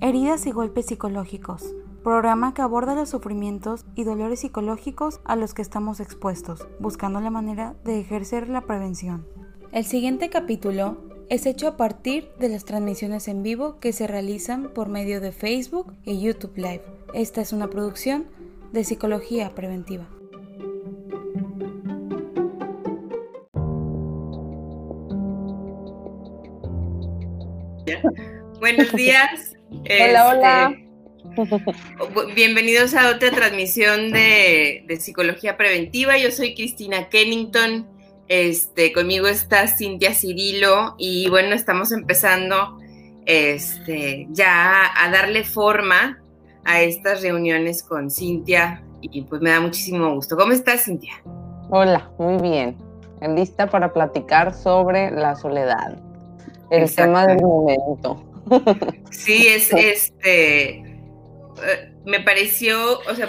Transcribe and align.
Heridas 0.00 0.46
y 0.46 0.52
golpes 0.52 0.86
psicológicos, 0.86 1.74
programa 2.04 2.54
que 2.54 2.62
aborda 2.62 2.94
los 2.94 3.08
sufrimientos 3.08 3.84
y 3.96 4.04
dolores 4.04 4.40
psicológicos 4.40 5.20
a 5.24 5.34
los 5.34 5.54
que 5.54 5.62
estamos 5.62 5.98
expuestos, 5.98 6.68
buscando 6.78 7.20
la 7.20 7.30
manera 7.30 7.74
de 7.84 7.98
ejercer 7.98 8.48
la 8.48 8.60
prevención. 8.60 9.26
El 9.72 9.84
siguiente 9.84 10.30
capítulo 10.30 10.98
es 11.28 11.46
hecho 11.46 11.66
a 11.66 11.76
partir 11.76 12.30
de 12.38 12.48
las 12.48 12.64
transmisiones 12.64 13.26
en 13.26 13.42
vivo 13.42 13.80
que 13.80 13.92
se 13.92 14.06
realizan 14.06 14.70
por 14.72 14.88
medio 14.88 15.20
de 15.20 15.32
Facebook 15.32 15.92
y 16.04 16.20
YouTube 16.20 16.56
Live. 16.56 16.84
Esta 17.12 17.40
es 17.40 17.52
una 17.52 17.68
producción 17.68 18.26
de 18.72 18.84
Psicología 18.84 19.52
Preventiva. 19.56 20.06
Buenos 28.60 28.92
días. 28.94 29.47
Hola, 29.90 30.28
hola. 30.28 30.76
Este, 31.36 32.34
bienvenidos 32.34 32.94
a 32.94 33.08
otra 33.08 33.30
transmisión 33.30 34.12
de, 34.12 34.84
Psicología 35.00 35.56
Preventiva. 35.56 36.18
Yo 36.18 36.30
soy 36.30 36.54
Cristina 36.54 37.08
Kennington. 37.08 37.86
Este, 38.28 38.92
conmigo 38.92 39.28
está 39.28 39.66
Cintia 39.66 40.12
Cirilo 40.12 40.94
y 40.98 41.30
bueno, 41.30 41.54
estamos 41.54 41.92
empezando 41.92 42.78
este, 43.24 44.26
ya 44.30 44.82
a 44.94 45.10
darle 45.10 45.44
forma 45.44 46.22
a 46.66 46.82
estas 46.82 47.22
reuniones 47.22 47.82
con 47.82 48.10
Cintia 48.10 48.84
y 49.00 49.22
pues 49.22 49.40
me 49.40 49.50
da 49.50 49.60
muchísimo 49.60 50.14
gusto. 50.14 50.36
¿Cómo 50.36 50.52
estás, 50.52 50.84
Cintia? 50.84 51.14
Hola, 51.70 52.10
muy 52.18 52.36
bien. 52.42 52.76
Lista 53.34 53.66
para 53.68 53.94
platicar 53.94 54.52
sobre 54.52 55.10
la 55.10 55.34
soledad, 55.34 55.98
el 56.70 56.94
tema 56.94 57.26
del 57.26 57.40
momento. 57.40 58.27
Sí, 59.10 59.46
es 59.46 59.72
este. 59.76 60.68
Eh, 60.70 61.92
me 62.04 62.20
pareció, 62.20 63.00
o 63.00 63.14
sea, 63.14 63.28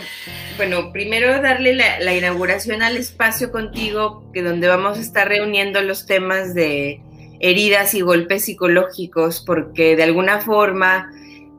bueno, 0.57 0.91
primero 0.93 1.41
darle 1.41 1.73
la, 1.73 2.15
inauguración 2.15 2.81
al 2.81 2.95
espacio 2.95 3.51
contigo, 3.51 4.29
que 4.33 4.41
donde 4.41 4.67
vamos 4.67 4.97
a 4.97 5.01
estar 5.01 5.27
reuniendo 5.27 5.81
los 5.81 6.05
temas 6.05 6.53
de 6.53 7.01
heridas 7.39 7.93
y 7.93 8.01
golpes 8.01 8.45
psicológicos, 8.45 9.43
porque 9.45 9.95
de 9.95 10.03
alguna 10.03 10.39
forma, 10.41 11.11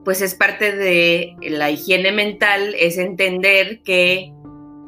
pues 0.04 0.22
es 0.22 0.34
parte 0.34 0.72
de 0.72 1.36
la 1.42 1.70
higiene 1.70 2.12
mental, 2.12 2.74
es 2.78 2.96
entender 2.96 3.80
que 3.82 4.32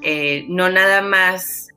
eh, 0.03 0.47
no 0.49 0.71
nada 0.71 1.03
más 1.03 1.69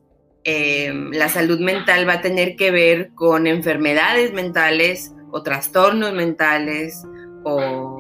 eh, 0.46 0.94
la 1.12 1.28
salud 1.28 1.60
mental 1.60 2.08
va 2.08 2.14
a 2.14 2.22
tener 2.22 2.56
que 2.56 2.72
ver 2.72 3.10
con 3.16 3.48
enfermedades 3.48 4.32
mentales, 4.32 5.12
o 5.36 5.44
trastornos 5.44 6.14
mentales 6.14 7.04
o, 7.44 7.98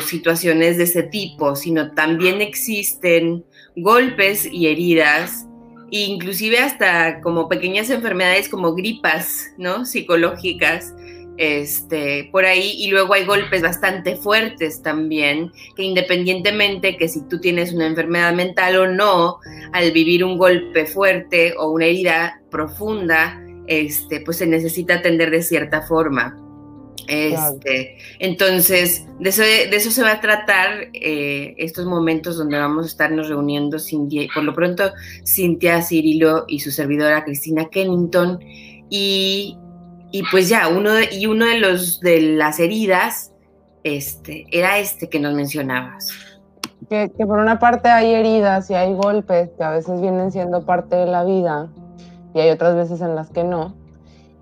situaciones 0.00 0.76
de 0.76 0.84
ese 0.84 1.02
tipo, 1.02 1.56
sino 1.56 1.92
también 1.92 2.40
existen 2.40 3.44
golpes 3.74 4.46
y 4.50 4.68
heridas, 4.68 5.46
inclusive 5.90 6.58
hasta 6.58 7.20
como 7.20 7.48
pequeñas 7.48 7.90
enfermedades 7.90 8.48
como 8.48 8.74
gripas, 8.74 9.46
¿no? 9.58 9.86
Psicológicas, 9.86 10.94
este, 11.38 12.28
por 12.30 12.44
ahí, 12.44 12.74
y 12.78 12.90
luego 12.90 13.14
hay 13.14 13.24
golpes 13.24 13.62
bastante 13.62 14.16
fuertes 14.16 14.82
también, 14.82 15.50
que 15.74 15.82
independientemente 15.82 16.96
que 16.96 17.08
si 17.08 17.26
tú 17.26 17.40
tienes 17.40 17.72
una 17.72 17.86
enfermedad 17.86 18.34
mental 18.34 18.76
o 18.76 18.86
no, 18.86 19.38
al 19.72 19.90
vivir 19.90 20.22
un 20.22 20.38
golpe 20.38 20.86
fuerte 20.86 21.54
o 21.58 21.70
una 21.70 21.86
herida 21.86 22.40
profunda, 22.50 23.42
este, 23.66 24.20
pues 24.20 24.36
se 24.36 24.46
necesita 24.46 24.96
atender 24.96 25.30
de 25.30 25.42
cierta 25.42 25.82
forma. 25.82 26.38
Este, 27.08 27.98
entonces, 28.18 29.06
de 29.18 29.28
eso, 29.28 29.90
se 29.90 30.02
va 30.02 30.12
a 30.12 30.20
tratar 30.20 30.88
eh, 30.92 31.54
estos 31.58 31.86
momentos 31.86 32.36
donde 32.36 32.58
vamos 32.58 32.84
a 32.84 32.88
estarnos 32.88 33.28
reuniendo, 33.28 33.78
por 34.34 34.44
lo 34.44 34.54
pronto, 34.54 34.92
Cintia 35.26 35.82
Cirilo 35.82 36.44
y 36.48 36.60
su 36.60 36.70
servidora 36.70 37.24
Cristina 37.24 37.68
Kennington. 37.70 38.38
Y, 38.88 39.58
pues 40.30 40.48
ya, 40.48 40.68
uno 40.68 40.92
de, 40.92 41.08
y 41.12 41.26
uno 41.26 41.46
de 41.46 41.58
los 41.58 42.00
de 42.00 42.20
las 42.20 42.60
heridas 42.60 43.32
este, 43.82 44.46
era 44.50 44.78
este 44.78 45.08
que 45.08 45.18
nos 45.18 45.34
mencionabas. 45.34 46.10
Que, 46.88 47.08
por 47.26 47.38
una 47.38 47.58
parte 47.58 47.88
hay 47.88 48.12
heridas 48.12 48.68
y 48.70 48.74
hay 48.74 48.92
golpes 48.92 49.50
que 49.56 49.64
a 49.64 49.70
veces 49.70 50.00
vienen 50.00 50.30
siendo 50.30 50.66
parte 50.66 50.96
de 50.96 51.06
la 51.06 51.24
vida 51.24 51.70
y 52.34 52.40
hay 52.40 52.50
otras 52.50 52.74
veces 52.74 53.00
en 53.00 53.14
las 53.14 53.30
que 53.30 53.44
no. 53.44 53.74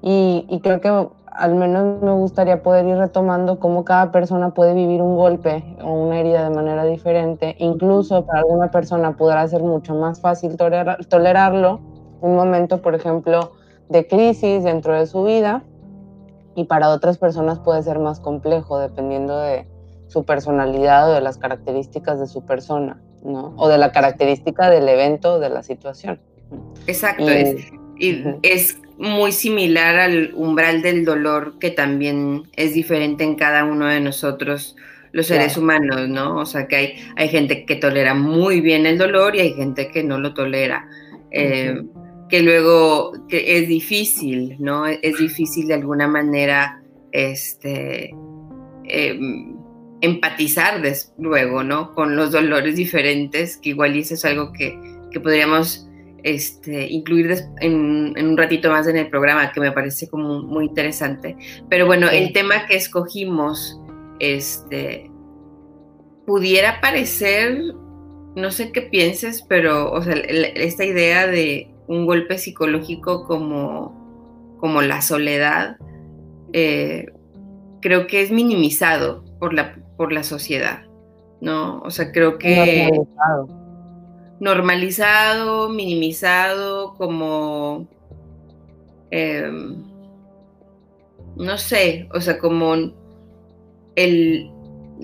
Y, 0.02 0.46
y 0.48 0.60
creo 0.60 0.80
que 0.80 1.19
al 1.32 1.54
menos 1.54 2.02
me 2.02 2.12
gustaría 2.12 2.62
poder 2.62 2.86
ir 2.86 2.96
retomando 2.96 3.58
cómo 3.58 3.84
cada 3.84 4.12
persona 4.12 4.50
puede 4.50 4.74
vivir 4.74 5.00
un 5.00 5.16
golpe 5.16 5.76
o 5.82 5.92
una 5.92 6.20
herida 6.20 6.48
de 6.48 6.54
manera 6.54 6.84
diferente. 6.84 7.56
Incluso 7.58 8.26
para 8.26 8.40
alguna 8.40 8.70
persona 8.70 9.16
podrá 9.16 9.46
ser 9.48 9.62
mucho 9.62 9.94
más 9.94 10.20
fácil 10.20 10.56
tolerarlo, 10.56 11.80
un 12.20 12.36
momento, 12.36 12.82
por 12.82 12.94
ejemplo, 12.94 13.52
de 13.88 14.06
crisis 14.06 14.64
dentro 14.64 14.94
de 14.94 15.06
su 15.06 15.24
vida, 15.24 15.62
y 16.54 16.64
para 16.64 16.90
otras 16.90 17.16
personas 17.16 17.60
puede 17.60 17.82
ser 17.82 17.98
más 17.98 18.20
complejo 18.20 18.78
dependiendo 18.78 19.38
de 19.38 19.66
su 20.08 20.24
personalidad 20.24 21.10
o 21.10 21.14
de 21.14 21.20
las 21.20 21.38
características 21.38 22.18
de 22.18 22.26
su 22.26 22.44
persona, 22.44 23.00
¿no? 23.22 23.54
O 23.56 23.68
de 23.68 23.78
la 23.78 23.92
característica 23.92 24.68
del 24.68 24.88
evento 24.88 25.34
o 25.34 25.38
de 25.38 25.48
la 25.48 25.62
situación. 25.62 26.20
Exacto, 26.88 27.22
y 27.22 27.28
es 27.28 27.56
muy 28.98 29.32
similar 29.32 29.98
al 29.98 30.32
umbral 30.34 30.82
del 30.82 31.04
dolor 31.04 31.58
que 31.58 31.70
también 31.70 32.44
es 32.56 32.74
diferente 32.74 33.24
en 33.24 33.34
cada 33.34 33.64
uno 33.64 33.86
de 33.86 34.00
nosotros, 34.00 34.76
los 35.12 35.26
seres 35.26 35.56
humanos, 35.56 36.08
¿no? 36.08 36.36
O 36.36 36.46
sea, 36.46 36.68
que 36.68 36.76
hay, 36.76 36.94
hay 37.16 37.28
gente 37.28 37.64
que 37.64 37.76
tolera 37.76 38.14
muy 38.14 38.60
bien 38.60 38.86
el 38.86 38.98
dolor 38.98 39.34
y 39.34 39.40
hay 39.40 39.54
gente 39.54 39.90
que 39.90 40.04
no 40.04 40.18
lo 40.18 40.34
tolera. 40.34 40.86
Eh, 41.30 41.82
que 42.28 42.42
luego 42.42 43.12
que 43.28 43.58
es 43.58 43.68
difícil, 43.68 44.56
¿no? 44.60 44.86
Es 44.86 45.18
difícil 45.18 45.66
de 45.66 45.74
alguna 45.74 46.06
manera 46.06 46.80
este, 47.10 48.14
em, 48.84 49.56
empatizar 50.00 50.80
luego, 51.18 51.64
¿no? 51.64 51.92
Con 51.94 52.16
los 52.16 52.30
dolores 52.30 52.76
diferentes, 52.76 53.56
que 53.56 53.70
igual 53.70 53.96
y 53.96 54.00
eso 54.00 54.14
es 54.14 54.24
algo 54.24 54.52
que, 54.52 54.78
que 55.10 55.20
podríamos 55.20 55.89
este, 56.24 56.86
incluir 56.88 57.34
en, 57.60 58.14
un 58.16 58.36
ratito 58.36 58.70
más 58.70 58.86
en 58.86 58.96
el 58.96 59.08
programa, 59.08 59.52
que 59.52 59.60
me 59.60 59.72
parece 59.72 60.08
como 60.08 60.42
muy 60.42 60.66
interesante. 60.66 61.36
Pero 61.68 61.86
bueno, 61.86 62.08
el 62.08 62.32
tema 62.32 62.66
que 62.66 62.76
escogimos, 62.76 63.80
este, 64.18 65.10
pudiera 66.26 66.80
parecer, 66.80 67.58
no 68.36 68.50
sé 68.50 68.72
qué 68.72 68.82
pienses, 68.82 69.42
pero 69.42 69.90
o 69.92 70.02
sea, 70.02 70.14
esta 70.14 70.84
idea 70.84 71.26
de 71.26 71.70
un 71.88 72.06
golpe 72.06 72.38
psicológico 72.38 73.26
como, 73.26 74.56
como 74.60 74.82
la 74.82 75.02
soledad, 75.02 75.76
eh, 76.52 77.06
creo 77.80 78.06
que 78.06 78.22
es 78.22 78.30
minimizado 78.30 79.24
por 79.38 79.54
la, 79.54 79.76
por 79.96 80.12
la 80.12 80.22
sociedad, 80.22 80.84
¿no? 81.40 81.80
O 81.80 81.90
sea, 81.90 82.12
creo 82.12 82.38
que 82.38 82.90
normalizado, 84.40 85.68
minimizado, 85.68 86.94
como, 86.94 87.86
em, 89.10 89.84
no 91.36 91.58
sé, 91.58 92.08
o 92.12 92.20
sea, 92.20 92.38
como 92.38 92.74
el, 93.96 94.50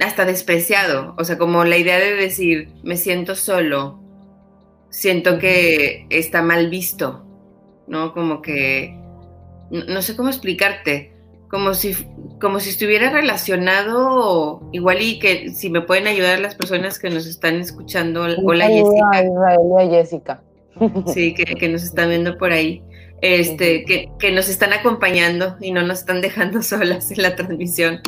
hasta 0.01 0.25
despreciado, 0.25 1.15
o 1.19 1.25
sea, 1.25 1.39
como 1.39 1.65
la 1.65 1.77
idea 1.77 1.99
de 1.99 2.15
decir, 2.15 2.71
me 2.83 2.97
siento 2.97 3.35
solo, 3.37 4.01
siento 4.91 5.39
que 5.39 6.07
está 6.11 6.43
mal 6.43 6.71
visto, 6.71 7.25
¿no? 7.87 8.15
Como 8.15 8.41
que, 8.41 8.99
no 9.71 10.01
sé 10.03 10.17
cómo 10.17 10.31
explicarte, 10.31 11.15
como 11.49 11.75
si, 11.75 11.95
como 12.41 12.61
si 12.61 12.71
estuviera 12.71 13.11
relacionado, 13.11 14.69
igual 14.73 15.01
y 15.01 15.19
que 15.19 15.51
si 15.51 15.71
me 15.71 15.81
pueden 15.81 16.07
ayudar 16.07 16.39
las 16.41 16.55
personas 16.55 16.99
que 16.99 17.11
nos 17.11 17.27
están 17.27 17.57
escuchando. 17.57 18.27
Hola 18.45 18.67
Jessica. 18.69 19.91
Jessica. 19.91 20.43
Sí, 21.07 21.35
que, 21.35 21.69
nos 21.69 21.83
están 21.83 22.11
viendo 22.11 22.37
por 22.37 22.53
ahí. 22.53 22.83
Este, 23.23 23.85
que, 23.87 24.11
que, 24.19 24.31
nos 24.31 24.51
están 24.51 24.75
acompañando 24.75 25.57
y 25.63 25.73
no 25.73 25.83
nos 25.83 26.01
están 26.01 26.21
dejando 26.21 26.63
solas 26.63 27.11
en 27.11 27.23
la 27.23 27.35
transmisión 27.35 28.01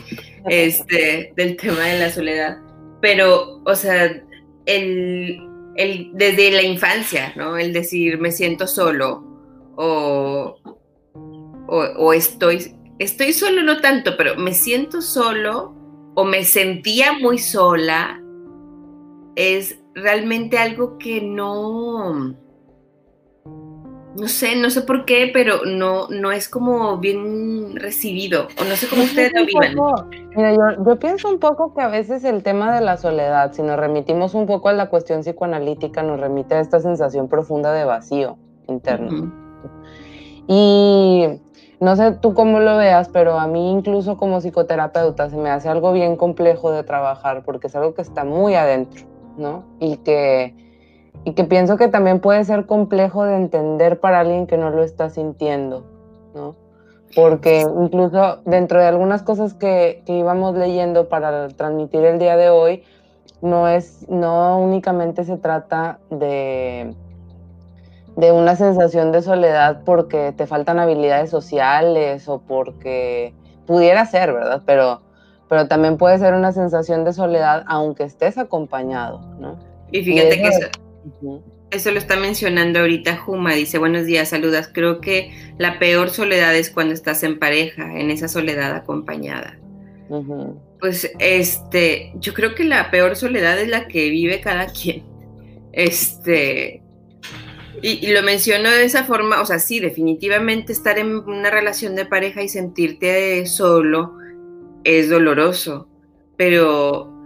este, 0.48 1.32
del 1.34 1.56
tema 1.56 1.84
de 1.84 1.98
la 1.98 2.10
soledad. 2.10 2.58
Pero, 3.00 3.62
o 3.64 3.74
sea, 3.74 4.22
el, 4.66 5.40
el, 5.76 6.10
desde 6.12 6.50
la 6.50 6.62
infancia, 6.62 7.32
¿no? 7.36 7.56
El 7.56 7.72
decir 7.72 8.18
me 8.18 8.32
siento 8.32 8.66
solo 8.66 9.24
o, 9.76 10.58
o, 11.68 11.76
o 11.76 12.12
estoy, 12.12 12.77
estoy 12.98 13.32
solo 13.32 13.62
no 13.62 13.80
tanto, 13.80 14.16
pero 14.16 14.36
me 14.36 14.54
siento 14.54 15.00
solo 15.02 15.74
o 16.14 16.24
me 16.24 16.44
sentía 16.44 17.12
muy 17.12 17.38
sola, 17.38 18.20
es 19.36 19.78
realmente 19.94 20.58
algo 20.58 20.98
que 20.98 21.20
no, 21.20 22.34
no 24.16 24.26
sé, 24.26 24.56
no 24.56 24.68
sé 24.70 24.82
por 24.82 25.04
qué, 25.04 25.30
pero 25.32 25.64
no, 25.64 26.08
no 26.08 26.32
es 26.32 26.48
como 26.48 26.98
bien 26.98 27.76
recibido, 27.76 28.48
o 28.60 28.64
no 28.64 28.74
sé 28.74 28.88
cómo 28.88 29.04
ustedes 29.04 29.32
lo 29.32 29.46
viven. 29.46 29.76
Mira, 30.34 30.52
yo, 30.54 30.84
yo, 30.84 30.98
pienso 30.98 31.30
un 31.30 31.38
poco 31.38 31.72
que 31.72 31.82
a 31.82 31.88
veces 31.88 32.24
el 32.24 32.42
tema 32.42 32.74
de 32.74 32.80
la 32.80 32.96
soledad, 32.96 33.52
si 33.52 33.62
nos 33.62 33.78
remitimos 33.78 34.34
un 34.34 34.46
poco 34.46 34.70
a 34.70 34.72
la 34.72 34.88
cuestión 34.88 35.20
psicoanalítica, 35.20 36.02
nos 36.02 36.18
remite 36.18 36.56
a 36.56 36.60
esta 36.60 36.80
sensación 36.80 37.28
profunda 37.28 37.72
de 37.72 37.84
vacío 37.84 38.38
interno. 38.66 39.32
Y 40.48 41.26
no 41.80 41.96
sé 41.96 42.12
tú 42.12 42.34
cómo 42.34 42.60
lo 42.60 42.76
veas, 42.76 43.08
pero 43.08 43.38
a 43.38 43.46
mí 43.46 43.70
incluso 43.70 44.16
como 44.16 44.40
psicoterapeuta 44.40 45.30
se 45.30 45.36
me 45.36 45.50
hace 45.50 45.68
algo 45.68 45.92
bien 45.92 46.16
complejo 46.16 46.70
de 46.70 46.82
trabajar 46.82 47.42
porque 47.44 47.68
es 47.68 47.76
algo 47.76 47.94
que 47.94 48.02
está 48.02 48.24
muy 48.24 48.54
adentro, 48.54 49.06
¿no? 49.36 49.64
Y 49.78 49.98
que 49.98 50.54
y 51.24 51.32
que 51.32 51.44
pienso 51.44 51.76
que 51.76 51.88
también 51.88 52.20
puede 52.20 52.44
ser 52.44 52.66
complejo 52.66 53.24
de 53.24 53.36
entender 53.36 54.00
para 54.00 54.20
alguien 54.20 54.46
que 54.46 54.56
no 54.56 54.70
lo 54.70 54.82
está 54.82 55.10
sintiendo, 55.10 55.84
¿no? 56.34 56.54
Porque 57.14 57.60
incluso 57.60 58.40
dentro 58.44 58.80
de 58.80 58.86
algunas 58.86 59.22
cosas 59.22 59.54
que, 59.54 60.02
que 60.04 60.18
íbamos 60.18 60.54
leyendo 60.56 61.08
para 61.08 61.48
transmitir 61.48 62.04
el 62.04 62.18
día 62.18 62.36
de 62.36 62.50
hoy, 62.50 62.82
no 63.40 63.68
es, 63.68 64.08
no 64.08 64.58
únicamente 64.58 65.24
se 65.24 65.36
trata 65.36 65.98
de, 66.10 66.94
de 68.18 68.32
una 68.32 68.56
sensación 68.56 69.12
de 69.12 69.22
soledad 69.22 69.82
porque 69.84 70.34
te 70.36 70.48
faltan 70.48 70.80
habilidades 70.80 71.30
sociales 71.30 72.28
o 72.28 72.40
porque 72.40 73.32
pudiera 73.64 74.04
ser, 74.06 74.32
¿verdad? 74.32 74.62
Pero, 74.66 75.02
pero 75.48 75.68
también 75.68 75.96
puede 75.96 76.18
ser 76.18 76.34
una 76.34 76.50
sensación 76.50 77.04
de 77.04 77.12
soledad 77.12 77.62
aunque 77.68 78.02
estés 78.02 78.36
acompañado, 78.36 79.20
¿no? 79.38 79.56
Y 79.92 80.02
fíjate 80.02 80.42
que 80.42 80.48
eso, 80.48 80.68
eso 81.70 81.90
lo 81.92 81.98
está 81.98 82.16
mencionando 82.16 82.80
ahorita 82.80 83.18
Juma, 83.18 83.54
dice 83.54 83.78
buenos 83.78 84.04
días, 84.04 84.30
saludas. 84.30 84.68
Creo 84.74 85.00
que 85.00 85.30
la 85.56 85.78
peor 85.78 86.10
soledad 86.10 86.56
es 86.56 86.70
cuando 86.70 86.94
estás 86.94 87.22
en 87.22 87.38
pareja, 87.38 88.00
en 88.00 88.10
esa 88.10 88.26
soledad 88.26 88.74
acompañada. 88.74 89.60
Pues 90.80 91.12
este, 91.20 92.12
yo 92.16 92.34
creo 92.34 92.56
que 92.56 92.64
la 92.64 92.90
peor 92.90 93.14
soledad 93.14 93.60
es 93.60 93.68
la 93.68 93.86
que 93.86 94.10
vive 94.10 94.40
cada 94.40 94.66
quien. 94.66 95.04
Este, 95.70 96.82
y, 97.82 98.06
y, 98.06 98.12
lo 98.12 98.22
menciono 98.22 98.70
de 98.70 98.84
esa 98.84 99.04
forma, 99.04 99.40
o 99.40 99.46
sea, 99.46 99.58
sí, 99.58 99.80
definitivamente 99.80 100.72
estar 100.72 100.98
en 100.98 101.16
una 101.16 101.50
relación 101.50 101.94
de 101.94 102.06
pareja 102.06 102.42
y 102.42 102.48
sentirte 102.48 103.46
solo 103.46 104.16
es 104.84 105.10
doloroso, 105.10 105.88
pero 106.36 107.18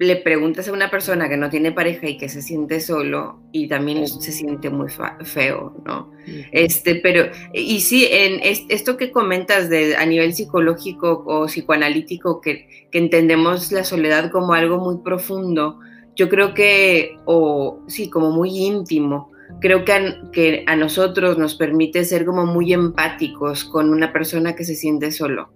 le 0.00 0.16
preguntas 0.16 0.66
a 0.66 0.72
una 0.72 0.90
persona 0.90 1.28
que 1.28 1.36
no 1.36 1.50
tiene 1.50 1.72
pareja 1.72 2.08
y 2.08 2.16
que 2.16 2.30
se 2.30 2.40
siente 2.40 2.80
solo 2.80 3.38
y 3.52 3.68
también 3.68 4.08
se 4.08 4.32
siente 4.32 4.70
muy 4.70 4.88
feo, 5.24 5.76
¿no? 5.84 6.10
Este, 6.52 6.94
pero, 6.94 7.30
y 7.52 7.80
sí, 7.80 8.08
en 8.10 8.40
esto 8.42 8.96
que 8.96 9.10
comentas 9.10 9.68
de, 9.68 9.96
a 9.96 10.06
nivel 10.06 10.32
psicológico 10.32 11.22
o 11.26 11.44
psicoanalítico, 11.44 12.40
que, 12.40 12.88
que 12.90 12.98
entendemos 12.98 13.72
la 13.72 13.84
soledad 13.84 14.30
como 14.30 14.54
algo 14.54 14.78
muy 14.78 15.02
profundo, 15.04 15.80
yo 16.20 16.28
creo 16.28 16.52
que, 16.52 17.16
o 17.24 17.80
sí, 17.86 18.10
como 18.10 18.30
muy 18.30 18.50
íntimo, 18.50 19.32
creo 19.58 19.86
que 19.86 19.92
a, 19.94 20.30
que 20.32 20.64
a 20.66 20.76
nosotros 20.76 21.38
nos 21.38 21.54
permite 21.54 22.04
ser 22.04 22.26
como 22.26 22.44
muy 22.44 22.74
empáticos 22.74 23.64
con 23.64 23.88
una 23.88 24.12
persona 24.12 24.54
que 24.54 24.64
se 24.64 24.74
siente 24.74 25.12
solo. 25.12 25.50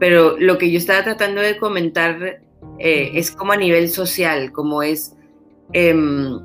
Pero 0.00 0.36
lo 0.36 0.58
que 0.58 0.72
yo 0.72 0.78
estaba 0.78 1.04
tratando 1.04 1.40
de 1.40 1.58
comentar 1.58 2.42
eh, 2.80 3.12
es 3.14 3.30
como 3.30 3.52
a 3.52 3.56
nivel 3.56 3.88
social, 3.88 4.50
como 4.50 4.82
es, 4.82 5.14
em, 5.74 6.40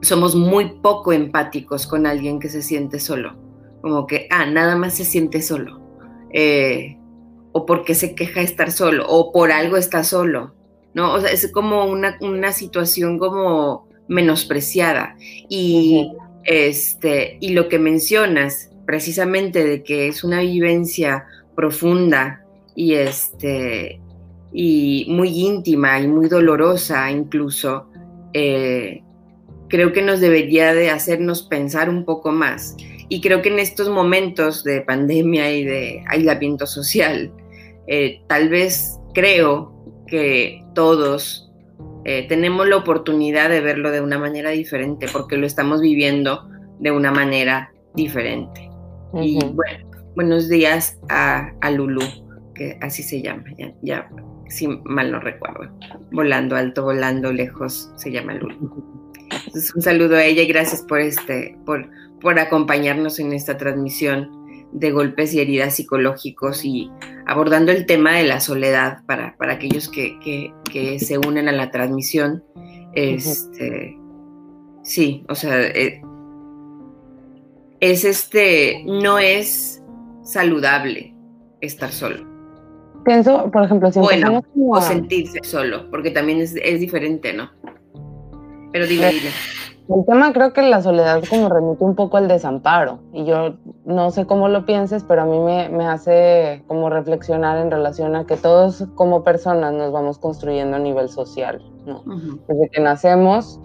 somos 0.00 0.34
muy 0.34 0.80
poco 0.80 1.12
empáticos 1.12 1.86
con 1.86 2.06
alguien 2.06 2.40
que 2.40 2.48
se 2.48 2.62
siente 2.62 2.98
solo, 2.98 3.36
como 3.82 4.06
que, 4.06 4.26
ah, 4.30 4.46
nada 4.46 4.74
más 4.74 4.94
se 4.94 5.04
siente 5.04 5.42
solo, 5.42 5.82
eh, 6.32 6.96
o 7.52 7.66
porque 7.66 7.94
se 7.94 8.14
queja 8.14 8.40
de 8.40 8.46
estar 8.46 8.72
solo, 8.72 9.04
o 9.06 9.32
por 9.32 9.52
algo 9.52 9.76
está 9.76 10.02
solo, 10.02 10.54
¿no? 10.94 11.14
O 11.14 11.20
sea, 11.20 11.30
es 11.30 11.50
como 11.52 11.86
una, 11.86 12.18
una 12.20 12.52
situación 12.52 13.18
como 13.18 13.88
menospreciada. 14.08 15.16
Y, 15.48 16.12
este, 16.44 17.38
y 17.40 17.50
lo 17.50 17.68
que 17.68 17.78
mencionas, 17.78 18.70
precisamente 18.86 19.64
de 19.64 19.82
que 19.82 20.08
es 20.08 20.24
una 20.24 20.40
vivencia 20.40 21.26
profunda 21.54 22.44
y, 22.74 22.94
este, 22.94 24.00
y 24.52 25.06
muy 25.08 25.28
íntima 25.28 26.00
y 26.00 26.08
muy 26.08 26.28
dolorosa 26.28 27.10
incluso, 27.10 27.88
eh, 28.34 29.02
creo 29.68 29.92
que 29.92 30.02
nos 30.02 30.20
debería 30.20 30.74
de 30.74 30.90
hacernos 30.90 31.42
pensar 31.42 31.88
un 31.88 32.04
poco 32.04 32.32
más. 32.32 32.76
Y 33.08 33.20
creo 33.20 33.42
que 33.42 33.50
en 33.50 33.58
estos 33.58 33.88
momentos 33.88 34.64
de 34.64 34.80
pandemia 34.82 35.50
y 35.52 35.64
de 35.64 36.04
aislamiento 36.08 36.66
social, 36.66 37.32
eh, 37.86 38.22
tal 38.26 38.48
vez 38.48 38.98
creo 39.14 39.71
que 40.12 40.62
todos 40.74 41.50
eh, 42.04 42.26
tenemos 42.28 42.68
la 42.68 42.76
oportunidad 42.76 43.48
de 43.48 43.62
verlo 43.62 43.90
de 43.90 44.02
una 44.02 44.18
manera 44.18 44.50
diferente, 44.50 45.06
porque 45.10 45.38
lo 45.38 45.46
estamos 45.46 45.80
viviendo 45.80 46.50
de 46.80 46.90
una 46.90 47.10
manera 47.10 47.72
diferente. 47.94 48.68
Y 49.14 49.38
bueno, 49.42 49.90
buenos 50.14 50.50
días 50.50 51.00
a, 51.08 51.50
a 51.62 51.70
Lulu, 51.70 52.02
que 52.54 52.76
así 52.82 53.02
se 53.02 53.22
llama, 53.22 53.44
ya, 53.56 53.72
ya 53.80 54.10
si 54.50 54.68
mal 54.84 55.12
no 55.12 55.18
recuerdo. 55.18 55.74
Volando 56.10 56.56
alto, 56.56 56.82
volando 56.82 57.32
lejos, 57.32 57.90
se 57.96 58.12
llama 58.12 58.34
Lulu. 58.34 59.00
un 59.74 59.80
saludo 59.80 60.16
a 60.16 60.24
ella 60.24 60.42
y 60.42 60.46
gracias 60.46 60.82
por 60.82 61.00
este, 61.00 61.56
por, 61.64 61.88
por 62.20 62.38
acompañarnos 62.38 63.18
en 63.18 63.32
esta 63.32 63.56
transmisión 63.56 64.30
de 64.72 64.90
golpes 64.90 65.34
y 65.34 65.40
heridas 65.40 65.76
psicológicos 65.76 66.64
y 66.64 66.90
abordando 67.26 67.72
el 67.72 67.86
tema 67.86 68.12
de 68.12 68.24
la 68.24 68.40
soledad 68.40 69.04
para, 69.06 69.36
para 69.36 69.54
aquellos 69.54 69.88
que, 69.88 70.18
que, 70.70 70.98
se 70.98 71.18
unen 71.18 71.48
a 71.48 71.52
la 71.52 71.70
transmisión. 71.70 72.42
Este, 72.94 73.98
sí, 74.82 75.24
o 75.28 75.34
sea, 75.34 75.60
eh, 75.60 76.02
es 77.80 78.04
este, 78.04 78.84
no 78.86 79.18
es 79.18 79.82
saludable 80.22 81.14
estar 81.60 81.90
solo. 81.90 82.26
Pienso, 83.04 83.50
por 83.50 83.64
ejemplo, 83.64 83.90
si 83.90 83.98
bueno, 83.98 84.42
o 84.56 84.80
sentirse 84.80 85.40
solo, 85.42 85.90
porque 85.90 86.10
también 86.10 86.40
es, 86.40 86.54
diferente, 86.54 87.32
¿no? 87.32 87.50
Pero 88.72 88.86
dime, 88.86 89.10
dime. 89.10 89.30
El 89.88 90.06
tema 90.06 90.32
creo 90.32 90.52
que 90.52 90.62
la 90.62 90.80
soledad 90.80 91.24
como 91.28 91.48
remite 91.48 91.82
un 91.82 91.96
poco 91.96 92.16
al 92.16 92.28
desamparo 92.28 93.00
y 93.12 93.24
yo 93.24 93.56
no 93.84 94.10
sé 94.10 94.26
cómo 94.26 94.48
lo 94.48 94.64
pienses, 94.64 95.04
pero 95.04 95.22
a 95.22 95.24
mí 95.24 95.38
me, 95.40 95.68
me 95.68 95.86
hace 95.86 96.62
como 96.68 96.88
reflexionar 96.88 97.58
en 97.58 97.70
relación 97.70 98.14
a 98.14 98.26
que 98.26 98.36
todos 98.36 98.86
como 98.94 99.24
personas 99.24 99.72
nos 99.72 99.92
vamos 99.92 100.18
construyendo 100.18 100.76
a 100.76 100.80
nivel 100.80 101.08
social, 101.08 101.62
¿no? 101.84 102.02
Desde 102.46 102.68
que 102.70 102.80
nacemos 102.80 103.60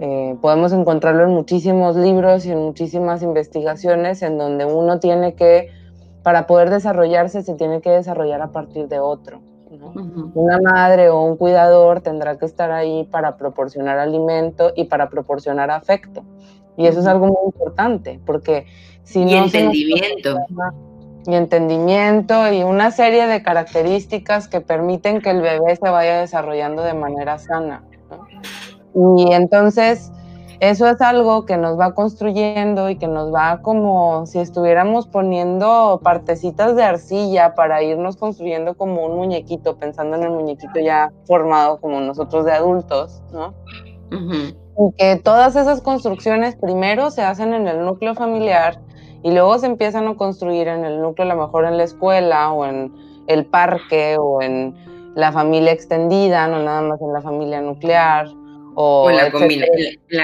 eh, 0.00 0.36
podemos 0.40 0.72
encontrarlo 0.72 1.24
en 1.24 1.30
muchísimos 1.30 1.96
libros 1.96 2.46
y 2.46 2.52
en 2.52 2.58
muchísimas 2.58 3.22
investigaciones 3.22 4.22
en 4.22 4.38
donde 4.38 4.64
uno 4.64 5.00
tiene 5.00 5.34
que 5.34 5.70
para 6.22 6.46
poder 6.46 6.70
desarrollarse 6.70 7.42
se 7.42 7.54
tiene 7.54 7.80
que 7.80 7.90
desarrollar 7.90 8.40
a 8.42 8.52
partir 8.52 8.86
de 8.88 9.00
otro. 9.00 9.40
Una 10.34 10.58
madre 10.62 11.10
o 11.10 11.22
un 11.22 11.36
cuidador 11.36 12.00
tendrá 12.00 12.38
que 12.38 12.46
estar 12.46 12.70
ahí 12.70 13.04
para 13.10 13.36
proporcionar 13.36 13.98
alimento 13.98 14.72
y 14.74 14.84
para 14.84 15.10
proporcionar 15.10 15.70
afecto. 15.70 16.22
Y 16.76 16.86
eso 16.86 17.00
es 17.00 17.06
algo 17.06 17.26
muy 17.26 17.46
importante, 17.46 18.20
porque 18.24 18.66
si 19.08 19.22
y 19.22 19.34
entendimiento. 19.34 20.38
y 21.26 21.34
entendimiento 21.34 22.52
y 22.52 22.62
una 22.62 22.90
serie 22.90 23.26
de 23.26 23.42
características 23.42 24.48
que 24.48 24.60
permiten 24.60 25.22
que 25.22 25.30
el 25.30 25.40
bebé 25.40 25.76
se 25.76 25.88
vaya 25.88 26.20
desarrollando 26.20 26.82
de 26.82 26.92
manera 26.92 27.38
sana. 27.38 27.82
Y 28.94 29.32
entonces, 29.32 30.12
eso 30.60 30.86
es 30.88 31.00
algo 31.00 31.46
que 31.46 31.56
nos 31.56 31.80
va 31.80 31.94
construyendo 31.94 32.90
y 32.90 32.96
que 32.96 33.08
nos 33.08 33.32
va 33.32 33.62
como 33.62 34.26
si 34.26 34.40
estuviéramos 34.40 35.06
poniendo 35.06 36.00
partecitas 36.02 36.76
de 36.76 36.82
arcilla 36.82 37.54
para 37.54 37.82
irnos 37.82 38.18
construyendo 38.18 38.74
como 38.74 39.06
un 39.06 39.16
muñequito, 39.16 39.76
pensando 39.76 40.16
en 40.16 40.24
el 40.24 40.30
muñequito 40.30 40.80
ya 40.80 41.12
formado 41.26 41.80
como 41.80 42.00
nosotros 42.00 42.44
de 42.44 42.52
adultos, 42.52 43.22
¿no? 43.32 43.54
Y 44.10 44.92
que 44.96 45.16
todas 45.16 45.56
esas 45.56 45.80
construcciones 45.80 46.56
primero 46.56 47.10
se 47.10 47.22
hacen 47.22 47.54
en 47.54 47.66
el 47.66 47.84
núcleo 47.84 48.14
familiar 48.14 48.80
y 49.22 49.32
luego 49.32 49.58
se 49.58 49.66
empiezan 49.66 50.06
a 50.06 50.16
construir 50.16 50.68
en 50.68 50.84
el 50.84 51.00
núcleo, 51.00 51.30
a 51.30 51.34
lo 51.34 51.42
mejor 51.42 51.64
en 51.64 51.76
la 51.76 51.84
escuela 51.84 52.52
o 52.52 52.66
en 52.66 52.92
el 53.26 53.44
parque 53.46 54.16
o 54.18 54.40
en 54.42 54.74
la 55.14 55.32
familia 55.32 55.72
extendida, 55.72 56.46
no 56.48 56.62
nada 56.62 56.82
más 56.82 57.00
en 57.00 57.12
la 57.12 57.20
familia 57.20 57.60
nuclear 57.60 58.28
o, 58.80 59.10
la, 59.10 59.28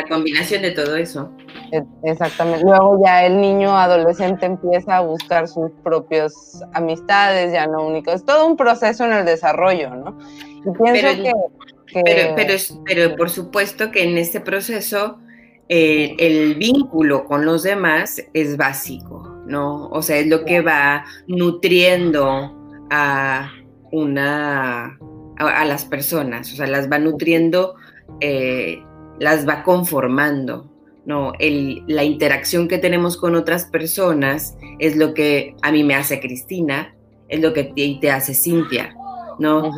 combinación 0.09 0.63
de 0.63 0.71
todo 0.71 0.95
eso. 0.95 1.29
E, 1.73 1.83
exactamente. 2.05 2.65
Luego 2.65 3.01
ya 3.05 3.27
el 3.27 3.41
niño 3.41 3.77
adolescente 3.77 4.47
empieza 4.47 4.99
a 4.99 5.01
buscar 5.01 5.49
sus 5.49 5.73
propias 5.83 6.63
amistades, 6.73 7.53
ya 7.53 7.67
no 7.67 7.85
únicos. 7.85 8.15
Es 8.15 8.25
todo 8.25 8.47
un 8.47 8.57
proceso 8.57 9.05
en 9.07 9.13
el 9.13 9.25
desarrollo, 9.25 9.91
¿no? 9.97 10.17
Y 10.61 10.71
pienso 10.71 10.83
pero, 10.85 11.23
que, 11.25 12.03
Pero, 12.05 12.35
pero, 12.37 12.55
pero, 12.85 13.17
por 13.17 13.29
supuesto 13.29 13.91
que 13.91 14.05
en 14.05 14.19
este 14.19 14.41
proceso 14.41 15.19
el 15.69 16.55
vínculo 16.57 17.25
con 17.25 17.45
los 17.45 17.63
demás 17.63 18.23
es 18.35 18.57
básico, 18.57 19.43
¿no? 19.47 19.89
O 19.89 20.03
sea, 20.03 20.19
es 20.19 20.27
lo 20.27 20.45
que 20.45 20.61
va 20.61 21.05
nutriendo 21.27 22.87
a 22.91 23.51
una, 23.91 24.99
a, 25.39 25.65
las 25.65 25.85
personas, 25.85 26.53
o 26.53 26.57
sea, 26.57 26.67
las 26.67 26.91
va 26.91 26.99
nutriendo, 26.99 27.75
eh, 28.21 28.83
las 29.19 29.49
va 29.49 29.63
conformando, 29.63 30.71
¿no? 31.07 31.33
la 31.39 32.05
interacción 32.05 32.67
que 32.67 32.79
tenemos 32.79 33.17
con 33.17 33.35
otras 33.35 33.67
personas 33.67 34.57
es 34.79 34.97
lo 34.97 35.15
que 35.15 35.55
a 35.63 35.71
mí 35.71 35.85
me 35.85 35.95
hace 35.95 36.21
Cristina, 36.21 36.95
es 37.29 37.41
lo 37.41 37.53
que 37.53 37.65
te, 38.01 38.11
hace 38.11 38.35
Cintia, 38.35 38.95
¿no? 39.39 39.71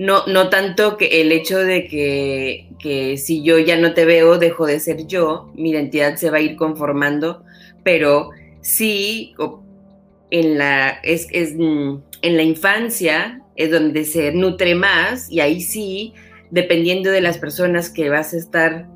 No, 0.00 0.24
no 0.26 0.48
tanto 0.48 0.96
que 0.96 1.20
el 1.20 1.30
hecho 1.30 1.58
de 1.58 1.86
que, 1.86 3.18
si 3.18 3.42
yo 3.42 3.58
ya 3.58 3.76
no 3.76 3.92
te 3.92 4.06
veo, 4.06 4.38
dejo 4.38 4.64
de 4.64 4.80
ser 4.80 5.06
yo, 5.06 5.52
mi 5.54 5.72
identidad 5.72 6.16
se 6.16 6.30
va 6.30 6.38
a 6.38 6.40
ir 6.40 6.56
conformando, 6.56 7.44
pero 7.84 8.30
sí, 8.62 9.34
en 10.30 10.56
la, 10.56 11.02
mm, 11.04 11.96
en 12.22 12.36
la 12.38 12.42
infancia 12.42 13.42
es 13.56 13.70
donde 13.70 14.06
se 14.06 14.32
nutre 14.32 14.74
más 14.74 15.30
y 15.30 15.40
ahí 15.40 15.60
sí, 15.60 16.14
dependiendo 16.50 17.10
de 17.10 17.20
las 17.20 17.36
personas 17.36 17.90
que 17.90 18.08
vas 18.08 18.32
a 18.32 18.38
estar, 18.38 18.88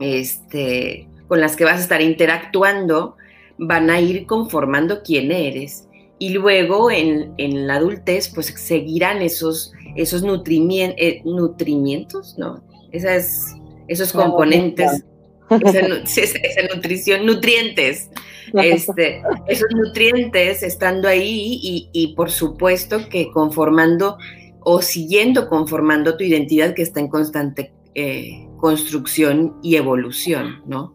este, 0.00 1.06
con 1.28 1.40
las 1.40 1.54
que 1.54 1.64
vas 1.64 1.78
a 1.78 1.82
estar 1.84 2.02
interactuando, 2.02 3.16
van 3.56 3.88
a 3.88 4.00
ir 4.00 4.26
conformando 4.26 5.00
quién 5.04 5.30
eres. 5.30 5.86
Y 6.18 6.30
luego 6.30 6.90
en, 6.90 7.66
la 7.66 7.76
adultez, 7.76 8.28
pues 8.28 8.46
seguirán 8.46 9.20
esos, 9.22 9.72
esos 9.96 10.22
eh, 10.22 11.22
nutrimientos, 11.24 12.36
¿no? 12.38 12.62
Esas, 12.92 13.54
esos 13.88 14.12
componentes, 14.12 15.04
esa, 15.50 16.74
nutrición, 16.74 17.26
nutrientes, 17.26 18.10
este, 18.54 19.22
esos 19.48 19.68
nutrientes 19.74 20.62
estando 20.62 21.08
ahí 21.08 21.88
y, 21.92 22.14
por 22.14 22.30
supuesto 22.30 23.08
que 23.08 23.30
conformando 23.32 24.16
o 24.60 24.80
siguiendo 24.80 25.48
conformando 25.48 26.16
tu 26.16 26.24
identidad 26.24 26.74
que 26.74 26.82
está 26.82 27.00
en 27.00 27.08
constante 27.08 27.72
eh, 27.94 28.48
construcción 28.58 29.56
y 29.62 29.76
evolución, 29.76 30.62
¿no? 30.66 30.94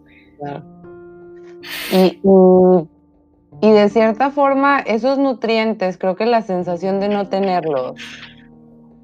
Y, 1.91 2.19
y, 2.23 2.98
de 3.67 3.89
cierta 3.89 4.31
forma, 4.31 4.79
esos 4.79 5.17
nutrientes, 5.17 5.97
creo 5.97 6.15
que 6.15 6.25
la 6.25 6.41
sensación 6.41 6.99
de 6.99 7.09
no 7.09 7.27
tenerlos, 7.27 7.93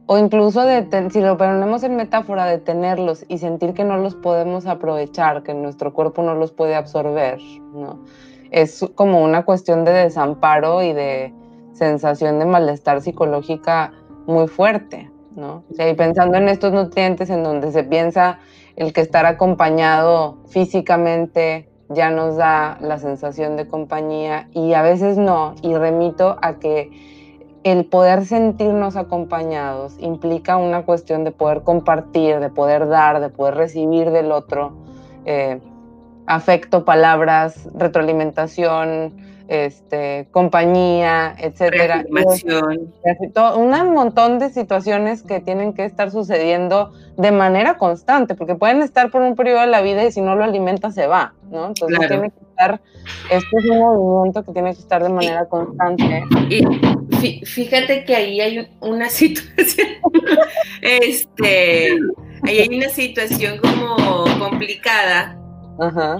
o 0.08 0.18
incluso 0.18 0.64
de, 0.64 1.10
si 1.10 1.20
lo 1.20 1.38
ponemos 1.38 1.84
en 1.84 1.96
metáfora, 1.96 2.46
de 2.46 2.60
tenerlos 2.60 3.26
y 3.28 3.40
sentir 3.40 3.74
que 3.74 3.84
no 3.84 3.98
los 3.98 4.16
podemos 4.16 4.66
aprovechar, 4.66 5.44
que 5.44 5.54
nuestro 5.54 5.94
cuerpo 5.94 6.22
no 6.22 6.36
los 6.36 6.52
puede 6.52 6.76
absorber, 6.76 7.40
¿no? 7.74 8.04
Es 8.52 8.86
como 8.96 9.24
una 9.24 9.44
cuestión 9.44 9.84
de 9.84 9.92
desamparo 9.92 10.84
y 10.84 10.94
de 10.94 11.34
sensación 11.74 12.40
de 12.40 12.46
malestar 12.46 13.02
psicológica 13.02 13.92
muy 14.28 14.48
fuerte, 14.48 15.12
¿no? 15.36 15.64
y 15.70 15.94
pensando 15.94 16.38
en 16.38 16.48
estos 16.48 16.72
nutrientes 16.72 17.30
en 17.30 17.44
donde 17.44 17.72
se 17.72 17.84
piensa 17.84 18.40
el 18.78 18.94
que 18.94 19.02
estar 19.02 19.26
acompañado 19.26 20.38
físicamente 20.48 21.70
ya 21.90 22.10
nos 22.10 22.36
da 22.38 22.78
la 22.82 22.98
sensación 22.98 23.58
de 23.58 23.68
compañía 23.68 24.50
y 24.54 24.74
a 24.74 24.82
veces 24.82 25.18
no, 25.18 25.56
y 25.62 25.76
remito 25.76 26.38
a 26.42 26.56
que 26.56 26.92
el 27.64 27.86
poder 27.86 28.26
sentirnos 28.26 28.96
acompañados 28.96 29.96
implica 30.00 30.58
una 30.58 30.84
cuestión 30.84 31.24
de 31.24 31.32
poder 31.32 31.64
compartir, 31.64 32.40
de 32.40 32.50
poder 32.50 32.88
dar, 32.88 33.20
de 33.20 33.30
poder 33.30 33.56
recibir 33.56 34.12
del 34.12 34.32
otro 34.32 34.74
eh, 35.26 35.60
afecto, 36.28 36.86
palabras, 36.86 37.68
retroalimentación, 37.74 39.35
este, 39.48 40.28
compañía, 40.32 41.36
etcétera. 41.38 42.06
Un 43.56 43.94
montón 43.94 44.40
de 44.40 44.50
situaciones 44.50 45.24
que 45.24 45.40
tienen 45.40 45.74
que 45.74 45.86
estar 45.86 46.12
sucediendo 46.12 46.94
de 47.18 47.32
manera 47.32 47.78
constante, 47.78 48.36
porque 48.36 48.56
pueden 48.56 48.82
estar 48.82 49.12
por 49.12 49.22
un 49.22 49.36
periodo 49.36 49.62
de 49.62 49.68
la 49.68 49.82
vida 49.82 50.04
y 50.04 50.12
si 50.12 50.22
no 50.22 50.36
lo 50.36 50.44
alimenta 50.44 50.92
se 50.92 51.08
va, 51.08 51.34
¿no? 51.50 51.68
Entonces 51.68 52.00
tiene 52.08 52.32
que 52.32 52.40
estar, 52.50 52.82
este 53.32 53.58
es 53.58 53.66
un 53.70 53.80
movimiento 53.80 54.44
que 54.44 54.52
tiene 54.52 54.74
que 54.74 54.80
estar 54.80 55.04
de 55.04 55.10
manera 55.10 55.46
constante. 55.46 56.24
Y 56.50 57.46
fíjate 57.46 58.04
que 58.04 58.16
ahí 58.16 58.42
hay 58.42 58.68
una 58.82 59.10
situación, 59.10 59.88
este, 60.82 61.90
ahí 62.44 62.60
hay 62.60 62.78
una 62.78 62.90
situación 62.90 63.60
como 63.60 64.26
complicada 64.40 65.40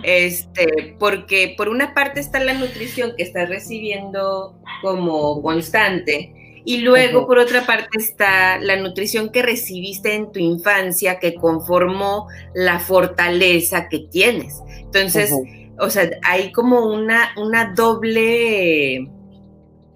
este, 0.04 0.96
porque 1.00 1.54
por 1.58 1.70
una 1.70 1.94
parte 1.94 2.20
está 2.20 2.40
la 2.40 2.54
nutrición 2.54 3.14
que 3.16 3.24
estás 3.24 3.50
recibiendo 3.50 4.56
como 4.82 5.42
constante 5.42 6.62
y 6.66 6.80
luego 6.80 7.28
por 7.28 7.38
otra 7.38 7.66
parte 7.66 8.00
está 8.00 8.58
la 8.58 8.76
nutrición 8.76 9.30
que 9.30 9.44
recibiste 9.44 10.16
en 10.16 10.32
tu 10.32 10.40
infancia 10.40 11.20
que 11.20 11.36
conformó 11.36 12.28
la 12.56 12.80
fortaleza 12.80 13.88
que 13.88 14.00
tienes. 14.12 14.62
Entonces, 14.80 15.32
o 15.80 15.90
sea, 15.90 16.10
hay 16.24 16.52
como 16.52 16.88
una, 16.88 17.30
una 17.38 17.74
doble, 17.74 19.10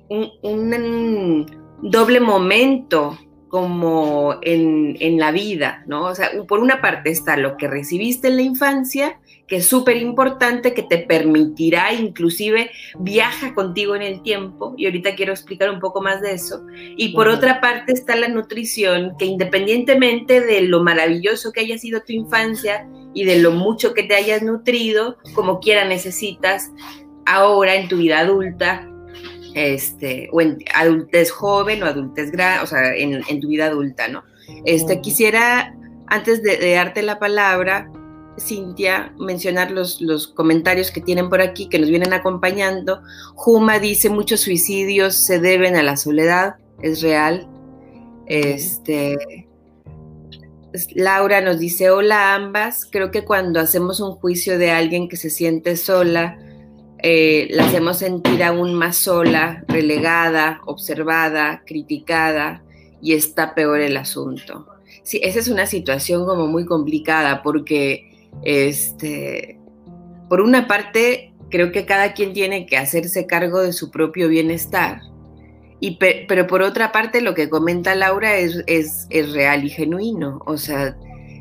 un 0.09 1.45
doble 1.81 2.19
momento 2.19 3.17
como 3.49 4.35
en, 4.43 4.95
en, 4.99 5.19
la 5.19 5.31
vida, 5.31 5.83
¿no? 5.87 6.05
O 6.05 6.15
sea, 6.15 6.29
por 6.47 6.59
una 6.59 6.81
parte 6.81 7.09
está 7.09 7.35
lo 7.35 7.57
que 7.57 7.67
recibiste 7.67 8.27
en 8.27 8.35
la 8.35 8.43
infancia, 8.43 9.19
que 9.47 9.57
es 9.57 9.65
súper 9.65 9.97
importante, 9.97 10.75
que 10.75 10.83
te 10.83 10.99
permitirá, 10.99 11.91
inclusive 11.91 12.69
viaja 12.99 13.55
contigo 13.55 13.95
en 13.95 14.03
el 14.03 14.21
tiempo, 14.21 14.75
y 14.77 14.85
ahorita 14.85 15.15
quiero 15.15 15.33
explicar 15.33 15.71
un 15.71 15.79
poco 15.79 15.99
más 16.01 16.21
de 16.21 16.33
eso. 16.33 16.61
Y 16.95 17.09
por 17.09 17.27
otra 17.27 17.59
parte 17.59 17.91
está 17.91 18.15
la 18.15 18.27
nutrición, 18.27 19.13
que 19.17 19.25
independientemente 19.25 20.41
de 20.41 20.61
lo 20.61 20.83
maravilloso 20.83 21.51
que 21.51 21.61
haya 21.61 21.79
sido 21.79 22.01
tu 22.01 22.13
infancia 22.13 22.87
y 23.15 23.25
de 23.25 23.39
lo 23.39 23.51
mucho 23.51 23.95
que 23.95 24.03
te 24.03 24.15
hayas 24.15 24.43
nutrido, 24.43 25.17
como 25.33 25.59
quiera 25.59 25.85
necesitas 25.85 26.71
ahora 27.25 27.75
en 27.75 27.87
tu 27.87 27.97
vida 27.97 28.19
adulta 28.19 28.87
este, 29.53 30.29
o 30.31 30.41
en 30.41 30.59
adultez 30.73 31.31
joven 31.31 31.83
o 31.83 31.85
adultez 31.85 32.31
grande, 32.31 32.63
o 32.63 32.67
sea, 32.67 32.95
en, 32.95 33.39
tu 33.39 33.47
vida 33.47 33.65
adulta, 33.67 34.07
¿no? 34.07 34.23
Este, 34.65 35.01
quisiera, 35.01 35.75
antes 36.07 36.43
de, 36.43 36.73
darte 36.73 37.01
la 37.01 37.19
palabra, 37.19 37.91
Cintia, 38.39 39.13
mencionar 39.19 39.71
los, 39.71 39.99
los, 40.01 40.27
comentarios 40.27 40.91
que 40.91 41.01
tienen 41.01 41.29
por 41.29 41.41
aquí, 41.41 41.67
que 41.67 41.79
nos 41.79 41.89
vienen 41.89 42.13
acompañando. 42.13 43.01
Juma 43.35 43.79
dice, 43.79 44.09
muchos 44.09 44.41
suicidios 44.41 45.25
se 45.25 45.39
deben 45.39 45.75
a 45.75 45.83
la 45.83 45.97
soledad, 45.97 46.55
es 46.81 47.01
real. 47.01 47.49
Este, 48.27 49.17
Laura 50.95 51.41
nos 51.41 51.59
dice, 51.59 51.89
hola 51.89 52.35
ambas, 52.35 52.87
creo 52.89 53.11
que 53.11 53.25
cuando 53.25 53.59
hacemos 53.59 53.99
un 53.99 54.11
juicio 54.11 54.57
de 54.57 54.71
alguien 54.71 55.09
que 55.09 55.17
se 55.17 55.29
siente 55.29 55.75
sola, 55.75 56.37
eh, 57.01 57.47
la 57.51 57.65
hacemos 57.65 57.97
sentir 57.97 58.43
aún 58.43 58.73
más 58.73 58.97
sola, 58.97 59.63
relegada, 59.67 60.61
observada, 60.65 61.63
criticada 61.65 62.63
y 63.01 63.13
está 63.13 63.55
peor 63.55 63.79
el 63.79 63.95
asunto. 63.95 64.67
Sí, 65.03 65.19
esa 65.23 65.39
es 65.39 65.47
una 65.47 65.65
situación 65.65 66.25
como 66.25 66.47
muy 66.47 66.65
complicada 66.65 67.41
porque, 67.41 68.11
este, 68.43 69.57
por 70.27 70.41
una 70.41 70.67
parte, 70.67 71.33
creo 71.49 71.71
que 71.71 71.85
cada 71.85 72.13
quien 72.13 72.33
tiene 72.33 72.65
que 72.65 72.77
hacerse 72.77 73.25
cargo 73.25 73.61
de 73.61 73.73
su 73.73 73.91
propio 73.91 74.27
bienestar. 74.27 75.01
Y 75.79 75.97
pero 75.97 76.45
por 76.47 76.61
otra 76.61 76.91
parte, 76.91 77.21
lo 77.21 77.33
que 77.33 77.49
comenta 77.49 77.95
Laura 77.95 78.35
es, 78.37 78.63
es, 78.67 79.07
es 79.09 79.31
real 79.31 79.63
y 79.63 79.69
genuino. 79.69 80.41
O 80.45 80.57
sea, 80.57 80.97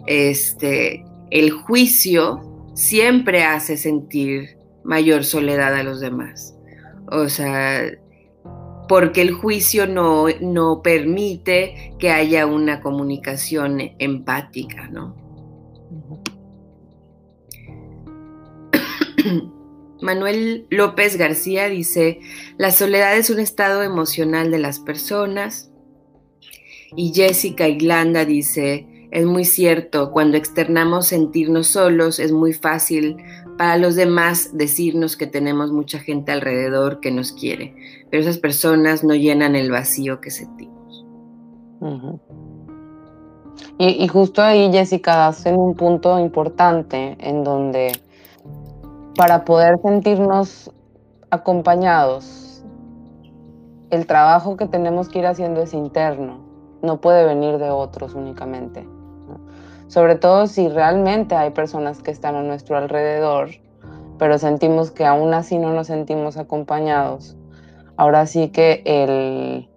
este, 0.06 1.04
el 1.30 1.50
juicio 1.50 2.40
siempre 2.74 3.42
hace 3.42 3.76
sentir 3.76 4.57
mayor 4.88 5.24
soledad 5.24 5.74
a 5.74 5.82
los 5.82 6.00
demás. 6.00 6.56
O 7.12 7.28
sea, 7.28 7.92
porque 8.88 9.20
el 9.20 9.32
juicio 9.32 9.86
no, 9.86 10.28
no 10.40 10.80
permite 10.82 11.94
que 11.98 12.10
haya 12.10 12.46
una 12.46 12.80
comunicación 12.80 13.80
empática, 13.98 14.88
¿no? 14.88 15.14
Manuel 20.00 20.66
López 20.70 21.18
García 21.18 21.68
dice, 21.68 22.20
la 22.56 22.70
soledad 22.70 23.14
es 23.18 23.28
un 23.28 23.40
estado 23.40 23.82
emocional 23.82 24.50
de 24.50 24.58
las 24.58 24.78
personas. 24.78 25.70
Y 26.96 27.12
Jessica 27.12 27.68
Iglanda 27.68 28.24
dice, 28.24 28.86
es 29.10 29.26
muy 29.26 29.44
cierto, 29.44 30.12
cuando 30.12 30.38
externamos 30.38 31.08
sentirnos 31.08 31.66
solos 31.66 32.18
es 32.18 32.32
muy 32.32 32.54
fácil 32.54 33.18
para 33.58 33.76
los 33.76 33.96
demás 33.96 34.50
decirnos 34.56 35.16
que 35.16 35.26
tenemos 35.26 35.72
mucha 35.72 35.98
gente 35.98 36.32
alrededor 36.32 37.00
que 37.00 37.10
nos 37.10 37.32
quiere, 37.32 37.74
pero 38.08 38.22
esas 38.22 38.38
personas 38.38 39.02
no 39.02 39.14
llenan 39.14 39.56
el 39.56 39.70
vacío 39.70 40.20
que 40.20 40.30
sentimos. 40.30 41.04
Y, 43.78 44.06
justo 44.08 44.42
ahí, 44.42 44.70
Jessica, 44.72 45.16
das 45.16 45.44
en 45.44 45.56
un 45.56 45.74
punto 45.74 46.18
importante 46.18 47.16
en 47.20 47.44
donde 47.44 47.92
para 49.16 49.44
poder 49.44 49.78
sentirnos 49.82 50.70
acompañados, 51.30 52.64
el 53.90 54.06
trabajo 54.06 54.56
que 54.56 54.66
tenemos 54.66 55.08
que 55.08 55.18
ir 55.18 55.26
haciendo 55.26 55.62
es 55.62 55.74
interno, 55.74 56.40
no 56.82 57.00
puede 57.00 57.24
venir 57.24 57.58
de 57.58 57.70
otros 57.70 58.14
únicamente. 58.14 58.86
Sobre 59.88 60.16
todo 60.16 60.46
si 60.46 60.68
realmente 60.68 61.34
hay 61.34 61.50
personas 61.50 62.02
que 62.02 62.10
están 62.10 62.36
a 62.36 62.42
nuestro 62.42 62.76
alrededor, 62.76 63.48
pero 64.18 64.38
sentimos 64.38 64.90
que 64.90 65.06
aún 65.06 65.32
así 65.32 65.58
no 65.58 65.72
nos 65.72 65.86
sentimos 65.86 66.36
acompañados. 66.36 67.36
Ahora 67.96 68.26
sí 68.26 68.48
que 68.48 68.82
el... 68.84 69.68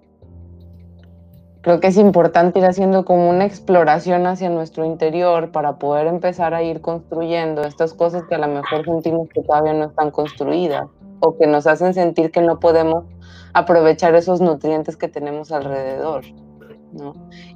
Creo 1.62 1.80
que 1.80 1.88
es 1.88 1.98
importante 1.98 2.60
ir 2.60 2.66
haciendo 2.66 3.06
como 3.06 3.30
una 3.30 3.46
exploración 3.46 4.26
hacia 4.26 4.50
nuestro 4.50 4.84
interior 4.84 5.52
para 5.52 5.78
poder 5.78 6.08
empezar 6.08 6.56
a 6.56 6.64
ir 6.64 6.82
construyendo 6.82 7.62
estas 7.64 7.94
cosas 7.94 8.24
que 8.28 8.36
a 8.36 8.40
lo 8.40 8.48
mejor 8.48 8.84
sentimos 8.84 9.30
que 9.30 9.44
todavía 9.44 9.74
no 9.74 9.86
están 9.86 10.12
construidas 10.12 10.88
o 11.20 11.38
que 11.38 11.48
nos 11.48 11.68
hacen 11.68 11.94
sentir 11.94 12.32
que 12.32 12.42
no 12.42 12.60
podemos 12.60 13.06
aprovechar 13.54 14.16
esos 14.16 14.42
nutrientes 14.42 14.98
que 14.98 15.08
tenemos 15.08 15.52
alrededor. 15.52 16.24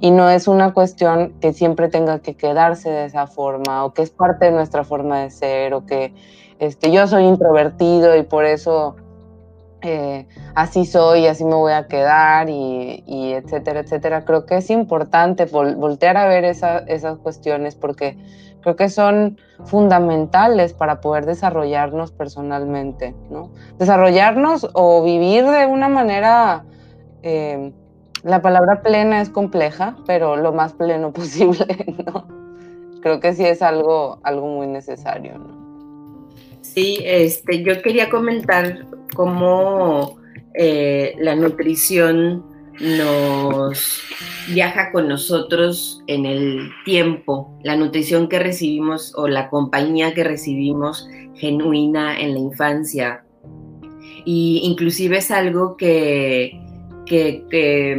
Y 0.00 0.10
no 0.10 0.30
es 0.30 0.48
una 0.48 0.72
cuestión 0.72 1.34
que 1.40 1.52
siempre 1.52 1.88
tenga 1.88 2.20
que 2.20 2.36
quedarse 2.36 2.90
de 2.90 3.04
esa 3.06 3.26
forma 3.26 3.84
o 3.84 3.92
que 3.92 4.02
es 4.02 4.10
parte 4.10 4.46
de 4.46 4.52
nuestra 4.52 4.84
forma 4.84 5.20
de 5.20 5.30
ser 5.30 5.74
o 5.74 5.84
que 5.84 6.14
este, 6.58 6.90
yo 6.90 7.06
soy 7.06 7.24
introvertido 7.24 8.16
y 8.16 8.22
por 8.22 8.44
eso 8.44 8.96
eh, 9.82 10.26
así 10.54 10.86
soy, 10.86 11.26
así 11.26 11.44
me 11.44 11.54
voy 11.54 11.72
a 11.72 11.86
quedar 11.86 12.48
y, 12.48 13.02
etcétera, 13.34 13.80
etcétera. 13.80 14.24
Creo 14.24 14.46
que 14.46 14.56
es 14.56 14.70
importante 14.70 15.44
voltear 15.44 16.16
a 16.16 16.26
ver 16.26 16.44
esas 16.44 17.18
cuestiones 17.18 17.74
porque 17.74 18.16
creo 18.62 18.74
que 18.74 18.88
son 18.88 19.38
fundamentales 19.64 20.72
para 20.72 21.00
poder 21.00 21.26
desarrollarnos 21.26 22.10
personalmente, 22.10 23.14
¿no? 23.30 23.52
Desarrollarnos 23.78 24.68
o 24.72 25.02
vivir 25.02 25.44
de 25.46 25.66
una 25.66 25.88
manera... 25.88 26.64
Eh, 27.22 27.72
la 28.26 28.42
palabra 28.42 28.82
plena 28.82 29.20
es 29.20 29.30
compleja, 29.30 29.96
pero 30.04 30.36
lo 30.36 30.52
más 30.52 30.72
pleno 30.72 31.12
posible, 31.14 31.66
¿no? 32.04 32.26
Creo 33.00 33.20
que 33.20 33.32
sí 33.34 33.44
es 33.44 33.62
algo, 33.62 34.18
algo 34.24 34.48
muy 34.48 34.66
necesario, 34.66 35.38
¿no? 35.38 36.28
Sí, 36.60 36.98
este, 37.04 37.62
yo 37.62 37.80
quería 37.80 38.10
comentar 38.10 38.84
cómo 39.14 40.18
eh, 40.54 41.14
la 41.20 41.36
nutrición 41.36 42.44
nos 42.80 44.02
viaja 44.48 44.90
con 44.90 45.08
nosotros 45.08 46.02
en 46.08 46.26
el 46.26 46.70
tiempo, 46.84 47.56
la 47.62 47.76
nutrición 47.76 48.28
que 48.28 48.40
recibimos 48.40 49.14
o 49.16 49.28
la 49.28 49.48
compañía 49.48 50.12
que 50.12 50.24
recibimos 50.24 51.08
genuina 51.36 52.18
en 52.18 52.34
la 52.34 52.40
infancia. 52.40 53.24
Y 54.24 54.60
inclusive 54.64 55.18
es 55.18 55.30
algo 55.30 55.76
que, 55.76 56.60
que, 57.06 57.96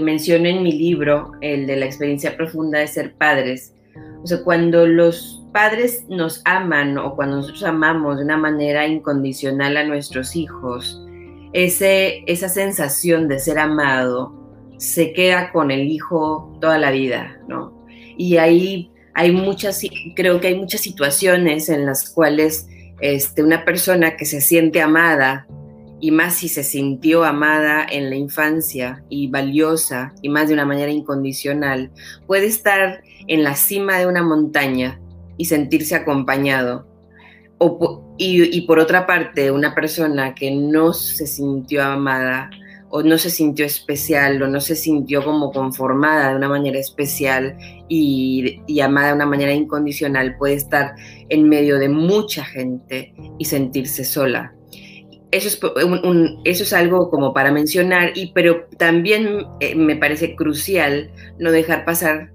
menciono 0.00 0.48
en 0.48 0.62
mi 0.62 0.72
libro, 0.72 1.32
el 1.40 1.66
de 1.66 1.76
la 1.76 1.86
experiencia 1.86 2.36
profunda 2.36 2.80
de 2.80 2.88
ser 2.88 3.14
padres. 3.14 3.74
O 4.22 4.26
sea, 4.26 4.42
cuando 4.42 4.86
los 4.86 5.46
padres 5.52 6.04
nos 6.08 6.42
aman 6.44 6.98
o 6.98 7.14
cuando 7.14 7.36
nosotros 7.36 7.62
amamos 7.62 8.18
de 8.18 8.24
una 8.24 8.36
manera 8.36 8.86
incondicional 8.86 9.76
a 9.76 9.84
nuestros 9.84 10.34
hijos, 10.34 11.00
ese, 11.52 12.24
esa 12.26 12.48
sensación 12.48 13.28
de 13.28 13.38
ser 13.38 13.58
amado 13.58 14.34
se 14.78 15.12
queda 15.12 15.52
con 15.52 15.70
el 15.70 15.88
hijo 15.88 16.58
toda 16.60 16.78
la 16.78 16.90
vida, 16.90 17.38
¿no? 17.46 17.86
Y 18.16 18.38
ahí 18.38 18.90
hay 19.14 19.30
muchas, 19.30 19.80
creo 20.16 20.40
que 20.40 20.48
hay 20.48 20.56
muchas 20.56 20.80
situaciones 20.80 21.68
en 21.68 21.86
las 21.86 22.10
cuales 22.10 22.68
este, 23.00 23.42
una 23.42 23.64
persona 23.64 24.16
que 24.16 24.24
se 24.24 24.40
siente 24.40 24.82
amada 24.82 25.46
y 26.00 26.10
más 26.10 26.34
si 26.34 26.48
se 26.48 26.64
sintió 26.64 27.24
amada 27.24 27.86
en 27.90 28.10
la 28.10 28.16
infancia 28.16 29.04
y 29.08 29.28
valiosa 29.28 30.14
y 30.22 30.28
más 30.28 30.48
de 30.48 30.54
una 30.54 30.66
manera 30.66 30.90
incondicional, 30.90 31.90
puede 32.26 32.46
estar 32.46 33.02
en 33.26 33.42
la 33.42 33.54
cima 33.54 33.98
de 33.98 34.06
una 34.06 34.22
montaña 34.22 35.00
y 35.36 35.46
sentirse 35.46 35.94
acompañado. 35.94 36.86
y, 38.18 38.60
por 38.66 38.78
otra 38.78 39.06
parte, 39.06 39.50
una 39.50 39.74
persona 39.74 40.34
que 40.34 40.50
no 40.50 40.92
se 40.92 41.26
sintió 41.26 41.82
amada 41.82 42.50
o 42.90 43.02
no 43.02 43.16
se 43.16 43.30
sintió 43.30 43.64
especial 43.64 44.42
o 44.42 44.46
no 44.46 44.60
se 44.60 44.76
sintió 44.76 45.24
como 45.24 45.50
conformada 45.50 46.30
de 46.30 46.36
una 46.36 46.48
manera 46.48 46.78
especial 46.78 47.56
y, 47.88 48.60
y 48.66 48.80
amada 48.80 49.08
de 49.08 49.14
una 49.14 49.26
manera 49.26 49.52
incondicional 49.52 50.36
puede 50.36 50.54
estar 50.54 50.94
en 51.28 51.48
medio 51.48 51.78
de 51.78 51.88
mucha 51.88 52.44
gente 52.44 53.14
y 53.38 53.46
sentirse 53.46 54.04
sola 54.04 54.54
eso 55.34 56.34
es, 56.44 56.72
algo 56.72 57.10
como 57.10 57.32
para 57.34 57.50
mencionar, 57.50 58.12
y, 58.14 58.32
pero 58.32 58.66
también 58.78 59.46
eh, 59.60 59.74
me 59.74 59.96
parece 59.96 60.36
crucial 60.36 61.10
no 61.38 61.50
dejar 61.50 61.84
pasar 61.84 62.32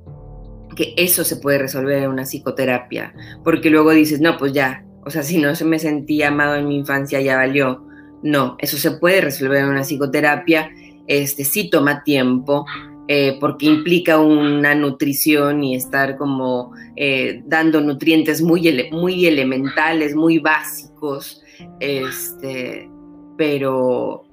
que 0.75 0.93
eso 0.97 1.23
se 1.23 1.37
puede 1.37 1.57
resolver 1.59 2.03
en 2.03 2.09
una 2.09 2.25
psicoterapia, 2.25 3.13
porque 3.43 3.69
luego 3.69 3.91
dices, 3.91 4.21
no, 4.21 4.37
pues 4.37 4.53
ya, 4.53 4.85
o 5.05 5.09
sea, 5.09 5.23
si 5.23 5.37
no 5.37 5.55
se 5.55 5.65
me 5.65 5.79
sentía 5.79 6.27
amado 6.27 6.55
en 6.55 6.67
mi 6.67 6.77
infancia, 6.77 7.21
ya 7.21 7.37
valió. 7.37 7.85
No, 8.21 8.57
eso 8.59 8.77
se 8.77 8.91
puede 8.91 9.21
resolver 9.21 9.59
en 9.59 9.69
una 9.69 9.83
psicoterapia, 9.83 10.71
este 11.07 11.43
sí 11.45 11.69
toma 11.69 12.03
tiempo, 12.03 12.65
eh, 13.07 13.37
porque 13.39 13.65
implica 13.65 14.19
una 14.19 14.75
nutrición 14.75 15.63
y 15.63 15.75
estar 15.75 16.17
como 16.17 16.73
eh, 16.95 17.41
dando 17.45 17.81
nutrientes 17.81 18.41
muy, 18.41 18.89
muy 18.91 19.25
elementales, 19.25 20.15
muy 20.15 20.37
básicos, 20.39 21.41
este, 21.79 22.89
pero, 23.37 24.23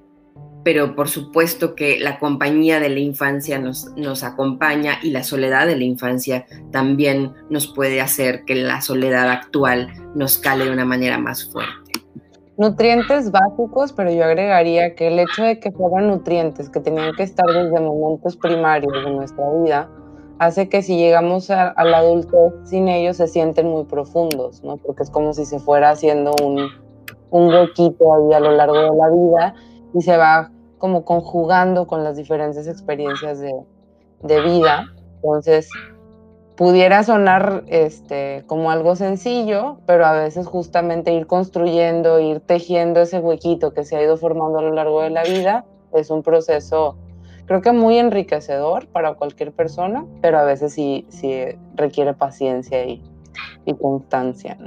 pero 0.63 0.95
por 0.95 1.09
supuesto 1.09 1.75
que 1.75 1.99
la 1.99 2.19
compañía 2.19 2.79
de 2.79 2.89
la 2.89 2.99
infancia 2.99 3.59
nos, 3.59 3.91
nos 3.95 4.23
acompaña 4.23 4.99
y 5.01 5.11
la 5.11 5.23
soledad 5.23 5.67
de 5.67 5.75
la 5.75 5.83
infancia 5.83 6.45
también 6.71 7.33
nos 7.49 7.67
puede 7.67 8.01
hacer 8.01 8.43
que 8.45 8.55
la 8.55 8.81
soledad 8.81 9.29
actual 9.29 9.93
nos 10.15 10.37
cale 10.37 10.65
de 10.65 10.71
una 10.71 10.85
manera 10.85 11.17
más 11.17 11.45
fuerte. 11.51 11.87
Nutrientes 12.57 13.29
básicos, 13.29 13.93
pero 13.93 14.11
yo 14.11 14.23
agregaría 14.23 14.95
que 14.95 15.09
el 15.09 15.19
hecho 15.19 15.43
de 15.43 15.59
que 15.59 15.71
fueran 15.71 16.07
nutrientes 16.07 16.69
que 16.69 16.79
tenían 16.79 17.13
que 17.15 17.21
estar 17.21 17.45
desde 17.45 17.79
momentos 17.79 18.35
primarios 18.35 18.91
de 18.91 19.11
nuestra 19.11 19.45
vida, 19.61 19.89
hace 20.39 20.67
que 20.67 20.81
si 20.81 20.97
llegamos 20.97 21.51
a, 21.51 21.75
la 21.83 21.97
adultez 21.97 22.53
sin 22.63 22.87
ellos 22.87 23.17
se 23.17 23.27
sienten 23.27 23.67
muy 23.67 23.85
profundos, 23.85 24.63
¿no? 24.63 24.77
Porque 24.77 25.03
es 25.03 25.11
como 25.11 25.33
si 25.33 25.45
se 25.45 25.59
fuera 25.59 25.91
haciendo 25.91 26.33
un, 26.43 26.67
un 27.29 27.47
huequito 27.53 28.13
ahí 28.13 28.33
a 28.33 28.39
lo 28.39 28.51
largo 28.51 28.77
de 28.77 28.95
la 28.95 29.09
vida 29.09 29.55
y 29.93 30.01
se 30.01 30.17
va 30.17 30.51
como 30.77 31.05
conjugando 31.05 31.87
con 31.87 32.03
las 32.03 32.17
diferentes 32.17 32.67
experiencias 32.67 33.39
de, 33.39 33.53
de 34.21 34.41
vida. 34.41 34.85
Entonces, 35.15 35.69
pudiera 36.55 37.03
sonar 37.03 37.63
este, 37.67 38.43
como 38.47 38.71
algo 38.71 38.95
sencillo, 38.95 39.77
pero 39.85 40.05
a 40.05 40.13
veces 40.13 40.47
justamente 40.47 41.13
ir 41.13 41.27
construyendo, 41.27 42.19
ir 42.19 42.39
tejiendo 42.39 43.01
ese 43.01 43.19
huequito 43.19 43.73
que 43.73 43.85
se 43.85 43.95
ha 43.95 44.03
ido 44.03 44.17
formando 44.17 44.59
a 44.59 44.63
lo 44.63 44.73
largo 44.73 45.01
de 45.01 45.11
la 45.11 45.23
vida 45.23 45.65
es 45.93 46.09
un 46.09 46.23
proceso, 46.23 46.97
creo 47.45 47.61
que 47.61 47.71
muy 47.71 47.97
enriquecedor 47.97 48.87
para 48.87 49.13
cualquier 49.13 49.51
persona, 49.51 50.05
pero 50.21 50.39
a 50.39 50.43
veces 50.43 50.73
sí, 50.73 51.05
sí 51.09 51.33
requiere 51.75 52.13
paciencia 52.13 52.83
y, 52.85 53.01
y 53.65 53.73
constancia. 53.75 54.57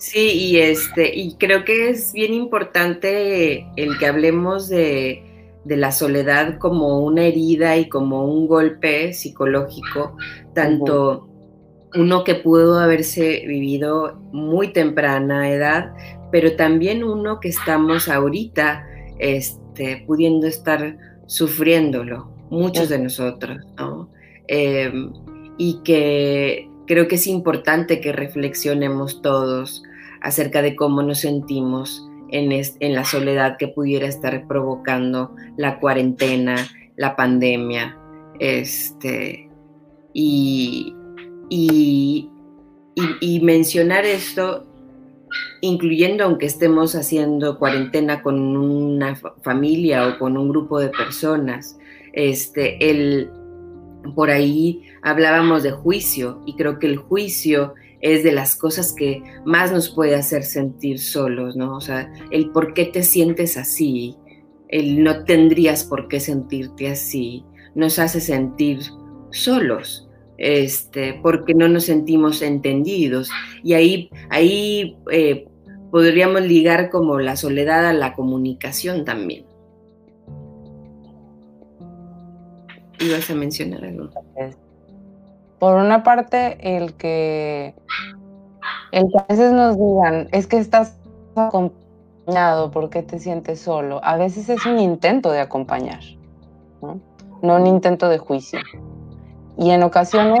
Sí, 0.00 0.30
y 0.30 0.60
este, 0.60 1.14
y 1.14 1.34
creo 1.34 1.66
que 1.66 1.90
es 1.90 2.14
bien 2.14 2.32
importante 2.32 3.66
el 3.76 3.98
que 3.98 4.06
hablemos 4.06 4.70
de, 4.70 5.26
la 5.66 5.92
soledad 5.92 6.56
como 6.56 7.00
una 7.00 7.26
herida 7.26 7.76
y 7.76 7.90
como 7.90 8.24
un 8.24 8.48
golpe 8.48 9.12
psicológico, 9.12 10.16
tanto 10.54 11.28
uno 11.94 12.24
que 12.24 12.34
pudo 12.34 12.78
haberse 12.78 13.44
vivido 13.46 14.18
muy 14.32 14.72
temprana 14.72 15.50
edad, 15.50 15.92
pero 16.32 16.56
también 16.56 17.04
uno 17.04 17.38
que 17.38 17.48
estamos 17.48 18.08
ahorita 18.08 18.86
este, 19.18 20.02
pudiendo 20.06 20.46
estar 20.46 20.96
sufriéndolo, 21.26 22.32
muchos 22.48 22.88
de 22.88 23.00
nosotros, 23.00 23.66
¿no? 23.76 24.08
Em, 24.48 25.12
y 25.58 25.80
que 25.84 26.70
creo 26.86 27.06
que 27.06 27.16
es 27.16 27.26
importante 27.26 28.00
que 28.00 28.12
reflexionemos 28.12 29.20
todos 29.20 29.82
acerca 30.20 30.62
de 30.62 30.76
cómo 30.76 31.02
nos 31.02 31.20
sentimos 31.20 32.06
en, 32.30 32.52
en 32.52 32.94
la 32.94 33.04
soledad 33.04 33.56
que 33.56 33.68
pudiera 33.68 34.06
estar 34.06 34.46
provocando 34.46 35.34
la 35.56 35.80
cuarentena, 35.80 36.56
la 36.96 37.16
pandemia, 37.16 37.96
este, 38.38 39.50
y, 40.12 40.94
y, 41.48 42.30
y, 43.20 43.40
mencionar 43.40 44.04
esto, 44.04 44.66
incluyendo 45.60 46.24
aunque 46.24 46.46
estemos 46.46 46.94
haciendo 46.94 47.58
cuarentena 47.58 48.22
con 48.22 48.56
una 48.56 49.14
familia 49.42 50.08
o 50.08 50.18
con 50.18 50.36
un 50.36 50.48
grupo 50.48 50.80
de 50.80 50.88
personas, 50.88 51.78
este, 52.12 52.90
el, 52.90 53.30
por 54.14 54.30
ahí 54.30 54.82
hablábamos 55.02 55.62
de 55.62 55.70
juicio 55.70 56.42
y 56.46 56.56
creo 56.56 56.78
que 56.78 56.86
el 56.86 56.96
juicio 56.96 57.74
es 58.00 58.24
de 58.24 58.32
las 58.32 58.56
cosas 58.56 58.92
que 58.92 59.22
más 59.44 59.72
nos 59.72 59.90
puede 59.90 60.14
hacer 60.14 60.42
sentir 60.44 60.98
solos, 60.98 61.56
¿no? 61.56 61.76
O 61.76 61.80
sea, 61.80 62.12
el 62.30 62.50
por 62.50 62.74
qué 62.74 62.86
te 62.86 63.02
sientes 63.02 63.56
así, 63.56 64.16
el 64.68 65.02
no 65.02 65.24
tendrías 65.24 65.84
por 65.84 66.08
qué 66.08 66.20
sentirte 66.20 66.88
así, 66.88 67.44
nos 67.74 67.98
hace 67.98 68.20
sentir 68.20 68.80
solos, 69.30 70.08
este, 70.38 71.20
porque 71.22 71.54
no 71.54 71.68
nos 71.68 71.84
sentimos 71.84 72.42
entendidos. 72.42 73.30
Y 73.62 73.74
ahí, 73.74 74.10
ahí 74.30 74.96
eh, 75.10 75.46
podríamos 75.90 76.42
ligar 76.42 76.90
como 76.90 77.18
la 77.18 77.36
soledad 77.36 77.86
a 77.86 77.92
la 77.92 78.14
comunicación 78.14 79.04
también. 79.04 79.50
ibas 83.00 83.30
a 83.30 83.34
mencionar 83.34 83.84
algo. 83.84 84.10
Por 85.60 85.76
una 85.76 86.02
parte, 86.02 86.76
el 86.76 86.94
que, 86.94 87.74
el 88.90 89.08
que 89.08 89.18
a 89.18 89.26
veces 89.28 89.52
nos 89.52 89.76
digan, 89.76 90.28
es 90.32 90.48
que 90.48 90.58
estás 90.58 90.98
acompañado, 91.36 92.72
¿por 92.72 92.90
qué 92.90 93.02
te 93.02 93.20
sientes 93.20 93.60
solo? 93.60 94.00
A 94.02 94.16
veces 94.16 94.48
es 94.48 94.66
un 94.66 94.80
intento 94.80 95.30
de 95.30 95.40
acompañar, 95.40 96.00
¿no? 96.82 96.98
no 97.42 97.56
un 97.56 97.66
intento 97.66 98.08
de 98.08 98.18
juicio. 98.18 98.58
Y 99.58 99.70
en 99.70 99.82
ocasiones 99.82 100.40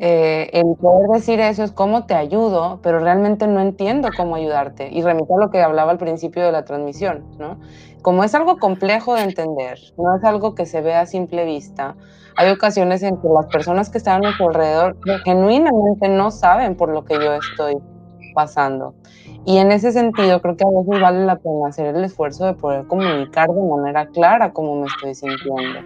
eh, 0.00 0.50
el 0.52 0.76
poder 0.80 1.08
decir 1.08 1.40
eso 1.40 1.64
es 1.64 1.72
cómo 1.72 2.06
te 2.06 2.14
ayudo, 2.14 2.78
pero 2.82 3.00
realmente 3.00 3.48
no 3.48 3.60
entiendo 3.60 4.10
cómo 4.16 4.36
ayudarte. 4.36 4.88
Y 4.92 5.02
remito 5.02 5.36
a 5.36 5.40
lo 5.40 5.50
que 5.50 5.60
hablaba 5.60 5.90
al 5.90 5.98
principio 5.98 6.44
de 6.44 6.52
la 6.52 6.64
transmisión, 6.64 7.24
¿no? 7.38 7.58
Como 8.02 8.22
es 8.22 8.34
algo 8.34 8.58
complejo 8.58 9.14
de 9.14 9.22
entender, 9.22 9.78
no 9.96 10.16
es 10.16 10.22
algo 10.22 10.54
que 10.54 10.66
se 10.66 10.80
vea 10.82 11.00
a 11.00 11.06
simple 11.06 11.44
vista, 11.44 11.96
hay 12.38 12.52
ocasiones 12.52 13.02
en 13.02 13.16
que 13.16 13.26
las 13.28 13.46
personas 13.46 13.90
que 13.90 13.98
están 13.98 14.18
a 14.18 14.28
nuestro 14.28 14.50
alrededor 14.50 14.96
genuinamente 15.24 16.08
no 16.08 16.30
saben 16.30 16.76
por 16.76 16.88
lo 16.88 17.04
que 17.04 17.14
yo 17.14 17.34
estoy 17.34 17.74
pasando. 18.32 18.94
Y 19.44 19.58
en 19.58 19.72
ese 19.72 19.90
sentido, 19.90 20.40
creo 20.40 20.56
que 20.56 20.62
a 20.62 20.68
veces 20.68 21.02
vale 21.02 21.26
la 21.26 21.34
pena 21.34 21.66
hacer 21.68 21.96
el 21.96 22.04
esfuerzo 22.04 22.46
de 22.46 22.54
poder 22.54 22.86
comunicar 22.86 23.48
de 23.48 23.60
manera 23.60 24.06
clara 24.06 24.52
cómo 24.52 24.80
me 24.80 24.86
estoy 24.86 25.16
sintiendo. 25.16 25.80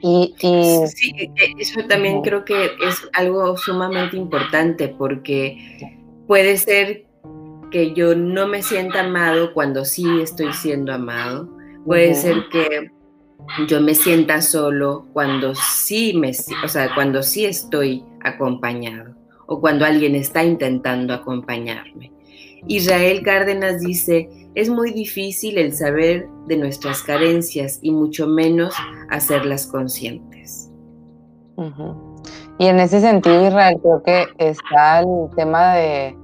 Y, 0.00 0.34
y, 0.40 0.86
sí, 0.88 1.12
e, 1.16 1.30
eso 1.58 1.80
también 1.88 2.20
creo 2.22 2.44
que 2.44 2.64
es 2.64 3.08
algo 3.12 3.56
sumamente 3.56 4.16
importante 4.16 4.88
porque 4.88 5.94
puede 6.26 6.56
ser 6.56 7.04
que 7.70 7.94
yo 7.94 8.16
no 8.16 8.48
me 8.48 8.62
sienta 8.62 9.04
amado 9.04 9.54
cuando 9.54 9.84
sí 9.84 10.04
estoy 10.20 10.52
siendo 10.54 10.92
amado. 10.92 11.48
Puede 11.84 12.16
ser 12.16 12.48
que 12.50 12.90
yo 13.68 13.80
me 13.80 13.94
sienta 13.94 14.40
solo 14.42 15.06
cuando 15.12 15.54
sí 15.54 16.14
me, 16.14 16.32
o 16.64 16.68
sea, 16.68 16.94
cuando 16.94 17.22
sí 17.22 17.44
estoy 17.44 18.04
acompañado 18.22 19.14
o 19.46 19.60
cuando 19.60 19.84
alguien 19.84 20.14
está 20.14 20.44
intentando 20.44 21.14
acompañarme. 21.14 22.12
Israel 22.66 23.22
Cárdenas 23.22 23.80
dice, 23.80 24.28
es 24.54 24.68
muy 24.68 24.92
difícil 24.92 25.58
el 25.58 25.72
saber 25.72 26.28
de 26.46 26.56
nuestras 26.56 27.02
carencias 27.02 27.78
y 27.82 27.92
mucho 27.92 28.26
menos 28.26 28.74
hacerlas 29.10 29.66
conscientes. 29.66 30.70
Y 32.58 32.66
en 32.66 32.80
ese 32.80 33.00
sentido, 33.00 33.46
Israel, 33.46 33.78
creo 33.82 34.02
que 34.02 34.26
está 34.38 35.00
el 35.00 35.06
tema 35.36 35.74
de, 35.74 36.16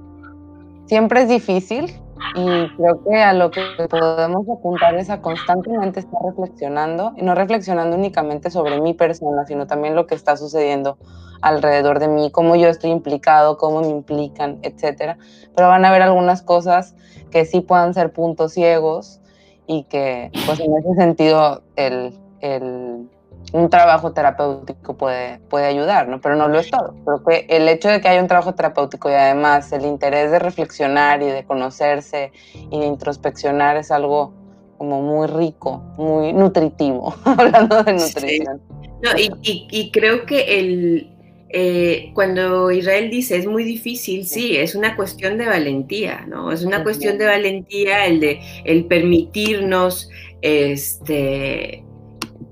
siempre 0.85 1.23
es 1.23 1.29
difícil 1.29 1.91
y 2.35 2.69
creo 2.75 3.03
que 3.03 3.21
a 3.21 3.33
lo 3.33 3.51
que 3.51 3.61
podemos 3.89 4.47
apuntar 4.49 4.95
es 4.95 5.09
a 5.09 5.21
constantemente 5.21 5.99
estar 5.99 6.19
reflexionando, 6.23 7.13
y 7.17 7.23
no 7.23 7.35
reflexionando 7.35 7.97
únicamente 7.97 8.49
sobre 8.49 8.79
mi 8.79 8.93
persona, 8.93 9.45
sino 9.45 9.67
también 9.67 9.95
lo 9.95 10.07
que 10.07 10.15
está 10.15 10.37
sucediendo 10.37 10.97
alrededor 11.41 11.99
de 11.99 12.07
mí, 12.07 12.31
cómo 12.31 12.55
yo 12.55 12.69
estoy 12.69 12.91
implicado, 12.91 13.57
cómo 13.57 13.81
me 13.81 13.89
implican, 13.89 14.59
etcétera. 14.63 15.17
Pero 15.55 15.67
van 15.67 15.85
a 15.85 15.89
haber 15.89 16.01
algunas 16.01 16.41
cosas 16.41 16.95
que 17.31 17.45
sí 17.45 17.61
puedan 17.61 17.93
ser 17.93 18.13
puntos 18.13 18.53
ciegos 18.53 19.21
y 19.67 19.83
que, 19.83 20.31
pues 20.45 20.59
en 20.59 20.75
ese 20.77 20.93
sentido, 20.95 21.61
el, 21.75 22.17
el 22.39 23.09
un 23.53 23.69
trabajo 23.69 24.11
terapéutico 24.11 24.97
puede, 24.97 25.39
puede 25.49 25.65
ayudar, 25.65 26.07
¿no? 26.07 26.19
Pero 26.21 26.35
no 26.35 26.47
lo 26.47 26.59
es 26.59 26.69
todo. 26.69 26.95
Creo 27.05 27.23
que 27.23 27.45
el 27.55 27.67
hecho 27.67 27.89
de 27.89 28.01
que 28.01 28.07
haya 28.07 28.21
un 28.21 28.27
trabajo 28.27 28.53
terapéutico 28.53 29.09
y 29.09 29.13
además 29.13 29.71
el 29.71 29.85
interés 29.85 30.31
de 30.31 30.39
reflexionar 30.39 31.21
y 31.21 31.27
de 31.27 31.43
conocerse 31.45 32.31
y 32.53 32.79
de 32.79 32.85
introspeccionar 32.85 33.77
es 33.77 33.91
algo 33.91 34.33
como 34.77 35.01
muy 35.01 35.27
rico, 35.27 35.83
muy 35.97 36.33
nutritivo, 36.33 37.15
hablando 37.23 37.83
de 37.83 37.93
nutrición. 37.93 38.61
No, 39.01 39.11
y, 39.17 39.91
creo 39.91 40.25
que 40.25 40.59
el, 40.59 41.09
eh, 41.49 42.11
cuando 42.13 42.71
Israel 42.71 43.09
dice 43.09 43.37
es 43.37 43.45
muy 43.45 43.63
difícil, 43.63 44.25
sí, 44.25 44.57
es 44.57 44.75
una 44.75 44.95
cuestión 44.95 45.37
de 45.37 45.45
valentía, 45.45 46.25
¿no? 46.27 46.51
Es 46.51 46.63
una 46.63 46.83
cuestión 46.83 47.17
de 47.17 47.25
valentía 47.25 48.05
el 48.05 48.19
de 48.19 48.39
el 48.63 48.85
permitirnos 48.85 50.09
este, 50.41 51.83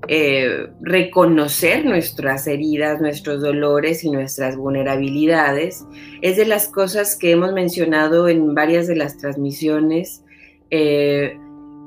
eh, 0.08 0.68
reconocer 0.80 1.84
nuestras 1.84 2.46
heridas, 2.46 3.00
nuestros 3.00 3.40
dolores 3.40 4.04
y 4.04 4.10
nuestras 4.10 4.56
vulnerabilidades. 4.56 5.84
Es 6.22 6.36
de 6.36 6.46
las 6.46 6.68
cosas 6.68 7.16
que 7.16 7.30
hemos 7.30 7.52
mencionado 7.52 8.28
en 8.28 8.54
varias 8.54 8.86
de 8.86 8.96
las 8.96 9.18
transmisiones. 9.18 10.22
Eh, 10.70 11.38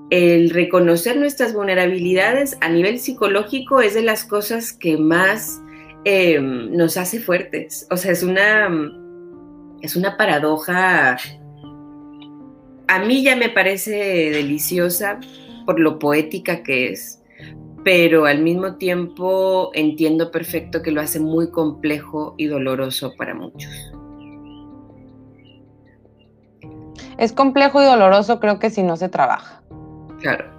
el 0.10 0.50
reconocer 0.52 1.18
nuestras 1.18 1.54
vulnerabilidades 1.54 2.58
a 2.62 2.70
nivel 2.70 3.00
psicológico 3.00 3.82
es 3.82 3.94
de 3.94 4.04
las 4.04 4.24
cosas 4.24 4.72
que 4.72 4.98
más 4.98 5.62
eh, 6.06 6.40
nos 6.40 6.98
hace 6.98 7.20
fuertes. 7.20 7.86
O 7.92 7.98
sea, 7.98 8.12
es 8.14 8.24
una, 8.24 8.70
es 9.82 9.96
una 9.96 10.18
paradoja. 10.18 11.18
A 12.88 13.00
mí 13.00 13.24
ya 13.24 13.36
me 13.36 13.50
parece 13.50 13.92
deliciosa 14.32 15.20
por 15.66 15.80
lo 15.82 16.00
poética 16.00 16.64
que 16.64 16.94
es 16.94 17.17
pero 17.84 18.26
al 18.26 18.42
mismo 18.42 18.76
tiempo 18.76 19.72
entiendo 19.74 20.32
perfecto 20.32 20.82
que 20.82 20.92
lo 20.92 21.02
hace 21.02 21.20
muy 21.20 21.52
complejo 21.52 22.36
y 22.38 22.48
doloroso 22.48 23.14
para 23.18 23.34
muchos. 23.34 23.72
Es 27.18 27.34
complejo 27.34 27.82
y 27.82 27.86
doloroso 27.86 28.40
creo 28.40 28.60
que 28.60 28.70
si 28.70 28.84
no 28.84 28.96
se 28.96 29.10
trabaja. 29.10 29.62
Claro. 30.20 30.58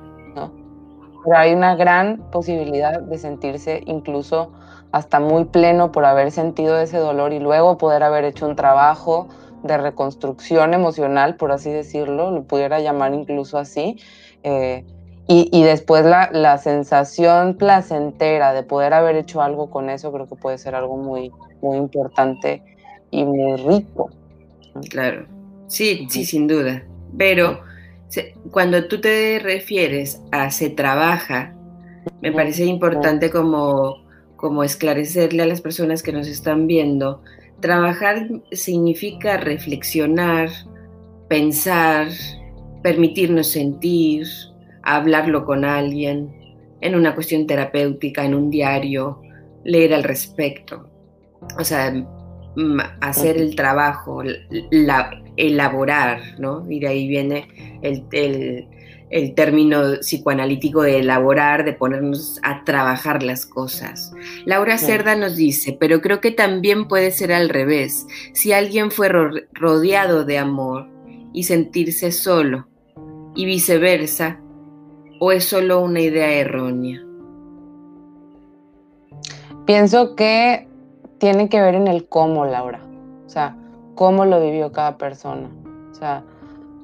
Pero 1.24 1.36
hay 1.36 1.52
una 1.52 1.74
gran 1.76 2.30
posibilidad 2.30 3.00
de 3.00 3.18
sentirse 3.18 3.82
incluso 3.86 4.52
hasta 4.92 5.20
muy 5.20 5.44
pleno 5.44 5.92
por 5.92 6.04
haber 6.04 6.30
sentido 6.30 6.78
ese 6.80 6.98
dolor 6.98 7.32
y 7.32 7.40
luego 7.40 7.76
poder 7.76 8.02
haber 8.02 8.24
hecho 8.24 8.46
un 8.46 8.56
trabajo 8.56 9.28
de 9.62 9.76
reconstrucción 9.76 10.72
emocional, 10.72 11.36
por 11.36 11.52
así 11.52 11.70
decirlo, 11.70 12.30
lo 12.30 12.44
pudiera 12.44 12.80
llamar 12.80 13.12
incluso 13.12 13.58
así, 13.58 14.00
eh, 14.42 14.86
y, 15.30 15.62
después 15.62 16.06
la, 16.06 16.30
la, 16.32 16.56
sensación 16.56 17.54
placentera 17.54 18.54
de 18.54 18.62
poder 18.62 18.94
haber 18.94 19.14
hecho 19.16 19.42
algo 19.42 19.68
con 19.68 19.90
eso 19.90 20.10
creo 20.10 20.26
que 20.26 20.36
puede 20.36 20.56
ser 20.56 20.74
algo 20.74 20.96
muy, 20.96 21.30
muy 21.60 21.76
importante 21.76 22.62
y 23.10 23.24
muy 23.24 23.56
rico. 23.56 24.10
Claro, 24.88 25.26
sí, 25.66 26.06
sí, 26.08 26.24
sin 26.24 26.46
duda. 26.46 26.82
Pero 27.18 27.60
cuando 28.50 28.88
tú 28.88 29.00
te 29.00 29.38
refieres 29.38 30.22
a 30.32 30.50
se 30.50 30.70
trabaja, 30.70 31.54
me 32.22 32.32
parece 32.32 32.64
importante 32.64 33.30
como, 33.30 34.02
como 34.36 34.64
esclarecerle 34.64 35.42
a 35.42 35.46
las 35.46 35.60
personas 35.60 36.02
que 36.02 36.12
nos 36.12 36.26
están 36.26 36.66
viendo. 36.66 37.22
Trabajar 37.60 38.28
significa 38.52 39.36
reflexionar, 39.36 40.48
pensar, 41.28 42.08
permitirnos 42.82 43.48
sentir, 43.48 44.26
hablarlo 44.96 45.44
con 45.44 45.64
alguien, 45.64 46.34
en 46.80 46.94
una 46.94 47.14
cuestión 47.14 47.46
terapéutica, 47.46 48.24
en 48.24 48.34
un 48.34 48.50
diario, 48.50 49.20
leer 49.64 49.94
al 49.94 50.04
respecto. 50.04 50.88
O 51.58 51.64
sea, 51.64 51.92
hacer 53.00 53.36
el 53.36 53.54
trabajo, 53.54 54.22
la, 54.70 55.22
elaborar, 55.36 56.20
¿no? 56.38 56.68
Y 56.70 56.80
de 56.80 56.88
ahí 56.88 57.08
viene 57.08 57.78
el, 57.82 58.66
el, 59.10 59.34
término 59.34 59.98
psicoanalítico 60.00 60.82
de 60.82 60.98
elaborar, 60.98 61.64
de 61.64 61.72
ponernos 61.72 62.40
a 62.42 62.64
trabajar 62.64 63.22
las 63.22 63.46
cosas. 63.46 64.12
Laura 64.44 64.78
Cerda 64.78 65.16
nos 65.16 65.36
dice, 65.36 65.76
pero 65.78 66.00
creo 66.00 66.20
que 66.20 66.30
también 66.30 66.88
puede 66.88 67.10
ser 67.10 67.32
al 67.32 67.48
revés, 67.48 68.06
si 68.32 68.52
alguien 68.52 68.90
fue 68.90 69.08
rodeado 69.52 70.24
de 70.24 70.38
amor 70.38 70.88
y 71.32 71.44
sentirse 71.44 72.10
solo, 72.10 72.68
y 73.34 73.44
viceversa, 73.46 74.40
o 75.20 75.32
es 75.32 75.44
solo 75.44 75.80
una 75.80 76.00
idea 76.00 76.30
errónea? 76.30 77.02
Pienso 79.66 80.14
que 80.16 80.68
tiene 81.18 81.48
que 81.48 81.60
ver 81.60 81.74
en 81.74 81.88
el 81.88 82.08
cómo, 82.08 82.46
Laura. 82.46 82.80
O 83.26 83.28
sea, 83.28 83.56
cómo 83.94 84.24
lo 84.24 84.40
vivió 84.40 84.72
cada 84.72 84.96
persona. 84.96 85.50
O 85.90 85.94
sea, 85.94 86.24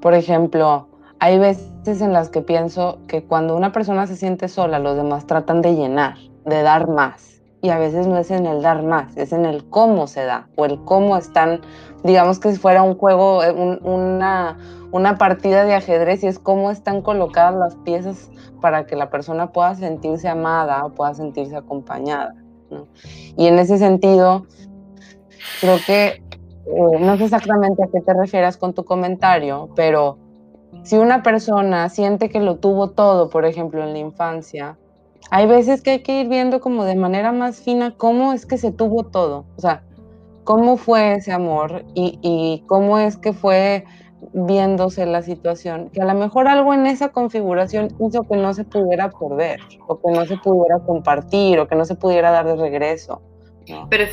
por 0.02 0.14
ejemplo, 0.14 0.88
hay 1.20 1.38
veces 1.38 2.02
en 2.02 2.12
las 2.12 2.28
que 2.28 2.42
pienso 2.42 2.98
que 3.08 3.24
cuando 3.24 3.56
una 3.56 3.72
persona 3.72 4.06
se 4.06 4.16
siente 4.16 4.48
sola, 4.48 4.78
los 4.78 4.96
demás 4.96 5.26
tratan 5.26 5.62
de 5.62 5.74
llenar, 5.74 6.16
de 6.44 6.62
dar 6.62 6.88
más. 6.88 7.40
y 7.62 7.70
a 7.70 7.78
veces 7.78 8.06
no 8.06 8.18
es 8.18 8.30
en 8.30 8.44
el 8.44 8.60
dar 8.60 8.82
más, 8.82 9.16
es 9.16 9.32
en 9.32 9.46
el 9.46 9.64
cómo 9.70 10.06
se 10.06 10.22
da 10.22 10.48
o 10.54 10.66
el 10.66 10.78
cómo 10.84 11.16
están, 11.16 11.62
digamos 12.02 12.38
que 12.38 12.52
si 12.52 12.58
fuera 12.58 12.82
un 12.82 12.94
juego, 12.94 13.42
eh, 13.42 13.52
una, 13.82 14.58
una 14.94 15.18
partida 15.18 15.64
de 15.64 15.74
ajedrez 15.74 16.22
y 16.22 16.28
es 16.28 16.38
cómo 16.38 16.70
están 16.70 17.02
colocadas 17.02 17.56
las 17.56 17.74
piezas 17.74 18.30
para 18.60 18.86
que 18.86 18.94
la 18.94 19.10
persona 19.10 19.50
pueda 19.50 19.74
sentirse 19.74 20.28
amada 20.28 20.84
o 20.86 20.90
pueda 20.90 21.12
sentirse 21.14 21.56
acompañada. 21.56 22.32
Y 23.36 23.48
en 23.48 23.58
ese 23.58 23.76
sentido, 23.78 24.46
creo 25.60 25.78
que, 25.84 26.06
eh, 26.06 27.00
no 27.00 27.16
sé 27.16 27.24
exactamente 27.24 27.82
a 27.82 27.88
qué 27.88 28.02
te 28.02 28.14
refieras 28.14 28.56
con 28.56 28.72
tu 28.72 28.84
comentario, 28.84 29.68
pero 29.74 30.16
si 30.84 30.96
una 30.96 31.24
persona 31.24 31.88
siente 31.88 32.28
que 32.28 32.38
lo 32.38 32.58
tuvo 32.58 32.90
todo, 32.90 33.30
por 33.30 33.46
ejemplo, 33.46 33.82
en 33.82 33.94
la 33.94 33.98
infancia, 33.98 34.78
hay 35.28 35.48
veces 35.48 35.82
que 35.82 35.90
hay 35.90 36.02
que 36.04 36.20
ir 36.20 36.28
viendo 36.28 36.60
como 36.60 36.84
de 36.84 36.94
manera 36.94 37.32
más 37.32 37.60
fina 37.60 37.96
cómo 37.96 38.32
es 38.32 38.46
que 38.46 38.58
se 38.58 38.70
tuvo 38.70 39.02
todo, 39.02 39.44
o 39.56 39.60
sea, 39.60 39.82
cómo 40.44 40.76
fue 40.76 41.14
ese 41.14 41.32
amor 41.32 41.84
y 41.94 42.62
cómo 42.68 43.00
es 43.00 43.16
que 43.16 43.32
fue 43.32 43.84
viéndose 44.32 45.06
la 45.06 45.22
situación, 45.22 45.90
que 45.90 46.00
a 46.00 46.04
lo 46.04 46.14
mejor 46.14 46.48
algo 46.48 46.74
en 46.74 46.86
esa 46.86 47.10
configuración 47.10 47.94
hizo 48.00 48.22
que 48.22 48.36
no 48.36 48.54
se 48.54 48.64
pudiera 48.64 49.10
perder, 49.10 49.60
o 49.86 50.00
que 50.00 50.10
no 50.12 50.24
se 50.26 50.36
pudiera 50.36 50.78
compartir, 50.80 51.58
o 51.58 51.68
que 51.68 51.76
no 51.76 51.84
se 51.84 51.94
pudiera 51.94 52.30
dar 52.30 52.46
de 52.46 52.56
regreso. 52.56 53.22
Pero, 53.88 54.04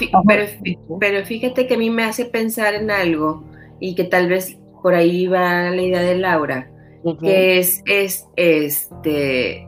pero, 1.00 1.26
fíjate 1.26 1.68
que 1.68 1.74
a 1.74 1.78
mí 1.78 1.90
me 1.90 2.04
hace 2.04 2.26
pensar 2.26 2.74
en 2.74 2.90
algo, 2.90 3.44
y 3.80 3.96
que 3.96 4.04
tal 4.04 4.28
vez 4.28 4.58
por 4.82 4.96
ahí 4.96 5.28
va 5.28 5.70
la 5.70 5.82
idea 5.82 6.02
de 6.02 6.18
Laura, 6.18 6.72
que 7.20 7.60
es, 7.60 7.82
es, 7.86 8.28
este, 8.36 9.68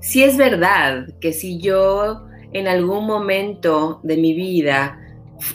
si 0.00 0.22
es 0.22 0.36
verdad 0.36 1.06
que 1.20 1.32
si 1.32 1.58
yo 1.60 2.26
en 2.52 2.68
algún 2.68 3.06
momento 3.06 4.00
de 4.02 4.16
mi 4.16 4.34
vida 4.34 4.98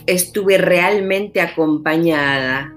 estuve 0.06 0.58
realmente 0.58 1.40
acompañada, 1.40 2.74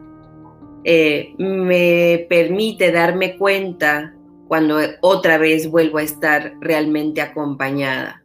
eh, 0.84 1.34
me 1.38 2.26
permite 2.30 2.92
darme 2.92 3.38
cuenta 3.38 4.14
cuando 4.48 4.80
otra 5.02 5.38
vez 5.38 5.70
vuelvo 5.70 5.98
a 5.98 6.04
estar 6.04 6.54
realmente 6.60 7.22
acompañada. 7.22 8.24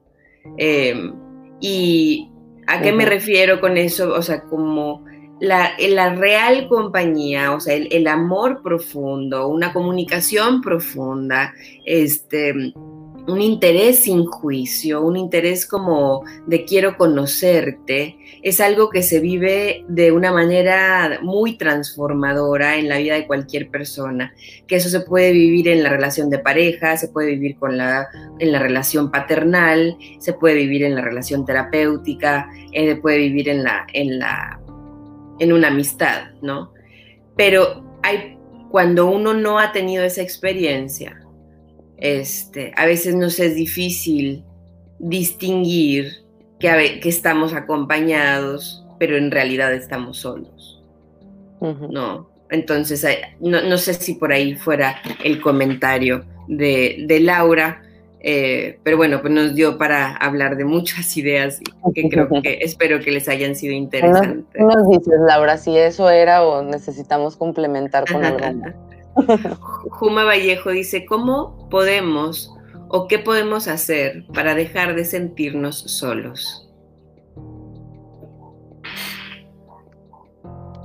Em, 0.57 1.15
¿Y 1.61 2.31
a 2.67 2.81
qué 2.81 2.93
me 2.93 3.05
refiero 3.05 3.61
con 3.61 3.77
eso? 3.77 4.15
O 4.15 4.23
sea, 4.23 4.43
como 4.43 5.05
la, 5.41 5.73
la 5.79 6.15
real 6.15 6.69
compañía, 6.69 7.53
o 7.53 7.61
sea, 7.61 7.75
el, 7.75 7.89
el, 7.93 8.07
amor 8.07 8.63
profundo, 8.63 9.49
una 9.49 9.73
comunicación 9.73 10.61
profunda, 10.61 11.55
este, 11.85 12.73
un 13.29 13.43
interés 13.43 14.01
sin 14.05 14.25
juicio, 14.25 15.03
un 15.03 15.17
interés 15.17 15.67
como 15.67 16.25
de 16.47 16.65
quiero 16.65 16.97
conocerte, 16.97 18.17
es 18.43 18.61
algo 18.61 18.89
que 18.89 19.03
se 19.03 19.21
vive 19.21 19.85
de 19.87 20.13
una 20.13 20.33
manera 20.33 21.19
muy 21.23 21.59
transformadora 21.59 22.77
en 22.77 22.89
la 22.89 22.97
vida 22.97 23.15
de 23.15 23.27
cualquier 23.27 23.69
persona, 23.69 24.33
que 24.67 24.77
eso 24.77 24.89
se 24.89 25.01
puede 25.01 25.33
vivir 25.33 25.69
en 25.69 25.83
la 25.83 25.91
relación 25.91 26.31
de 26.31 26.39
pareja, 26.39 26.97
se 26.97 27.09
puede 27.09 27.33
vivir 27.33 27.57
con 27.57 27.77
la, 27.77 28.09
en 28.39 28.51
la 28.51 28.61
relación 28.61 29.11
paternal, 29.11 29.99
se 30.19 30.33
puede 30.33 30.55
vivir 30.55 30.83
en 30.85 30.95
la 30.95 31.03
relación 31.03 31.45
terapéutica, 31.45 32.49
se 32.73 32.97
puede 32.97 33.19
vivir 33.19 33.51
en, 33.51 33.63
la, 33.63 33.87
en, 33.93 34.19
la, 34.19 34.59
en 35.39 35.53
una 35.53 35.69
amistad, 35.69 36.31
¿no? 36.41 36.73
Pero 37.37 37.85
hay, 38.03 38.39
cuando 38.71 39.07
uno 39.07 39.35
no 39.35 39.59
ha 39.59 39.73
tenido 39.73 40.03
esa 40.03 40.23
experiencia, 40.23 41.28
este, 41.99 42.73
a 42.77 42.87
veces 42.87 43.15
nos 43.15 43.39
es 43.41 43.55
difícil 43.55 44.45
distinguir 44.99 46.25
que, 46.59 47.01
que 47.01 47.09
estamos 47.09 47.55
acompañados, 47.55 48.85
pero 48.99 49.17
en 49.17 49.31
realidad 49.31 49.73
estamos 49.75 50.19
solos. 50.19 50.83
No, 51.61 52.29
entonces 52.51 53.05
no, 53.41 53.79
sé 53.79 53.95
si 53.95 54.15
por 54.15 54.33
ahí 54.33 54.55
fuera 54.55 54.97
el 55.25 55.41
comentario 55.41 56.25
de, 56.47 57.19
Laura, 57.21 57.83
eh, 58.21 58.79
pero 58.85 58.97
bueno, 58.97 59.21
pues 59.21 59.33
nos 59.33 59.57
dio 59.57 59.77
para 59.77 60.15
hablar 60.17 60.57
de 60.57 60.65
muchas 60.65 61.17
ideas 61.17 61.61
que 61.95 62.09
creo 62.09 62.29
que 62.43 62.59
espero 62.63 63.01
que 63.01 63.11
les 63.11 63.29
hayan 63.29 63.57
sido 63.57 63.75
interesantes. 63.75 64.45
¿Qué 64.55 64.63
nos 64.63 64.89
dices, 64.89 65.19
Laura, 65.27 65.59
si 65.59 65.77
eso 65.77 66.11
era 66.11 66.45
o 66.45 66.63
necesitamos 66.63 67.37
complementar 67.37 68.05
con 68.11 68.25
algo 68.25 68.45
Juma 69.91 70.25
Vallejo 70.25 70.71
dice, 70.71 71.07
¿cómo 71.07 71.69
podemos 71.71 72.55
o 72.89 73.07
qué 73.07 73.19
podemos 73.19 73.69
hacer 73.69 74.25
para 74.33 74.55
dejar 74.55 74.95
de 74.95 75.05
sentirnos 75.05 75.79
solos? 75.79 76.65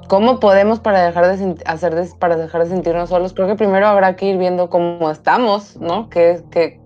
¿Cómo 0.09 0.39
podemos 0.39 0.79
para 0.79 1.05
dejar 1.05 1.37
de 1.37 1.55
hacer 1.65 1.95
para 2.19 2.35
dejar 2.35 2.63
de 2.63 2.69
sentirnos 2.69 3.09
solos? 3.09 3.33
Creo 3.33 3.47
que 3.47 3.55
primero 3.55 3.87
habrá 3.87 4.15
que 4.15 4.27
ir 4.27 4.37
viendo 4.37 4.69
cómo 4.69 5.09
estamos, 5.09 5.77
¿no? 5.77 6.09
¿Qué, 6.09 6.43
qué, 6.51 6.79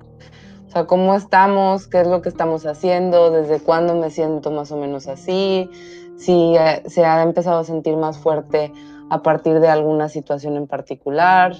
o 0.68 0.72
sea, 0.72 0.86
cómo 0.86 1.16
estamos, 1.16 1.88
qué 1.88 2.02
es 2.02 2.08
lo 2.08 2.22
que 2.22 2.30
estamos 2.30 2.66
haciendo, 2.66 3.32
desde 3.32 3.60
cuándo 3.60 3.96
me 3.96 4.12
siento 4.12 4.52
más 4.52 4.72
o 4.72 4.78
menos 4.78 5.08
así, 5.08 5.70
si 6.18 6.56
eh, 6.56 6.84
se 6.86 7.06
ha 7.06 7.24
empezado 7.24 7.60
a 7.60 7.64
sentir 7.64 7.98
más 7.98 8.18
fuerte 8.18 8.72
a 9.10 9.22
partir 9.22 9.60
de 9.60 9.70
alguna 9.70 10.10
situación 10.10 10.56
en 10.56 10.68
particular. 10.68 11.56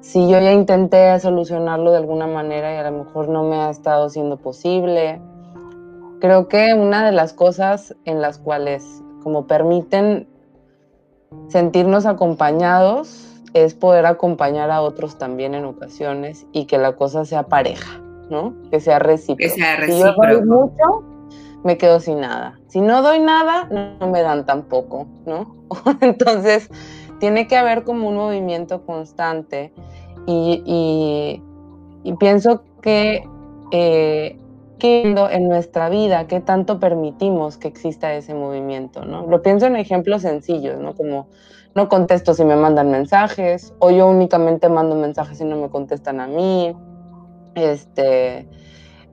Si 0.00 0.28
yo 0.28 0.40
ya 0.40 0.52
intenté 0.52 1.18
solucionarlo 1.20 1.90
de 1.90 1.98
alguna 1.98 2.26
manera 2.26 2.74
y 2.74 2.76
a 2.76 2.90
lo 2.90 3.04
mejor 3.04 3.28
no 3.28 3.44
me 3.44 3.56
ha 3.56 3.70
estado 3.70 4.08
siendo 4.10 4.36
posible. 4.36 5.20
Creo 6.20 6.48
que 6.48 6.74
una 6.74 7.04
de 7.04 7.12
las 7.12 7.32
cosas 7.32 7.94
en 8.04 8.20
las 8.20 8.38
cuales 8.38 9.02
como 9.22 9.46
permiten 9.46 10.28
sentirnos 11.48 12.06
acompañados 12.06 13.28
es 13.54 13.74
poder 13.74 14.06
acompañar 14.06 14.70
a 14.70 14.80
otros 14.82 15.18
también 15.18 15.54
en 15.54 15.64
ocasiones 15.64 16.46
y 16.52 16.66
que 16.66 16.78
la 16.78 16.96
cosa 16.96 17.24
sea 17.24 17.44
pareja, 17.44 18.00
¿no? 18.30 18.54
Que 18.70 18.80
sea 18.80 18.98
recíproca. 18.98 19.42
Que 19.42 19.48
sea 19.50 19.76
recíproco. 19.76 20.44
mucho, 20.44 21.04
me 21.64 21.76
quedo 21.78 22.00
sin 22.00 22.20
nada. 22.20 22.58
Si 22.68 22.80
no 22.80 23.02
doy 23.02 23.20
nada, 23.20 23.68
no 24.00 24.08
me 24.08 24.22
dan 24.22 24.46
tampoco, 24.46 25.06
¿no? 25.26 25.57
Entonces, 26.00 26.68
tiene 27.20 27.48
que 27.48 27.56
haber 27.56 27.84
como 27.84 28.08
un 28.08 28.16
movimiento 28.16 28.84
constante 28.84 29.72
y, 30.26 31.42
pienso 32.18 32.62
que, 32.82 33.24
eh, 33.72 34.38
en 34.80 35.48
nuestra 35.48 35.88
vida, 35.88 36.28
qué 36.28 36.40
tanto 36.40 36.78
permitimos 36.78 37.56
que 37.56 37.66
exista 37.66 38.14
ese 38.14 38.34
movimiento, 38.34 39.04
¿no? 39.04 39.26
Lo 39.26 39.42
pienso 39.42 39.66
en 39.66 39.74
ejemplos 39.74 40.22
sencillos, 40.22 40.78
¿no? 40.78 40.94
Como 40.94 41.26
no 41.74 41.88
contesto 41.88 42.32
si 42.34 42.44
me 42.44 42.54
mandan 42.54 42.90
mensajes, 42.90 43.74
o 43.80 43.90
yo 43.90 44.06
únicamente 44.06 44.68
mando 44.68 44.94
mensajes 44.94 45.40
y 45.40 45.44
no 45.44 45.56
me 45.56 45.68
contestan 45.68 46.20
a 46.20 46.28
mí, 46.28 46.76
este 47.56 48.48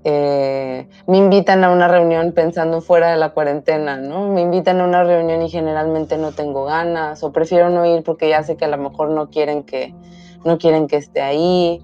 eh, 0.07 0.87
me 1.07 1.17
invitan 1.17 1.63
a 1.63 1.71
una 1.71 1.87
reunión 1.87 2.31
pensando 2.31 2.79
fuera 2.79 3.09
de 3.09 3.17
la 3.17 3.31
cuarentena, 3.31 3.97
¿no? 3.97 4.31
Me 4.31 4.41
invitan 4.41 4.79
a 4.79 4.83
una 4.85 5.03
reunión 5.03 5.41
y 5.41 5.49
generalmente 5.49 6.19
no 6.19 6.31
tengo 6.31 6.65
ganas 6.65 7.23
o 7.23 7.31
prefiero 7.31 7.71
no 7.71 7.87
ir 7.87 8.03
porque 8.03 8.29
ya 8.29 8.43
sé 8.43 8.55
que 8.55 8.65
a 8.65 8.67
lo 8.67 8.77
mejor 8.77 9.09
no 9.09 9.31
quieren 9.31 9.63
que, 9.63 9.95
no 10.43 10.59
quieren 10.59 10.85
que 10.87 10.97
esté 10.97 11.23
ahí, 11.23 11.83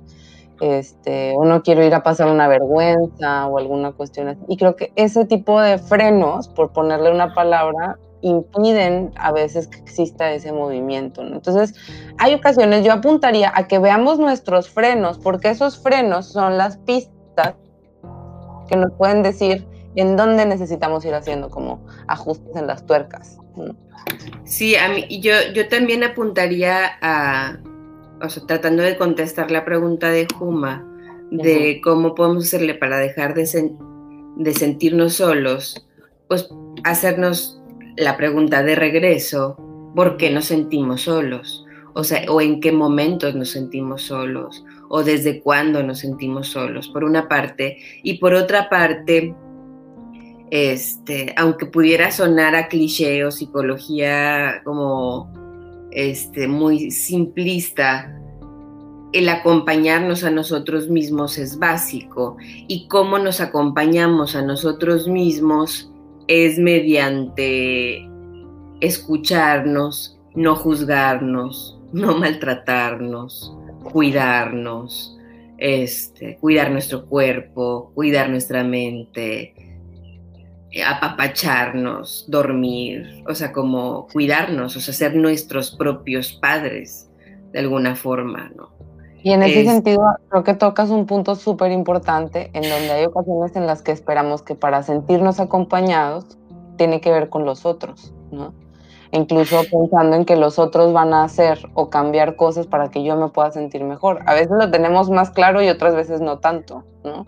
este, 0.62 1.34
o 1.36 1.46
no 1.46 1.64
quiero 1.64 1.84
ir 1.84 1.96
a 1.96 2.04
pasar 2.04 2.28
una 2.28 2.48
vergüenza 2.48 3.48
o 3.48 3.58
alguna 3.58 3.92
cuestión 3.94 4.28
así. 4.28 4.42
Y 4.48 4.56
creo 4.56 4.76
que 4.76 4.94
ese 4.96 5.26
tipo 5.26 5.60
de 5.60 5.80
frenos, 5.80 6.48
por 6.48 6.74
ponerle 6.74 7.10
una 7.12 7.34
palabra, 7.34 7.98
impiden 8.22 9.12
a 9.16 9.32
veces 9.32 9.68
que 9.68 9.80
exista 9.80 10.32
ese 10.32 10.52
movimiento. 10.52 11.24
¿no? 11.24 11.38
Entonces, 11.38 11.74
hay 12.20 12.36
ocasiones, 12.36 12.86
yo 12.86 12.94
apuntaría 12.94 13.52
a 13.56 13.68
que 13.68 13.80
veamos 13.80 14.20
nuestros 14.20 14.70
frenos, 14.70 15.18
porque 15.18 15.50
esos 15.50 15.82
frenos 15.82 16.28
son 16.28 16.60
las 16.60 16.78
pistas 16.78 17.21
que 18.72 18.78
nos 18.78 18.94
pueden 18.94 19.22
decir 19.22 19.68
en 19.96 20.16
dónde 20.16 20.46
necesitamos 20.46 21.04
ir 21.04 21.14
haciendo 21.14 21.50
como 21.50 21.86
ajustes 22.08 22.56
en 22.56 22.68
las 22.68 22.86
tuercas. 22.86 23.38
Sí, 24.46 24.78
a 24.78 24.88
mí, 24.88 25.20
yo, 25.22 25.34
yo 25.54 25.68
también 25.68 26.04
apuntaría 26.04 26.92
a, 27.02 27.58
o 28.24 28.30
sea, 28.30 28.44
tratando 28.48 28.82
de 28.82 28.98
contestar 28.98 29.52
la 29.52 29.66
pregunta 29.66 30.10
de 30.10 30.26
Juma, 30.34 30.88
de 31.32 31.82
cómo 31.84 32.16
podemos 32.16 32.46
hacerle 32.46 32.74
para 32.76 32.98
dejar 32.98 33.34
de, 33.34 33.74
de 34.38 34.54
sentirnos 34.54 35.16
solos, 35.16 35.86
pues 36.30 36.50
hacernos 36.86 37.62
la 37.98 38.16
pregunta 38.16 38.64
de 38.64 38.76
regreso, 38.76 39.58
¿por 39.96 40.16
qué 40.16 40.32
nos 40.32 40.46
sentimos 40.46 41.02
solos? 41.02 41.66
O 41.94 42.06
sea, 42.06 42.24
o 42.30 42.40
en 42.40 42.62
qué 42.62 42.72
momentos 42.72 43.36
nos 43.36 43.50
sentimos 43.50 44.04
solos, 44.04 44.64
o 44.94 45.04
desde 45.04 45.42
cuándo 45.42 45.82
nos 45.84 46.00
sentimos 46.00 46.50
solos, 46.50 46.90
por 46.90 47.06
una 47.06 47.30
parte, 47.30 47.78
y 48.04 48.18
por 48.18 48.34
otra 48.34 48.70
parte, 48.70 49.34
este, 50.50 51.34
aunque 51.38 51.66
pudiera 51.66 52.12
sonar 52.12 52.56
a 52.56 52.68
cliché 52.68 53.24
o 53.24 53.32
psicología 53.32 54.62
como 54.66 55.32
este, 55.92 56.50
muy 56.50 56.92
simplista, 56.92 58.14
el 59.14 59.30
acompañarnos 59.30 60.26
a 60.26 60.30
nosotros 60.30 60.90
mismos 60.90 61.38
es 61.38 61.58
básico 61.58 62.36
y 62.68 62.90
cómo 62.90 63.18
nos 63.18 63.40
acompañamos 63.40 64.36
a 64.36 64.42
nosotros 64.42 65.08
mismos 65.08 65.90
es 66.28 66.60
mediante 66.60 68.10
escucharnos, 68.82 70.20
no 70.36 70.56
juzgarnos, 70.58 71.80
no 71.94 72.18
maltratarnos, 72.18 73.56
cuidarnos, 73.84 75.18
este, 75.58 76.38
cuidar 76.38 76.72
nuestro 76.72 77.06
cuerpo, 77.06 77.92
cuidar 77.94 78.30
nuestra 78.30 78.64
mente, 78.64 79.54
apapacharnos, 80.86 82.26
dormir, 82.30 83.24
o 83.28 83.36
sea, 83.36 83.52
como 83.52 84.08
cuidarnos, 84.08 84.76
o 84.76 84.80
sea, 84.80 84.94
ser 84.94 85.16
nuestros 85.16 85.76
propios 85.76 86.34
padres 86.34 87.10
de 87.52 87.60
alguna 87.60 87.96
forma, 87.96 88.50
¿no? 88.56 88.70
Y 89.24 89.34
en 89.34 89.44
ese 89.44 89.66
sentido, 89.66 90.02
creo 90.30 90.44
que 90.44 90.56
tocas 90.56 90.90
un 90.90 91.06
punto 91.06 91.36
súper 91.36 91.72
importante 91.72 92.50
en 92.54 92.64
donde 92.64 92.92
hay 92.92 93.06
ocasiones 93.06 93.56
en 93.56 93.68
las 93.68 93.84
que 93.84 93.92
esperamos 93.92 94.42
que 94.42 94.56
para 94.56 94.82
sentirnos 94.82 95.40
acompañados 95.40 96.26
tiene 96.78 97.02
que 97.02 97.12
ver 97.12 97.30
con 97.30 97.46
los 97.46 97.66
otros, 97.66 98.14
¿no? 98.32 98.54
Incluso 99.12 99.62
pensando 99.70 100.16
en 100.16 100.26
que 100.26 100.38
los 100.38 100.58
otros 100.58 100.94
van 100.94 101.14
a 101.14 101.24
hacer 101.24 101.70
o 101.74 101.90
cambiar 101.90 102.36
cosas 102.36 102.68
para 102.68 102.90
que 102.90 103.04
yo 103.04 103.18
me 103.18 103.28
pueda 103.28 103.52
sentir 103.52 103.84
mejor. 103.84 104.22
A 104.26 104.34
veces 104.34 104.52
lo 104.52 104.72
tenemos 104.72 105.10
más 105.10 105.32
claro 105.32 105.62
y 105.62 105.70
otras 105.70 105.96
veces 105.96 106.22
no 106.22 106.40
tanto, 106.40 106.86
¿no? 107.04 107.26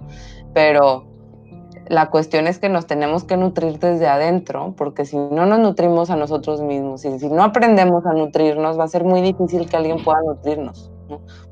Pero 0.54 1.06
la 1.88 2.10
cuestión 2.10 2.48
es 2.48 2.60
que 2.60 2.70
nos 2.70 2.88
tenemos 2.88 3.26
que 3.26 3.36
nutrir 3.36 3.80
desde 3.80 4.08
adentro, 4.08 4.74
porque 4.78 5.06
si 5.06 5.18
no 5.18 5.46
nos 5.46 5.60
nutrimos 5.60 6.10
a 6.10 6.16
nosotros 6.16 6.62
mismos 6.62 7.04
y 7.04 7.20
si 7.20 7.30
no 7.30 7.44
aprendemos 7.44 8.06
a 8.06 8.14
nutrirnos, 8.14 8.80
va 8.80 8.86
a 8.86 8.88
ser 8.88 9.04
muy 9.04 9.22
difícil 9.22 9.70
que 9.70 9.76
alguien 9.76 10.02
pueda 10.04 10.22
nutrirnos. 10.22 10.90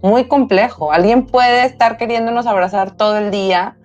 Muy 0.02 0.26
complejo. 0.26 0.92
Alguien 0.92 1.26
puede 1.26 1.66
estar 1.66 1.98
queriéndonos 1.98 2.48
abrazar 2.48 2.92
todo 2.92 3.18
el 3.18 3.32
día 3.32 3.78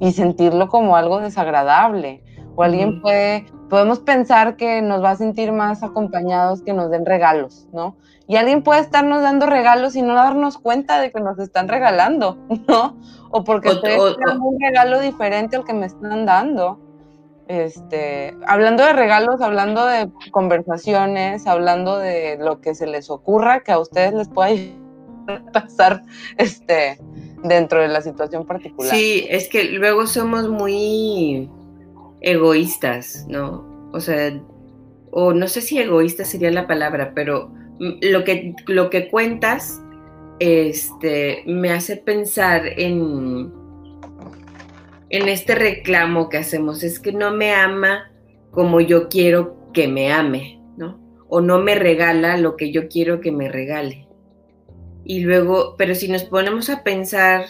y 0.00 0.12
sentirlo 0.12 0.68
como 0.68 0.96
algo 0.96 1.20
desagradable. 1.20 2.22
O 2.56 2.62
alguien 2.62 3.00
puede, 3.00 3.46
podemos 3.68 4.00
pensar 4.00 4.56
que 4.56 4.82
nos 4.82 5.02
va 5.04 5.10
a 5.10 5.16
sentir 5.16 5.52
más 5.52 5.82
acompañados 5.82 6.62
que 6.62 6.72
nos 6.72 6.90
den 6.90 7.04
regalos, 7.04 7.68
¿no? 7.72 7.96
Y 8.26 8.36
alguien 8.36 8.62
puede 8.62 8.80
estarnos 8.80 9.22
dando 9.22 9.46
regalos 9.46 9.94
y 9.94 10.02
no 10.02 10.14
darnos 10.14 10.58
cuenta 10.58 11.00
de 11.00 11.12
que 11.12 11.20
nos 11.20 11.38
están 11.38 11.68
regalando, 11.68 12.36
¿no? 12.66 12.98
O 13.30 13.44
porque 13.44 13.68
estoy 13.68 13.92
esperando 13.92 14.44
un 14.44 14.60
regalo 14.60 15.00
diferente 15.00 15.56
al 15.56 15.64
que 15.64 15.74
me 15.74 15.86
están 15.86 16.26
dando. 16.26 16.80
Este, 17.48 18.36
hablando 18.48 18.84
de 18.84 18.92
regalos, 18.92 19.40
hablando 19.40 19.86
de 19.86 20.10
conversaciones, 20.32 21.46
hablando 21.46 21.96
de 21.98 22.38
lo 22.40 22.60
que 22.60 22.74
se 22.74 22.88
les 22.88 23.08
ocurra 23.08 23.60
que 23.60 23.70
a 23.70 23.78
ustedes 23.78 24.14
les 24.14 24.28
pueda 24.28 24.50
pasar 25.52 26.02
este, 26.38 26.98
dentro 27.44 27.80
de 27.80 27.88
la 27.88 28.00
situación 28.00 28.46
particular. 28.46 28.92
Sí, 28.92 29.26
es 29.28 29.48
que 29.48 29.64
luego 29.64 30.08
somos 30.08 30.48
muy 30.48 31.48
egoístas, 32.20 33.26
¿no? 33.28 33.90
O 33.92 34.00
sea, 34.00 34.40
o 35.10 35.32
no 35.32 35.48
sé 35.48 35.60
si 35.60 35.78
egoísta 35.78 36.24
sería 36.24 36.50
la 36.50 36.66
palabra, 36.66 37.12
pero 37.14 37.52
lo 37.78 38.24
que, 38.24 38.54
lo 38.66 38.90
que 38.90 39.08
cuentas 39.08 39.80
este, 40.38 41.42
me 41.46 41.72
hace 41.72 41.96
pensar 41.96 42.66
en, 42.66 43.52
en 45.10 45.28
este 45.28 45.54
reclamo 45.54 46.28
que 46.28 46.38
hacemos. 46.38 46.82
Es 46.82 46.98
que 46.98 47.12
no 47.12 47.32
me 47.32 47.52
ama 47.54 48.10
como 48.50 48.80
yo 48.80 49.08
quiero 49.08 49.70
que 49.72 49.88
me 49.88 50.12
ame, 50.12 50.60
¿no? 50.76 51.00
O 51.28 51.40
no 51.40 51.58
me 51.60 51.74
regala 51.74 52.36
lo 52.36 52.56
que 52.56 52.72
yo 52.72 52.88
quiero 52.88 53.20
que 53.20 53.32
me 53.32 53.48
regale. 53.48 54.06
Y 55.04 55.20
luego, 55.20 55.76
pero 55.76 55.94
si 55.94 56.08
nos 56.08 56.24
ponemos 56.24 56.68
a 56.68 56.82
pensar 56.82 57.44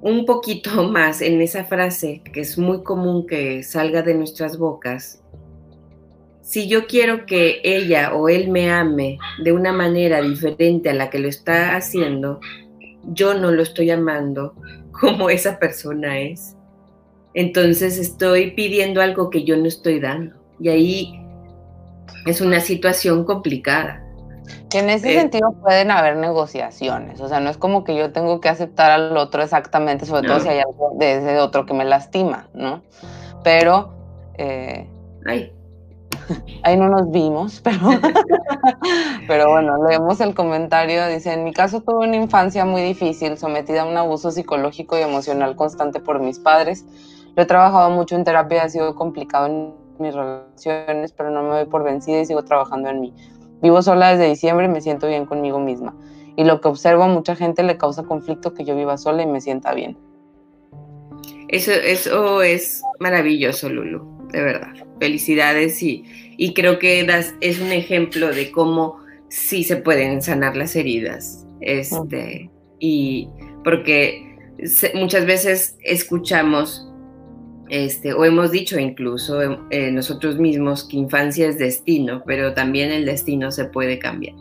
un 0.00 0.26
poquito 0.26 0.84
más 0.90 1.20
en 1.20 1.40
esa 1.40 1.64
frase 1.64 2.22
que 2.32 2.40
es 2.40 2.58
muy 2.58 2.82
común 2.82 3.26
que 3.26 3.62
salga 3.62 4.02
de 4.02 4.14
nuestras 4.14 4.58
bocas, 4.58 5.22
si 6.42 6.66
yo 6.66 6.86
quiero 6.86 7.26
que 7.26 7.60
ella 7.62 8.14
o 8.14 8.30
él 8.30 8.48
me 8.48 8.70
ame 8.70 9.18
de 9.44 9.52
una 9.52 9.70
manera 9.70 10.22
diferente 10.22 10.88
a 10.88 10.94
la 10.94 11.10
que 11.10 11.18
lo 11.18 11.28
está 11.28 11.76
haciendo, 11.76 12.40
yo 13.04 13.34
no 13.34 13.50
lo 13.50 13.62
estoy 13.62 13.90
amando 13.90 14.54
como 14.98 15.28
esa 15.28 15.58
persona 15.58 16.18
es. 16.18 16.56
Entonces 17.34 17.98
estoy 17.98 18.52
pidiendo 18.52 19.02
algo 19.02 19.28
que 19.28 19.44
yo 19.44 19.58
no 19.58 19.66
estoy 19.66 20.00
dando. 20.00 20.36
Y 20.58 20.70
ahí 20.70 21.20
es 22.24 22.40
una 22.40 22.60
situación 22.60 23.24
complicada. 23.24 24.07
En 24.72 24.90
ese 24.90 25.14
eh, 25.14 25.20
sentido 25.20 25.52
pueden 25.60 25.90
haber 25.90 26.16
negociaciones, 26.16 27.20
o 27.20 27.28
sea, 27.28 27.40
no 27.40 27.50
es 27.50 27.56
como 27.56 27.84
que 27.84 27.96
yo 27.96 28.12
tengo 28.12 28.40
que 28.40 28.48
aceptar 28.48 28.90
al 28.90 29.16
otro 29.16 29.42
exactamente, 29.42 30.06
sobre 30.06 30.26
todo 30.26 30.40
si 30.40 30.48
hay 30.48 30.60
algo 30.60 30.92
de 30.96 31.18
ese 31.18 31.38
otro 31.38 31.66
que 31.66 31.74
me 31.74 31.84
lastima, 31.84 32.48
¿no? 32.54 32.82
Pero... 33.42 33.94
Eh, 34.38 34.88
ahí 36.62 36.76
no 36.76 36.88
nos 36.88 37.10
vimos, 37.10 37.60
pero, 37.64 37.78
pero 39.26 39.50
bueno, 39.50 39.86
leemos 39.86 40.20
el 40.20 40.34
comentario, 40.34 41.06
dice, 41.08 41.32
en 41.32 41.44
mi 41.44 41.52
caso 41.52 41.80
tuve 41.80 42.06
una 42.06 42.16
infancia 42.16 42.64
muy 42.64 42.82
difícil, 42.82 43.36
sometida 43.38 43.82
a 43.82 43.84
un 43.84 43.96
abuso 43.96 44.30
psicológico 44.30 44.98
y 44.98 45.02
emocional 45.02 45.56
constante 45.56 46.00
por 46.00 46.20
mis 46.20 46.38
padres. 46.38 46.84
Lo 47.36 47.42
he 47.42 47.46
trabajado 47.46 47.90
mucho 47.90 48.16
en 48.16 48.24
terapia, 48.24 48.64
ha 48.64 48.68
sido 48.68 48.94
complicado 48.94 49.46
en 49.46 49.74
mis 49.98 50.14
relaciones, 50.14 51.12
pero 51.12 51.30
no 51.30 51.42
me 51.42 51.50
doy 51.50 51.64
por 51.66 51.84
vencida 51.84 52.20
y 52.20 52.26
sigo 52.26 52.44
trabajando 52.44 52.88
en 52.88 53.00
mí. 53.00 53.14
Vivo 53.62 53.82
sola 53.82 54.12
desde 54.12 54.28
diciembre 54.28 54.66
y 54.66 54.68
me 54.68 54.80
siento 54.80 55.08
bien 55.08 55.26
conmigo 55.26 55.58
misma. 55.58 55.94
Y 56.36 56.44
lo 56.44 56.60
que 56.60 56.68
observo 56.68 57.04
a 57.04 57.08
mucha 57.08 57.34
gente 57.34 57.62
le 57.62 57.76
causa 57.76 58.04
conflicto 58.04 58.54
que 58.54 58.64
yo 58.64 58.76
viva 58.76 58.96
sola 58.96 59.22
y 59.22 59.26
me 59.26 59.40
sienta 59.40 59.74
bien. 59.74 59.96
Eso, 61.48 61.72
eso 61.72 62.42
es 62.42 62.82
maravilloso, 63.00 63.68
Lulu, 63.68 64.28
de 64.30 64.42
verdad. 64.42 64.74
Felicidades 65.00 65.82
y, 65.82 66.04
y 66.36 66.54
creo 66.54 66.78
que 66.78 67.02
das, 67.04 67.34
es 67.40 67.60
un 67.60 67.72
ejemplo 67.72 68.28
de 68.28 68.50
cómo 68.52 68.98
sí 69.28 69.64
se 69.64 69.76
pueden 69.76 70.22
sanar 70.22 70.56
las 70.56 70.76
heridas. 70.76 71.46
Este, 71.60 72.50
y 72.78 73.28
porque 73.64 74.36
muchas 74.94 75.26
veces 75.26 75.76
escuchamos 75.82 76.87
este, 77.68 78.12
o 78.12 78.24
hemos 78.24 78.50
dicho 78.50 78.78
incluso 78.78 79.40
eh, 79.70 79.90
nosotros 79.90 80.38
mismos 80.38 80.84
que 80.84 80.96
infancia 80.96 81.48
es 81.48 81.58
destino, 81.58 82.22
pero 82.26 82.54
también 82.54 82.90
el 82.90 83.04
destino 83.04 83.50
se 83.52 83.66
puede 83.66 83.98
cambiar, 83.98 84.34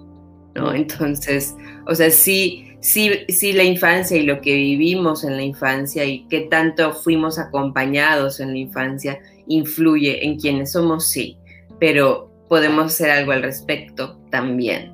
¿no? 0.55 0.73
Entonces, 0.73 1.55
o 1.85 1.95
sea, 1.95 2.09
sí, 2.09 2.71
sí, 2.79 3.11
sí 3.27 3.53
la 3.53 3.63
infancia 3.63 4.17
y 4.17 4.23
lo 4.23 4.41
que 4.41 4.53
vivimos 4.53 5.23
en 5.23 5.35
la 5.35 5.43
infancia 5.43 6.05
y 6.05 6.25
qué 6.27 6.41
tanto 6.41 6.93
fuimos 6.93 7.37
acompañados 7.37 8.39
en 8.39 8.51
la 8.51 8.57
infancia 8.59 9.19
influye 9.47 10.25
en 10.25 10.39
quienes 10.39 10.71
somos, 10.71 11.07
sí, 11.07 11.37
pero 11.79 12.31
podemos 12.47 12.85
hacer 12.87 13.09
algo 13.09 13.33
al 13.33 13.43
respecto 13.43 14.19
también, 14.29 14.93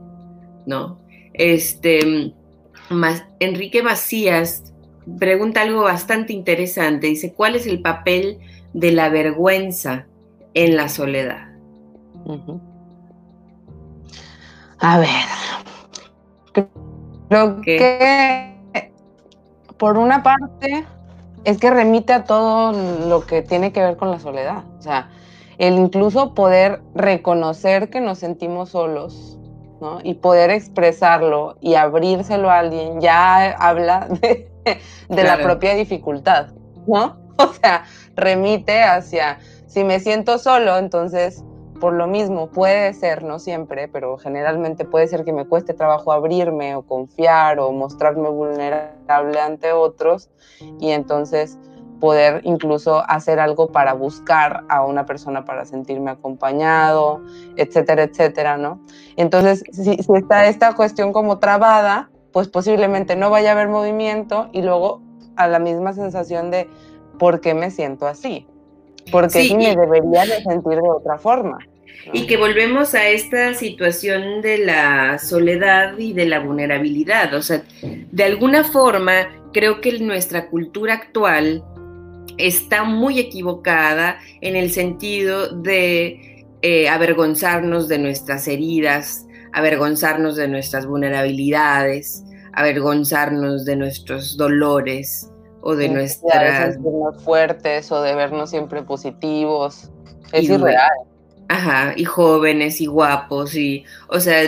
¿no? 0.65 0.99
Este, 1.33 2.33
más, 2.89 3.25
Enrique 3.39 3.83
Macías 3.83 4.72
pregunta 5.19 5.61
algo 5.61 5.83
bastante 5.83 6.33
interesante. 6.33 7.07
Dice, 7.07 7.33
¿cuál 7.33 7.55
es 7.55 7.67
el 7.67 7.81
papel 7.81 8.39
de 8.73 8.91
la 8.91 9.09
vergüenza 9.09 10.05
en 10.53 10.75
la 10.75 10.89
soledad? 10.89 11.49
A 14.79 14.99
ver, 14.99 16.67
creo 17.29 17.61
que 17.61 18.53
por 19.77 19.97
una 19.97 20.23
parte 20.23 20.85
es 21.43 21.57
que 21.57 21.69
remite 21.69 22.13
a 22.13 22.23
todo 22.23 22.71
lo 23.07 23.25
que 23.25 23.41
tiene 23.41 23.71
que 23.73 23.81
ver 23.81 23.97
con 23.97 24.11
la 24.11 24.19
soledad. 24.19 24.63
O 24.79 24.81
sea, 24.81 25.09
el 25.57 25.75
incluso 25.77 26.33
poder 26.33 26.81
reconocer 26.95 27.89
que 27.89 28.01
nos 28.01 28.19
sentimos 28.19 28.69
solos, 28.69 29.37
¿no? 29.81 29.99
Y 30.03 30.15
poder 30.15 30.49
expresarlo 30.51 31.57
y 31.59 31.75
abrírselo 31.75 32.49
a 32.49 32.59
alguien 32.59 33.01
ya 33.01 33.51
habla 33.51 34.07
de 34.21 34.52
de 35.09 35.23
la 35.23 35.41
propia 35.41 35.75
dificultad, 35.75 36.47
¿no? 36.87 37.21
O 37.35 37.51
sea, 37.51 37.85
remite 38.15 38.83
hacia, 38.83 39.39
si 39.65 39.83
me 39.83 39.99
siento 39.99 40.37
solo, 40.37 40.77
entonces, 40.77 41.43
por 41.79 41.93
lo 41.93 42.05
mismo, 42.05 42.47
puede 42.47 42.93
ser, 42.93 43.23
no 43.23 43.39
siempre, 43.39 43.87
pero 43.87 44.19
generalmente 44.19 44.85
puede 44.85 45.07
ser 45.07 45.25
que 45.25 45.33
me 45.33 45.45
cueste 45.45 45.73
trabajo 45.73 46.11
abrirme 46.11 46.75
o 46.75 46.83
confiar 46.83 47.59
o 47.59 47.71
mostrarme 47.71 48.29
vulnerable 48.29 49.41
ante 49.41 49.71
otros 49.71 50.29
y 50.79 50.91
entonces 50.91 51.57
poder 51.99 52.41
incluso 52.43 53.01
hacer 53.09 53.39
algo 53.39 53.71
para 53.71 53.93
buscar 53.93 54.63
a 54.69 54.85
una 54.85 55.05
persona 55.05 55.45
para 55.45 55.65
sentirme 55.65 56.11
acompañado, 56.11 57.21
etcétera, 57.55 58.03
etcétera, 58.03 58.57
¿no? 58.57 58.79
Entonces, 59.15 59.63
si, 59.71 59.95
si 59.95 60.13
está 60.13 60.45
esta 60.45 60.73
cuestión 60.75 61.13
como 61.13 61.39
trabada, 61.39 62.11
pues 62.33 62.49
posiblemente 62.49 63.15
no 63.15 63.29
vaya 63.29 63.49
a 63.49 63.51
haber 63.53 63.69
movimiento 63.69 64.49
y 64.51 64.61
luego 64.61 65.01
a 65.37 65.47
la 65.47 65.59
misma 65.59 65.93
sensación 65.93 66.51
de 66.51 66.67
¿por 67.17 67.39
qué 67.39 67.53
me 67.53 67.71
siento 67.71 68.07
así? 68.07 68.47
Porque 69.11 69.43
sí, 69.43 69.55
me 69.55 69.75
debería 69.75 70.25
de 70.25 70.41
sentir 70.43 70.79
de 70.81 70.89
otra 70.89 71.17
forma. 71.17 71.59
Y 72.11 72.25
que 72.25 72.37
volvemos 72.37 72.95
a 72.95 73.07
esta 73.07 73.53
situación 73.53 74.41
de 74.41 74.57
la 74.57 75.19
soledad 75.19 75.97
y 75.97 76.13
de 76.13 76.25
la 76.25 76.39
vulnerabilidad. 76.39 77.33
O 77.33 77.41
sea, 77.41 77.63
de 77.81 78.23
alguna 78.23 78.63
forma, 78.63 79.29
creo 79.53 79.79
que 79.79 79.99
nuestra 79.99 80.49
cultura 80.49 80.95
actual 80.95 81.63
está 82.37 82.83
muy 82.83 83.19
equivocada 83.19 84.19
en 84.41 84.55
el 84.55 84.71
sentido 84.71 85.49
de 85.49 86.45
eh, 86.61 86.89
avergonzarnos 86.89 87.87
de 87.87 87.99
nuestras 87.99 88.47
heridas, 88.47 89.27
avergonzarnos 89.53 90.35
de 90.35 90.47
nuestras 90.47 90.85
vulnerabilidades, 90.85 92.23
avergonzarnos 92.53 93.65
de 93.65 93.75
nuestros 93.75 94.37
dolores 94.37 95.29
o 95.61 95.75
de 95.75 95.89
nuestras... 95.89 96.77
fuertes 97.23 97.91
o 97.91 98.01
de 98.01 98.15
vernos 98.15 98.49
siempre 98.49 98.83
positivos. 98.83 99.89
Es 100.31 100.49
irreal. 100.49 100.89
Ajá, 101.49 101.93
y 101.95 102.05
jóvenes 102.05 102.81
y 102.81 102.87
guapos 102.87 103.55
y, 103.55 103.85
o 104.07 104.19
sea, 104.19 104.41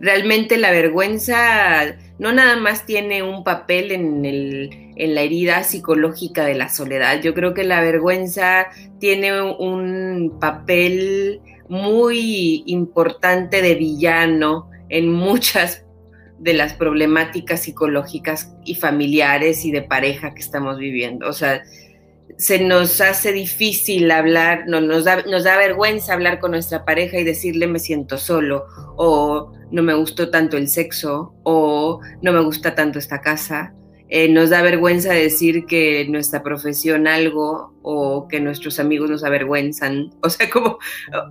realmente 0.00 0.58
la 0.58 0.70
vergüenza 0.70 1.96
no 2.18 2.32
nada 2.32 2.56
más 2.56 2.86
tiene 2.86 3.22
un 3.22 3.42
papel 3.42 3.90
en, 3.90 4.24
el, 4.24 4.92
en 4.96 5.14
la 5.14 5.22
herida 5.22 5.64
psicológica 5.64 6.44
de 6.44 6.54
la 6.54 6.68
soledad, 6.68 7.20
yo 7.20 7.34
creo 7.34 7.52
que 7.54 7.64
la 7.64 7.80
vergüenza 7.80 8.66
tiene 9.00 9.42
un 9.42 10.36
papel 10.40 11.40
muy 11.68 12.64
importante 12.66 13.62
de 13.62 13.74
villano 13.74 14.70
en 14.88 15.10
muchas 15.10 15.84
de 16.38 16.54
las 16.54 16.74
problemáticas 16.74 17.62
psicológicas 17.62 18.52
y 18.64 18.74
familiares 18.74 19.64
y 19.64 19.70
de 19.70 19.82
pareja 19.82 20.34
que 20.34 20.40
estamos 20.40 20.78
viviendo. 20.78 21.28
O 21.28 21.32
sea, 21.32 21.62
se 22.36 22.58
nos 22.58 23.00
hace 23.00 23.32
difícil 23.32 24.10
hablar, 24.10 24.64
no, 24.66 24.80
nos, 24.80 25.04
da, 25.04 25.22
nos 25.22 25.44
da 25.44 25.56
vergüenza 25.56 26.12
hablar 26.12 26.40
con 26.40 26.50
nuestra 26.50 26.84
pareja 26.84 27.18
y 27.18 27.24
decirle 27.24 27.66
me 27.66 27.78
siento 27.78 28.18
solo, 28.18 28.64
o 28.96 29.52
no 29.70 29.82
me 29.82 29.94
gustó 29.94 30.30
tanto 30.30 30.56
el 30.56 30.68
sexo, 30.68 31.34
o 31.44 32.00
no 32.20 32.32
me 32.32 32.40
gusta 32.42 32.74
tanto 32.74 32.98
esta 32.98 33.20
casa. 33.20 33.74
Eh, 34.14 34.28
nos 34.28 34.50
da 34.50 34.60
vergüenza 34.60 35.14
decir 35.14 35.64
que 35.64 36.04
nuestra 36.06 36.42
profesión 36.42 37.06
algo 37.06 37.72
o 37.80 38.28
que 38.28 38.40
nuestros 38.40 38.78
amigos 38.78 39.08
nos 39.08 39.24
avergüenzan. 39.24 40.10
O 40.20 40.28
sea, 40.28 40.50
como, 40.50 40.78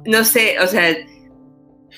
no 0.08 0.24
sé, 0.26 0.60
o 0.60 0.66
sea, 0.66 0.98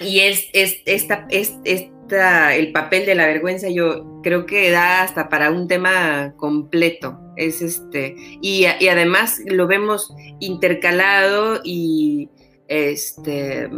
y 0.02 0.20
es, 0.20 0.50
es, 0.52 0.82
esta, 0.86 1.26
es, 1.30 1.54
el 1.70 2.72
papel 2.74 3.06
de 3.06 3.16
la 3.16 3.28
vergüenza 3.28 3.70
yo 3.70 4.20
creo 4.24 4.46
que 4.46 4.72
da 4.72 5.04
hasta 5.04 5.30
para 5.30 5.52
un 5.52 5.70
tema 5.70 6.34
completo. 6.36 7.18
Es 7.38 7.62
este, 7.62 8.16
y, 8.42 8.66
además 8.66 9.40
lo 9.46 9.68
vemos 9.68 10.14
intercalado 10.42 11.62
y 11.64 12.30
este 12.68 13.70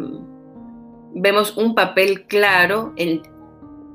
vemos 1.13 1.55
un 1.55 1.75
papel 1.75 2.25
claro, 2.25 2.95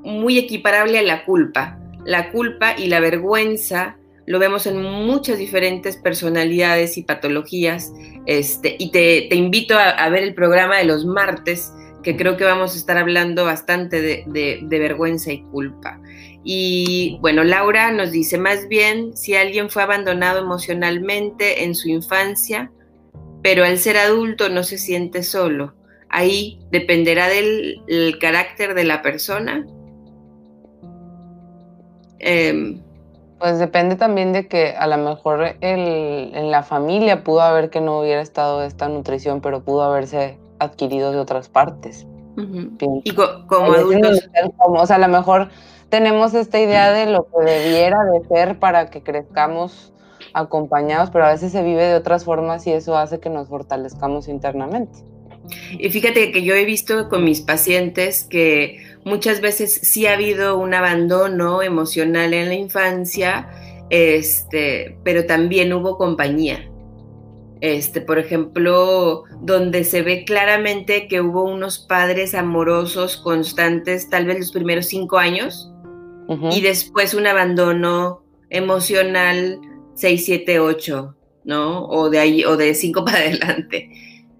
muy 0.01 0.37
equiparable 0.37 0.97
a 0.97 1.03
la 1.03 1.25
culpa. 1.25 1.80
La 2.05 2.31
culpa 2.31 2.75
y 2.77 2.87
la 2.87 2.99
vergüenza 2.99 3.97
lo 4.25 4.39
vemos 4.39 4.67
en 4.67 4.81
muchas 4.81 5.37
diferentes 5.37 5.97
personalidades 5.97 6.97
y 6.97 7.03
patologías. 7.03 7.91
Este, 8.25 8.75
y 8.79 8.91
te, 8.91 9.27
te 9.29 9.35
invito 9.35 9.77
a, 9.77 9.89
a, 9.89 10.09
ver 10.09 10.23
el 10.23 10.33
programa 10.33 10.77
de 10.77 10.85
los 10.85 11.05
martes 11.05 11.71
que 12.01 12.15
creo 12.17 12.37
que 12.37 12.43
vamos 12.43 12.73
a 12.73 12.77
estar 12.77 12.97
hablando 12.97 13.45
bastante 13.45 14.01
de, 14.01 14.65
vergüenza 14.69 15.31
y 15.31 15.43
culpa. 15.43 16.01
Y 16.43 17.17
bueno, 17.21 17.43
Laura 17.43 17.91
nos 17.91 18.11
dice, 18.11 18.37
más 18.37 18.67
bien, 18.67 19.15
si 19.15 19.35
alguien 19.35 19.69
fue 19.69 19.83
abandonado 19.83 20.39
emocionalmente 20.39 21.63
en 21.63 21.75
su 21.75 21.89
infancia, 21.89 22.71
pero 23.43 23.63
al 23.63 23.77
ser 23.77 23.97
adulto 23.97 24.49
no 24.49 24.63
se 24.63 24.77
siente 24.77 25.23
solo, 25.23 25.75
ahí 26.09 26.59
dependerá 26.71 27.27
del 27.27 28.17
carácter 28.19 28.73
de 28.73 28.83
la 28.83 29.01
persona. 29.01 29.65
Em, 32.21 32.81
pues 33.39 33.57
depende 33.57 33.95
también 33.95 34.33
de 34.33 34.47
que 34.47 34.75
a 34.77 34.85
lo 34.85 34.97
mejor 34.97 35.55
en 35.61 36.51
la 36.51 36.61
familia 36.61 37.23
pudo 37.23 37.41
haber 37.41 37.71
que 37.71 37.81
no 37.81 37.99
hubiera 37.99 38.21
estado 38.21 38.63
esta 38.63 38.87
nutrición, 38.87 39.41
pero 39.41 39.63
pudo 39.63 39.81
haberse 39.81 40.37
adquiridos 40.59 41.13
de 41.13 41.19
otras 41.19 41.49
partes. 41.49 42.05
Y 43.03 43.13
como 43.13 43.73
adultos. 43.73 44.29
o 44.57 44.85
sea, 44.85 44.95
a 44.95 44.99
lo 44.99 45.07
mejor 45.07 45.49
tenemos 45.89 46.33
esta 46.33 46.59
idea 46.59 46.91
de 46.91 47.07
lo 47.07 47.27
que 47.27 47.51
debiera 47.51 47.97
de 48.05 48.27
ser 48.27 48.59
para 48.59 48.89
que 48.89 49.01
crezcamos 49.03 49.91
acompañados, 50.33 51.09
pero 51.09 51.25
a 51.25 51.31
veces 51.31 51.51
se 51.51 51.63
vive 51.63 51.83
de 51.83 51.95
otras 51.95 52.23
formas 52.23 52.65
y 52.67 52.71
eso 52.71 52.95
hace 52.95 53.19
que 53.19 53.29
nos 53.29 53.49
fortalezcamos 53.49 54.27
internamente. 54.27 54.99
Y 55.71 55.89
fíjate 55.89 56.31
que 56.31 56.43
yo 56.43 56.53
he 56.53 56.63
visto 56.63 57.09
con 57.09 57.23
mis 57.23 57.41
pacientes 57.41 58.23
que 58.23 58.77
muchas 59.05 59.41
veces 59.41 59.73
sí 59.83 60.05
ha 60.05 60.13
habido 60.13 60.57
un 60.57 60.73
abandono 60.73 61.61
emocional 61.61 62.33
en 62.33 62.49
la 62.49 62.55
infancia, 62.55 63.49
este, 63.89 64.97
pero 65.03 65.25
también 65.25 65.73
hubo 65.73 65.97
compañía 65.97 66.71
este, 67.61 68.01
por 68.01 68.17
ejemplo, 68.17 69.23
donde 69.39 69.83
se 69.83 70.01
ve 70.01 70.25
claramente 70.25 71.07
que 71.07 71.21
hubo 71.21 71.43
unos 71.43 71.77
padres 71.77 72.33
amorosos 72.33 73.17
constantes, 73.17 74.09
tal 74.09 74.25
vez 74.25 74.39
los 74.39 74.51
primeros 74.51 74.87
cinco 74.87 75.19
años, 75.19 75.71
y 76.51 76.61
después 76.61 77.13
un 77.13 77.27
abandono 77.27 78.23
emocional 78.49 79.59
6, 79.95 80.25
7, 80.25 80.59
8, 80.61 81.15
¿no? 81.43 81.85
O 81.87 82.09
de 82.09 82.19
ahí, 82.19 82.45
o 82.45 82.55
de 82.55 82.73
cinco 82.73 83.03
para 83.05 83.17
adelante. 83.17 83.89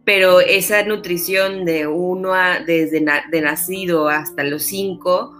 Pero 0.03 0.39
esa 0.39 0.83
nutrición 0.83 1.63
de 1.65 1.87
uno 1.87 2.33
a, 2.33 2.59
desde 2.59 3.05
de 3.31 3.41
nacido 3.41 4.09
hasta 4.09 4.43
los 4.43 4.63
cinco 4.63 5.35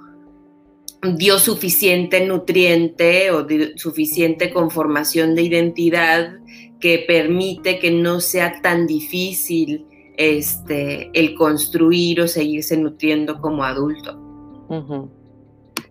dio 1.17 1.39
suficiente 1.39 2.25
nutriente 2.25 3.31
o 3.31 3.47
suficiente 3.75 4.51
conformación 4.51 5.33
de 5.33 5.41
identidad 5.41 6.37
que 6.79 7.03
permite 7.07 7.79
que 7.79 7.91
no 7.91 8.19
sea 8.19 8.61
tan 8.61 8.87
difícil 8.87 9.85
este, 10.17 11.09
el 11.13 11.33
construir 11.35 12.21
o 12.21 12.27
seguirse 12.27 12.77
nutriendo 12.77 13.39
como 13.39 13.63
adulto. 13.63 14.19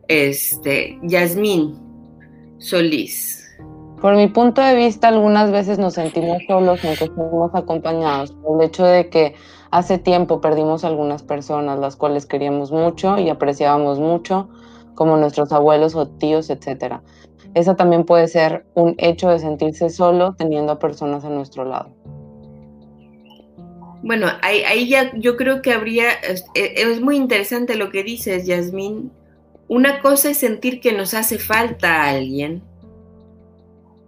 Este, 0.09 0.99
Yasmín 1.03 1.79
Solís. 2.59 3.40
Por 4.01 4.17
mi 4.17 4.29
punto 4.29 4.63
de 4.63 4.75
vista, 4.75 5.09
algunas 5.09 5.51
veces 5.51 5.79
nos 5.79 5.95
sentimos 5.95 6.39
solos 6.47 6.81
aunque 6.85 7.05
estemos 7.05 7.55
acompañados. 7.55 8.33
Por 8.33 8.61
el 8.61 8.69
hecho 8.69 8.85
de 8.85 9.11
que 9.11 9.35
hace 9.71 9.99
tiempo 9.99 10.41
perdimos 10.41 10.85
algunas 10.85 11.23
personas, 11.23 11.79
las 11.79 11.97
cuales 11.97 12.27
queríamos 12.27 12.73
mucho 12.73 13.19
y 13.19 13.29
apreciábamos 13.29 13.99
mucho, 13.99 14.49
como 14.95 15.17
nuestros 15.17 15.53
abuelos 15.53 15.95
o 15.95 16.09
tíos, 16.09 16.51
etcétera 16.51 17.03
esa 17.55 17.77
también 17.77 18.05
puede 18.05 18.29
ser 18.29 18.65
un 18.75 18.95
hecho 18.99 19.29
de 19.31 19.39
sentirse 19.39 19.91
solo 19.91 20.35
teniendo 20.37 20.73
a 20.73 20.79
personas 20.79 21.25
a 21.25 21.31
nuestro 21.31 21.65
lado. 21.65 21.95
Bueno, 24.03 24.29
ahí, 24.43 24.89
ya 24.89 25.13
yo 25.17 25.37
creo 25.37 25.61
que 25.61 25.73
habría, 25.73 26.11
es, 26.13 26.45
es, 26.55 27.01
muy 27.01 27.17
interesante 27.17 27.77
lo 27.77 27.91
que 27.91 28.03
dices, 28.03 28.47
Yasmín. 28.47 29.13
Una 29.69 30.01
cosa 30.01 30.31
es 30.31 30.39
sentir 30.39 30.81
que 30.81 30.93
nos 30.93 31.13
hace 31.13 31.39
falta 31.39 32.03
a 32.03 32.11
alguien 32.11 32.63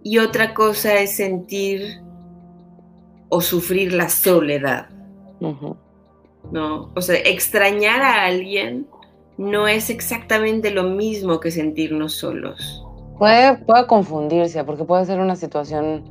y 0.03 0.17
otra 0.17 0.53
cosa 0.53 0.99
es 0.99 1.15
sentir 1.15 2.01
o 3.29 3.41
sufrir 3.41 3.93
la 3.93 4.09
soledad. 4.09 4.89
¿No? 6.51 6.91
O 6.95 7.01
sea, 7.01 7.15
extrañar 7.17 8.01
a 8.01 8.25
alguien 8.25 8.87
no 9.37 9.67
es 9.67 9.89
exactamente 9.89 10.71
lo 10.71 10.83
mismo 10.83 11.39
que 11.39 11.51
sentirnos 11.51 12.13
solos. 12.13 12.85
Puede, 13.17 13.57
puede 13.57 13.87
confundirse, 13.87 14.63
porque 14.63 14.83
puede 14.83 15.05
ser 15.05 15.19
una 15.19 15.35
situación 15.35 16.03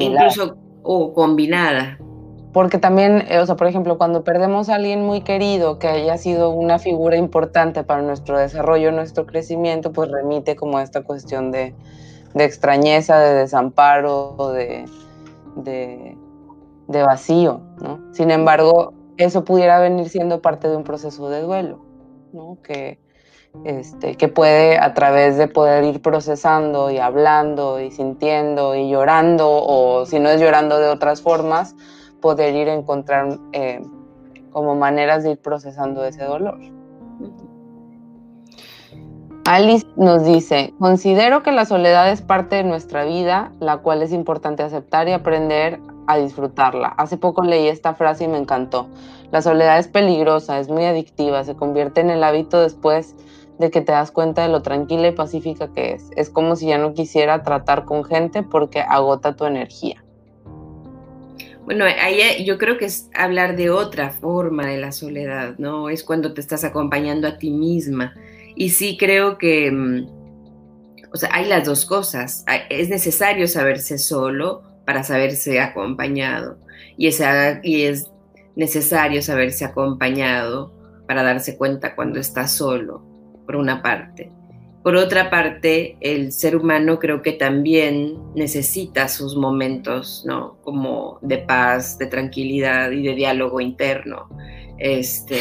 incluso 0.00 0.56
o 0.82 1.12
combinada. 1.12 1.98
Porque 2.52 2.78
también, 2.78 3.24
eh, 3.28 3.38
o 3.38 3.46
sea, 3.46 3.56
por 3.56 3.66
ejemplo, 3.66 3.98
cuando 3.98 4.24
perdemos 4.24 4.68
a 4.68 4.76
alguien 4.76 5.04
muy 5.04 5.20
querido 5.20 5.78
que 5.78 5.86
haya 5.86 6.16
sido 6.16 6.50
una 6.50 6.78
figura 6.78 7.16
importante 7.16 7.84
para 7.84 8.02
nuestro 8.02 8.38
desarrollo, 8.38 8.90
nuestro 8.90 9.26
crecimiento, 9.26 9.92
pues 9.92 10.10
remite 10.10 10.56
como 10.56 10.78
a 10.78 10.82
esta 10.82 11.02
cuestión 11.02 11.52
de, 11.52 11.74
de 12.38 12.44
extrañeza, 12.44 13.18
de 13.18 13.34
desamparo, 13.34 14.52
de, 14.54 14.84
de, 15.56 17.02
vacío, 17.02 17.60
¿no? 17.80 18.00
Sin 18.12 18.30
embargo, 18.30 18.94
eso 19.16 19.44
pudiera 19.44 19.80
venir 19.80 20.08
siendo 20.08 20.40
parte 20.40 20.68
de 20.68 20.76
un 20.76 20.84
proceso 20.84 21.28
de 21.28 21.42
duelo, 21.42 21.80
¿no? 22.32 22.58
Que, 22.62 23.00
este, 23.64 24.14
que 24.14 24.28
puede 24.28 24.78
a 24.78 24.94
través 24.94 25.36
de 25.36 25.48
poder 25.48 25.82
ir 25.82 26.00
procesando 26.00 26.90
y 26.90 26.98
hablando 26.98 27.80
y 27.80 27.90
sintiendo 27.90 28.76
y 28.76 28.88
llorando 28.88 29.48
o 29.50 30.06
si 30.06 30.20
no 30.20 30.28
es 30.28 30.40
llorando 30.40 30.78
de 30.78 30.88
otras 30.88 31.22
formas, 31.22 31.74
poder 32.20 32.54
ir 32.54 32.68
a 32.68 32.74
encontrar 32.74 33.36
eh, 33.52 33.82
como 34.52 34.76
maneras 34.76 35.24
de 35.24 35.32
ir 35.32 35.38
procesando 35.38 36.04
ese 36.04 36.22
dolor. 36.24 36.60
Alice 39.50 39.86
nos 39.96 40.26
dice, 40.26 40.74
considero 40.78 41.42
que 41.42 41.52
la 41.52 41.64
soledad 41.64 42.12
es 42.12 42.20
parte 42.20 42.56
de 42.56 42.64
nuestra 42.64 43.06
vida, 43.06 43.50
la 43.60 43.78
cual 43.78 44.02
es 44.02 44.12
importante 44.12 44.62
aceptar 44.62 45.08
y 45.08 45.12
aprender 45.12 45.80
a 46.06 46.18
disfrutarla. 46.18 46.88
Hace 46.88 47.16
poco 47.16 47.42
leí 47.42 47.66
esta 47.66 47.94
frase 47.94 48.24
y 48.24 48.28
me 48.28 48.36
encantó. 48.36 48.90
La 49.32 49.40
soledad 49.40 49.78
es 49.78 49.88
peligrosa, 49.88 50.60
es 50.60 50.68
muy 50.68 50.84
adictiva, 50.84 51.44
se 51.44 51.56
convierte 51.56 52.02
en 52.02 52.10
el 52.10 52.24
hábito 52.24 52.60
después 52.60 53.16
de 53.58 53.70
que 53.70 53.80
te 53.80 53.90
das 53.90 54.10
cuenta 54.10 54.42
de 54.42 54.50
lo 54.50 54.60
tranquila 54.60 55.08
y 55.08 55.12
pacífica 55.12 55.72
que 55.72 55.92
es. 55.92 56.10
Es 56.14 56.28
como 56.28 56.54
si 56.54 56.66
ya 56.66 56.76
no 56.76 56.92
quisiera 56.92 57.42
tratar 57.42 57.86
con 57.86 58.04
gente 58.04 58.42
porque 58.42 58.82
agota 58.82 59.34
tu 59.34 59.46
energía. 59.46 60.04
Bueno, 61.64 61.86
ahí 61.86 62.44
yo 62.44 62.58
creo 62.58 62.76
que 62.76 62.84
es 62.84 63.08
hablar 63.14 63.56
de 63.56 63.70
otra 63.70 64.10
forma 64.10 64.66
de 64.66 64.76
la 64.76 64.92
soledad, 64.92 65.54
¿no? 65.56 65.88
Es 65.88 66.04
cuando 66.04 66.34
te 66.34 66.42
estás 66.42 66.64
acompañando 66.64 67.26
a 67.26 67.38
ti 67.38 67.50
misma. 67.50 68.12
Y 68.60 68.70
sí 68.70 68.96
creo 68.98 69.38
que, 69.38 69.70
mm, 69.70 70.06
o 71.12 71.16
sea, 71.16 71.30
hay 71.32 71.46
las 71.46 71.64
dos 71.64 71.86
cosas. 71.86 72.44
Es 72.68 72.88
necesario 72.88 73.46
saberse 73.46 73.98
solo 73.98 74.62
para 74.84 75.04
saberse 75.04 75.60
acompañado. 75.60 76.58
Y 76.96 77.06
es, 77.06 77.22
y 77.62 77.82
es 77.82 78.10
necesario 78.56 79.22
saberse 79.22 79.64
acompañado 79.64 80.74
para 81.06 81.22
darse 81.22 81.56
cuenta 81.56 81.94
cuando 81.94 82.18
estás 82.18 82.50
solo, 82.50 83.00
por 83.46 83.54
una 83.54 83.80
parte. 83.80 84.32
Por 84.82 84.96
otra 84.96 85.30
parte, 85.30 85.96
el 86.00 86.32
ser 86.32 86.56
humano 86.56 86.98
creo 86.98 87.22
que 87.22 87.32
también 87.32 88.18
necesita 88.34 89.06
sus 89.06 89.36
momentos, 89.36 90.24
¿no? 90.26 90.58
Como 90.62 91.20
de 91.22 91.38
paz, 91.38 91.96
de 91.96 92.06
tranquilidad 92.06 92.90
y 92.90 93.02
de 93.02 93.14
diálogo 93.14 93.60
interno. 93.60 94.28
Este, 94.78 95.38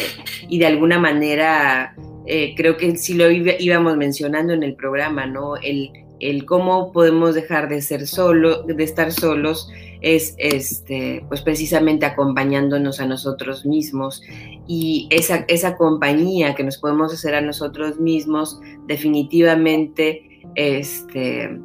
y 0.47 0.59
de 0.59 0.67
alguna 0.67 0.99
manera, 0.99 1.95
eh, 2.27 2.53
creo 2.55 2.77
que 2.77 2.95
sí 2.97 3.13
lo 3.13 3.31
íbamos 3.31 3.97
mencionando 3.97 4.53
en 4.53 4.63
el 4.63 4.75
programa, 4.75 5.25
¿no? 5.25 5.55
El, 5.55 5.91
el 6.19 6.45
cómo 6.45 6.91
podemos 6.91 7.35
dejar 7.35 7.69
de 7.69 7.81
ser 7.81 8.07
solo, 8.07 8.63
de 8.63 8.83
estar 8.83 9.11
solos, 9.11 9.69
es 10.01 10.35
este, 10.37 11.23
pues 11.27 11.41
precisamente 11.41 12.05
acompañándonos 12.05 12.99
a 12.99 13.05
nosotros 13.05 13.65
mismos 13.65 14.21
y 14.67 15.07
esa, 15.09 15.45
esa 15.47 15.75
compañía 15.75 16.53
que 16.53 16.63
nos 16.63 16.77
podemos 16.77 17.13
hacer 17.13 17.33
a 17.33 17.41
nosotros 17.41 17.99
mismos 17.99 18.59
definitivamente 18.87 20.43
este, 20.55 21.59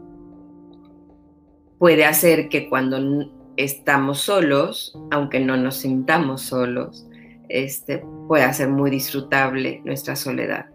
puede 1.79 2.05
hacer 2.05 2.49
que 2.49 2.69
cuando 2.69 3.29
estamos 3.57 4.21
solos, 4.21 4.97
aunque 5.11 5.41
no 5.41 5.57
nos 5.57 5.77
sintamos 5.77 6.43
solos, 6.43 7.07
este, 7.53 8.03
pueda 8.29 8.53
ser 8.53 8.69
muy 8.69 8.91
disfrutable 8.91 9.83
nuestra 9.85 10.17
soledad. 10.17 10.67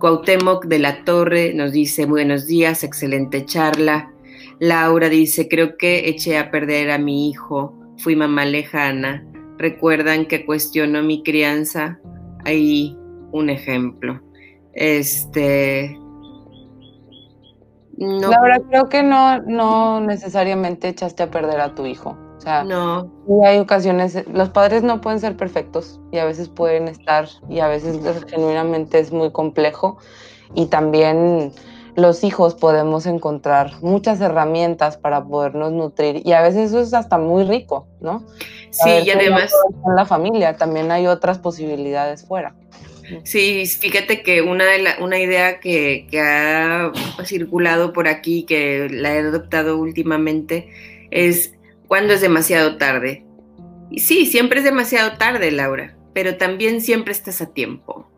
Cuauhtémoc 0.00 0.64
de 0.66 0.78
la 0.78 1.04
Torre 1.04 1.52
nos 1.54 1.72
dice 1.72 2.06
buenos 2.06 2.46
días, 2.46 2.82
excelente 2.82 3.44
charla. 3.44 4.10
Laura 4.58 5.08
dice, 5.08 5.48
creo 5.48 5.76
que 5.76 6.08
eché 6.08 6.38
a 6.38 6.50
perder 6.50 6.90
a 6.90 6.98
mi 6.98 7.28
hijo, 7.28 7.74
fui 7.98 8.16
mamá 8.16 8.46
lejana. 8.46 9.26
Recuerdan 9.58 10.26
que 10.26 10.46
cuestionó 10.46 11.02
mi 11.02 11.22
crianza. 11.22 11.98
Ahí 12.44 12.96
un 13.32 13.50
ejemplo. 13.50 14.20
Este. 14.72 15.98
Laura, 17.98 18.60
creo 18.68 18.88
que 18.88 19.02
no, 19.02 19.40
no 19.42 20.00
necesariamente 20.00 20.88
echaste 20.88 21.22
a 21.22 21.30
perder 21.30 21.60
a 21.60 21.74
tu 21.74 21.86
hijo. 21.86 22.16
O 22.36 22.40
sea, 22.40 22.64
no. 22.64 23.10
hay 23.44 23.58
ocasiones, 23.58 24.24
los 24.32 24.50
padres 24.50 24.82
no 24.82 25.00
pueden 25.00 25.20
ser 25.20 25.36
perfectos 25.36 26.00
y 26.12 26.18
a 26.18 26.24
veces 26.24 26.48
pueden 26.48 26.86
estar 26.86 27.28
y 27.48 27.60
a 27.60 27.68
veces 27.68 27.98
genuinamente 28.28 28.98
es 28.98 29.10
muy 29.10 29.32
complejo 29.32 29.98
y 30.54 30.66
también 30.66 31.52
los 31.96 32.24
hijos 32.24 32.54
podemos 32.54 33.06
encontrar 33.06 33.72
muchas 33.80 34.20
herramientas 34.20 34.98
para 34.98 35.24
podernos 35.24 35.72
nutrir 35.72 36.22
y 36.24 36.32
a 36.32 36.42
veces 36.42 36.68
eso 36.68 36.80
es 36.80 36.92
hasta 36.92 37.16
muy 37.16 37.44
rico, 37.44 37.88
¿no? 38.00 38.22
Sí, 38.70 38.90
y 39.04 39.10
además... 39.10 39.52
En 39.86 39.96
la 39.96 40.04
familia 40.04 40.56
también 40.56 40.92
hay 40.92 41.06
otras 41.06 41.38
posibilidades 41.38 42.26
fuera. 42.26 42.54
Sí, 43.22 43.64
fíjate 43.66 44.22
que 44.22 44.42
una, 44.42 44.64
de 44.64 44.80
la, 44.80 44.96
una 45.00 45.18
idea 45.18 45.60
que, 45.60 46.06
que 46.10 46.20
ha 46.20 46.92
circulado 47.24 47.92
por 47.92 48.08
aquí, 48.08 48.42
que 48.42 48.88
la 48.90 49.14
he 49.14 49.18
adoptado 49.20 49.78
últimamente, 49.78 50.68
es 51.10 51.55
cuando 51.88 52.14
es 52.14 52.20
demasiado 52.20 52.76
tarde. 52.76 53.24
Y 53.90 54.00
sí, 54.00 54.26
siempre 54.26 54.58
es 54.58 54.64
demasiado 54.64 55.16
tarde, 55.16 55.50
Laura, 55.50 55.96
pero 56.12 56.36
también 56.36 56.80
siempre 56.80 57.12
estás 57.12 57.40
a 57.40 57.52
tiempo. 57.52 58.10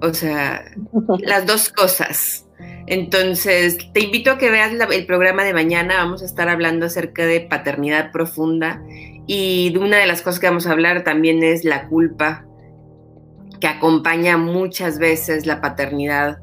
O 0.00 0.14
sea, 0.14 0.64
las 1.20 1.46
dos 1.46 1.70
cosas. 1.70 2.46
Entonces, 2.86 3.78
te 3.92 4.00
invito 4.00 4.30
a 4.30 4.38
que 4.38 4.50
veas 4.50 4.72
el 4.72 5.06
programa 5.06 5.44
de 5.44 5.52
mañana. 5.52 5.98
Vamos 5.98 6.22
a 6.22 6.24
estar 6.24 6.48
hablando 6.48 6.86
acerca 6.86 7.26
de 7.26 7.40
paternidad 7.40 8.12
profunda 8.12 8.82
y 9.26 9.70
de 9.70 9.78
una 9.78 9.98
de 9.98 10.06
las 10.06 10.22
cosas 10.22 10.40
que 10.40 10.46
vamos 10.46 10.66
a 10.66 10.72
hablar 10.72 11.04
también 11.04 11.42
es 11.42 11.64
la 11.64 11.86
culpa 11.88 12.46
que 13.60 13.66
acompaña 13.66 14.36
muchas 14.36 14.98
veces 14.98 15.46
la 15.46 15.60
paternidad 15.60 16.38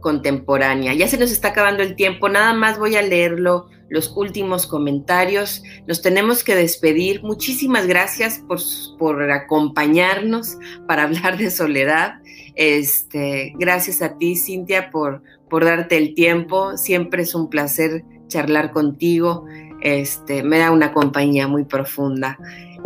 contemporánea. 0.00 0.94
Ya 0.94 1.08
se 1.08 1.18
nos 1.18 1.30
está 1.30 1.48
acabando 1.48 1.82
el 1.82 1.94
tiempo, 1.94 2.28
nada 2.28 2.54
más 2.54 2.78
voy 2.78 2.96
a 2.96 3.02
leerlo, 3.02 3.68
los 3.88 4.12
últimos 4.16 4.66
comentarios. 4.66 5.62
Nos 5.86 6.02
tenemos 6.02 6.44
que 6.44 6.54
despedir. 6.54 7.22
Muchísimas 7.22 7.86
gracias 7.86 8.42
por, 8.46 8.58
por 8.98 9.30
acompañarnos 9.30 10.58
para 10.86 11.04
hablar 11.04 11.38
de 11.38 11.50
soledad. 11.50 12.20
Este, 12.54 13.52
gracias 13.58 14.02
a 14.02 14.16
ti, 14.18 14.36
Cintia, 14.36 14.90
por, 14.90 15.22
por 15.48 15.64
darte 15.64 15.96
el 15.96 16.14
tiempo. 16.14 16.76
Siempre 16.76 17.22
es 17.22 17.34
un 17.34 17.48
placer 17.48 18.04
charlar 18.28 18.72
contigo. 18.72 19.44
Este, 19.80 20.42
me 20.42 20.58
da 20.58 20.70
una 20.70 20.92
compañía 20.92 21.46
muy 21.48 21.64
profunda. 21.64 22.38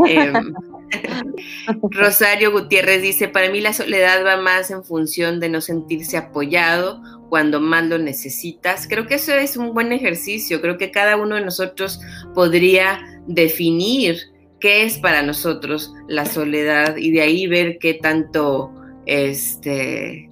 Em, 0.07 0.55
Rosario 1.90 2.51
Gutiérrez 2.53 3.03
dice, 3.03 3.28
para 3.28 3.51
mí 3.51 3.61
la 3.61 3.72
soledad 3.72 4.24
va 4.24 4.36
más 4.36 4.70
en 4.70 4.84
función 4.84 5.40
de 5.40 5.48
no 5.48 5.61
sentirse 5.61 6.16
apoyado 6.16 7.01
cuando 7.30 7.60
más 7.60 7.86
lo 7.86 7.96
necesitas. 7.96 8.86
Creo 8.86 9.06
que 9.06 9.14
eso 9.14 9.32
es 9.32 9.56
un 9.56 9.72
buen 9.72 9.92
ejercicio. 9.92 10.60
Creo 10.60 10.76
que 10.76 10.90
cada 10.90 11.16
uno 11.16 11.36
de 11.36 11.44
nosotros 11.44 12.00
podría 12.34 13.00
definir 13.26 14.18
qué 14.60 14.84
es 14.84 14.98
para 14.98 15.22
nosotros 15.22 15.94
la 16.08 16.26
soledad 16.26 16.96
y 16.96 17.12
de 17.12 17.22
ahí 17.22 17.46
ver 17.46 17.78
qué 17.78 17.94
tanto 17.94 18.70
este 19.06 20.28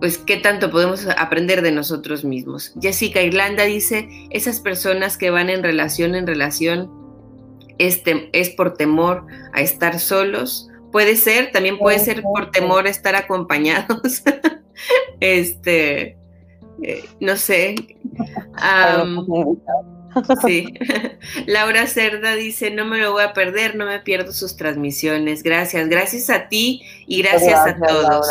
pues 0.00 0.18
qué 0.18 0.36
tanto 0.36 0.72
podemos 0.72 1.06
aprender 1.16 1.62
de 1.62 1.70
nosotros 1.70 2.24
mismos. 2.24 2.74
Jessica 2.80 3.22
Irlanda 3.22 3.62
dice, 3.62 4.08
esas 4.30 4.58
personas 4.58 5.16
que 5.16 5.30
van 5.30 5.48
en 5.48 5.62
relación 5.62 6.16
en 6.16 6.26
relación 6.26 6.90
es, 7.78 8.02
es 8.32 8.50
por 8.50 8.74
temor 8.74 9.24
a 9.52 9.60
estar 9.60 10.00
solos. 10.00 10.68
Puede 10.90 11.14
ser, 11.14 11.52
también 11.52 11.78
puede 11.78 12.00
ser 12.00 12.20
por 12.22 12.50
temor 12.50 12.88
a 12.88 12.90
estar 12.90 13.14
acompañados. 13.14 14.24
este, 15.20 16.16
eh, 16.82 17.04
no 17.20 17.36
sé. 17.36 17.74
sí. 20.46 20.74
Laura 21.46 21.86
Cerda 21.86 22.34
dice, 22.34 22.70
no 22.70 22.84
me 22.84 22.98
lo 22.98 23.12
voy 23.12 23.22
a 23.22 23.32
perder, 23.32 23.76
no 23.76 23.86
me 23.86 24.00
pierdo 24.00 24.32
sus 24.32 24.56
transmisiones. 24.56 25.42
Gracias, 25.42 25.88
gracias 25.88 26.30
a 26.30 26.48
ti 26.48 26.82
y 27.06 27.22
gracias, 27.22 27.58
a 27.58 27.76
todos. 27.78 28.26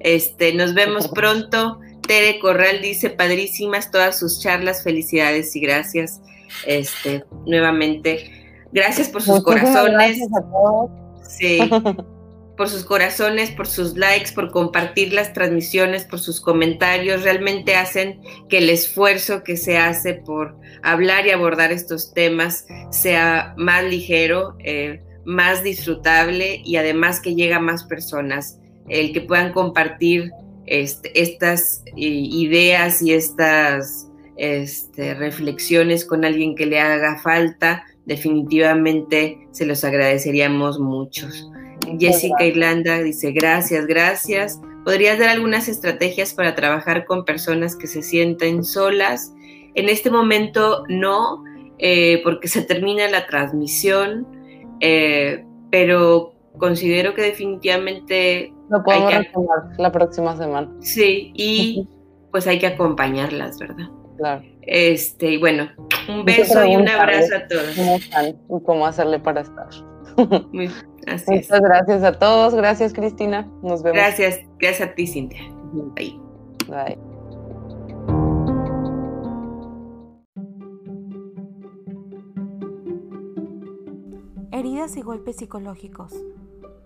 Este, 0.00 0.54
nos 0.54 0.74
vemos 0.74 1.08
pronto. 1.14 1.80
Tere 2.06 2.40
Corral 2.40 2.82
dice, 2.82 3.10
padrísimas 3.10 3.90
todas 3.90 4.18
sus 4.18 4.40
charlas, 4.40 4.82
felicidades 4.82 5.54
y 5.54 5.60
gracias. 5.60 6.20
Este, 6.66 7.24
nuevamente, 7.46 8.30
gracias 8.72 9.08
por 9.08 9.22
sus 9.22 9.42
corazones. 9.42 10.18
Sí. 11.28 11.60
Por 12.56 12.68
sus 12.68 12.84
corazones, 12.84 13.50
por 13.50 13.66
sus 13.66 13.96
likes, 13.96 14.32
por 14.34 14.50
compartir 14.50 15.12
las 15.12 15.32
transmisiones, 15.32 16.04
por 16.04 16.20
sus 16.20 16.40
comentarios, 16.40 17.22
realmente 17.22 17.76
hacen 17.76 18.20
que 18.48 18.58
el 18.58 18.68
esfuerzo 18.68 19.42
que 19.42 19.56
se 19.56 19.78
hace 19.78 20.14
por 20.14 20.56
hablar 20.82 21.26
y 21.26 21.30
abordar 21.30 21.72
estos 21.72 22.12
temas 22.12 22.66
sea 22.90 23.54
más 23.56 23.84
ligero, 23.84 24.56
eh, 24.60 25.02
más 25.24 25.62
disfrutable 25.62 26.60
y 26.64 26.76
además 26.76 27.20
que 27.20 27.34
llega 27.34 27.56
a 27.56 27.60
más 27.60 27.84
personas 27.84 28.58
el 28.88 29.12
que 29.12 29.20
puedan 29.20 29.52
compartir 29.52 30.30
este, 30.66 31.20
estas 31.20 31.82
eh, 31.86 31.92
ideas 31.96 33.02
y 33.02 33.12
estas 33.12 34.08
este, 34.36 35.14
reflexiones 35.14 36.04
con 36.04 36.24
alguien 36.24 36.54
que 36.54 36.66
le 36.66 36.80
haga 36.80 37.18
falta, 37.20 37.84
definitivamente 38.04 39.46
se 39.52 39.66
los 39.66 39.84
agradeceríamos 39.84 40.78
muchos. 40.78 41.48
Jessica 41.98 42.44
Irlanda 42.44 42.98
dice, 43.02 43.32
gracias, 43.32 43.86
gracias. 43.86 44.60
¿Podrías 44.84 45.18
dar 45.18 45.28
algunas 45.28 45.68
estrategias 45.68 46.34
para 46.34 46.54
trabajar 46.54 47.04
con 47.04 47.24
personas 47.24 47.76
que 47.76 47.86
se 47.86 48.02
sienten 48.02 48.64
solas? 48.64 49.32
En 49.74 49.88
este 49.88 50.10
momento 50.10 50.84
no, 50.88 51.44
eh, 51.78 52.20
porque 52.24 52.48
se 52.48 52.62
termina 52.62 53.08
la 53.08 53.26
transmisión, 53.26 54.26
eh, 54.80 55.44
pero 55.70 56.34
considero 56.58 57.14
que 57.14 57.22
definitivamente 57.22 58.52
lo 58.68 58.82
podemos 58.82 59.12
la 59.78 59.92
próxima 59.92 60.36
semana. 60.36 60.70
Sí, 60.80 61.32
y 61.34 61.88
pues 62.30 62.46
hay 62.46 62.58
que 62.58 62.66
acompañarlas, 62.66 63.58
¿verdad? 63.58 63.88
Claro. 64.16 64.42
Este, 64.62 65.32
y 65.32 65.36
bueno, 65.38 65.70
Un 66.08 66.24
beso 66.24 66.64
y 66.64 66.76
un 66.76 66.88
abrazo 66.88 67.36
a 67.36 67.48
todos. 67.48 67.74
¿Cómo 67.76 67.96
están? 67.96 68.36
Cómo 68.64 68.86
hacerle 68.86 69.18
para 69.18 69.42
estar. 69.42 69.68
Así 71.06 71.32
Muchas 71.32 71.60
gracias 71.60 72.02
a 72.02 72.18
todos. 72.18 72.54
Gracias, 72.54 72.92
Cristina. 72.92 73.48
Nos 73.62 73.82
vemos. 73.82 73.96
Gracias. 73.96 74.40
Gracias 74.58 74.90
a 74.90 74.94
ti, 74.94 75.06
Cintia. 75.06 75.42
Bye. 75.94 76.20
Bye. 76.68 76.98
Heridas 84.52 84.96
y 84.96 85.02
golpes 85.02 85.36
psicológicos. 85.36 86.12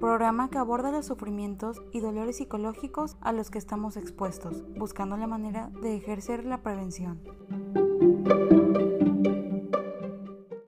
Programa 0.00 0.50
que 0.50 0.58
aborda 0.58 0.92
los 0.92 1.06
sufrimientos 1.06 1.82
y 1.92 2.00
dolores 2.00 2.36
psicológicos 2.36 3.16
a 3.20 3.32
los 3.32 3.50
que 3.50 3.58
estamos 3.58 3.96
expuestos, 3.96 4.62
buscando 4.76 5.16
la 5.16 5.26
manera 5.26 5.70
de 5.82 5.96
ejercer 5.96 6.44
la 6.44 6.62
prevención. 6.62 7.20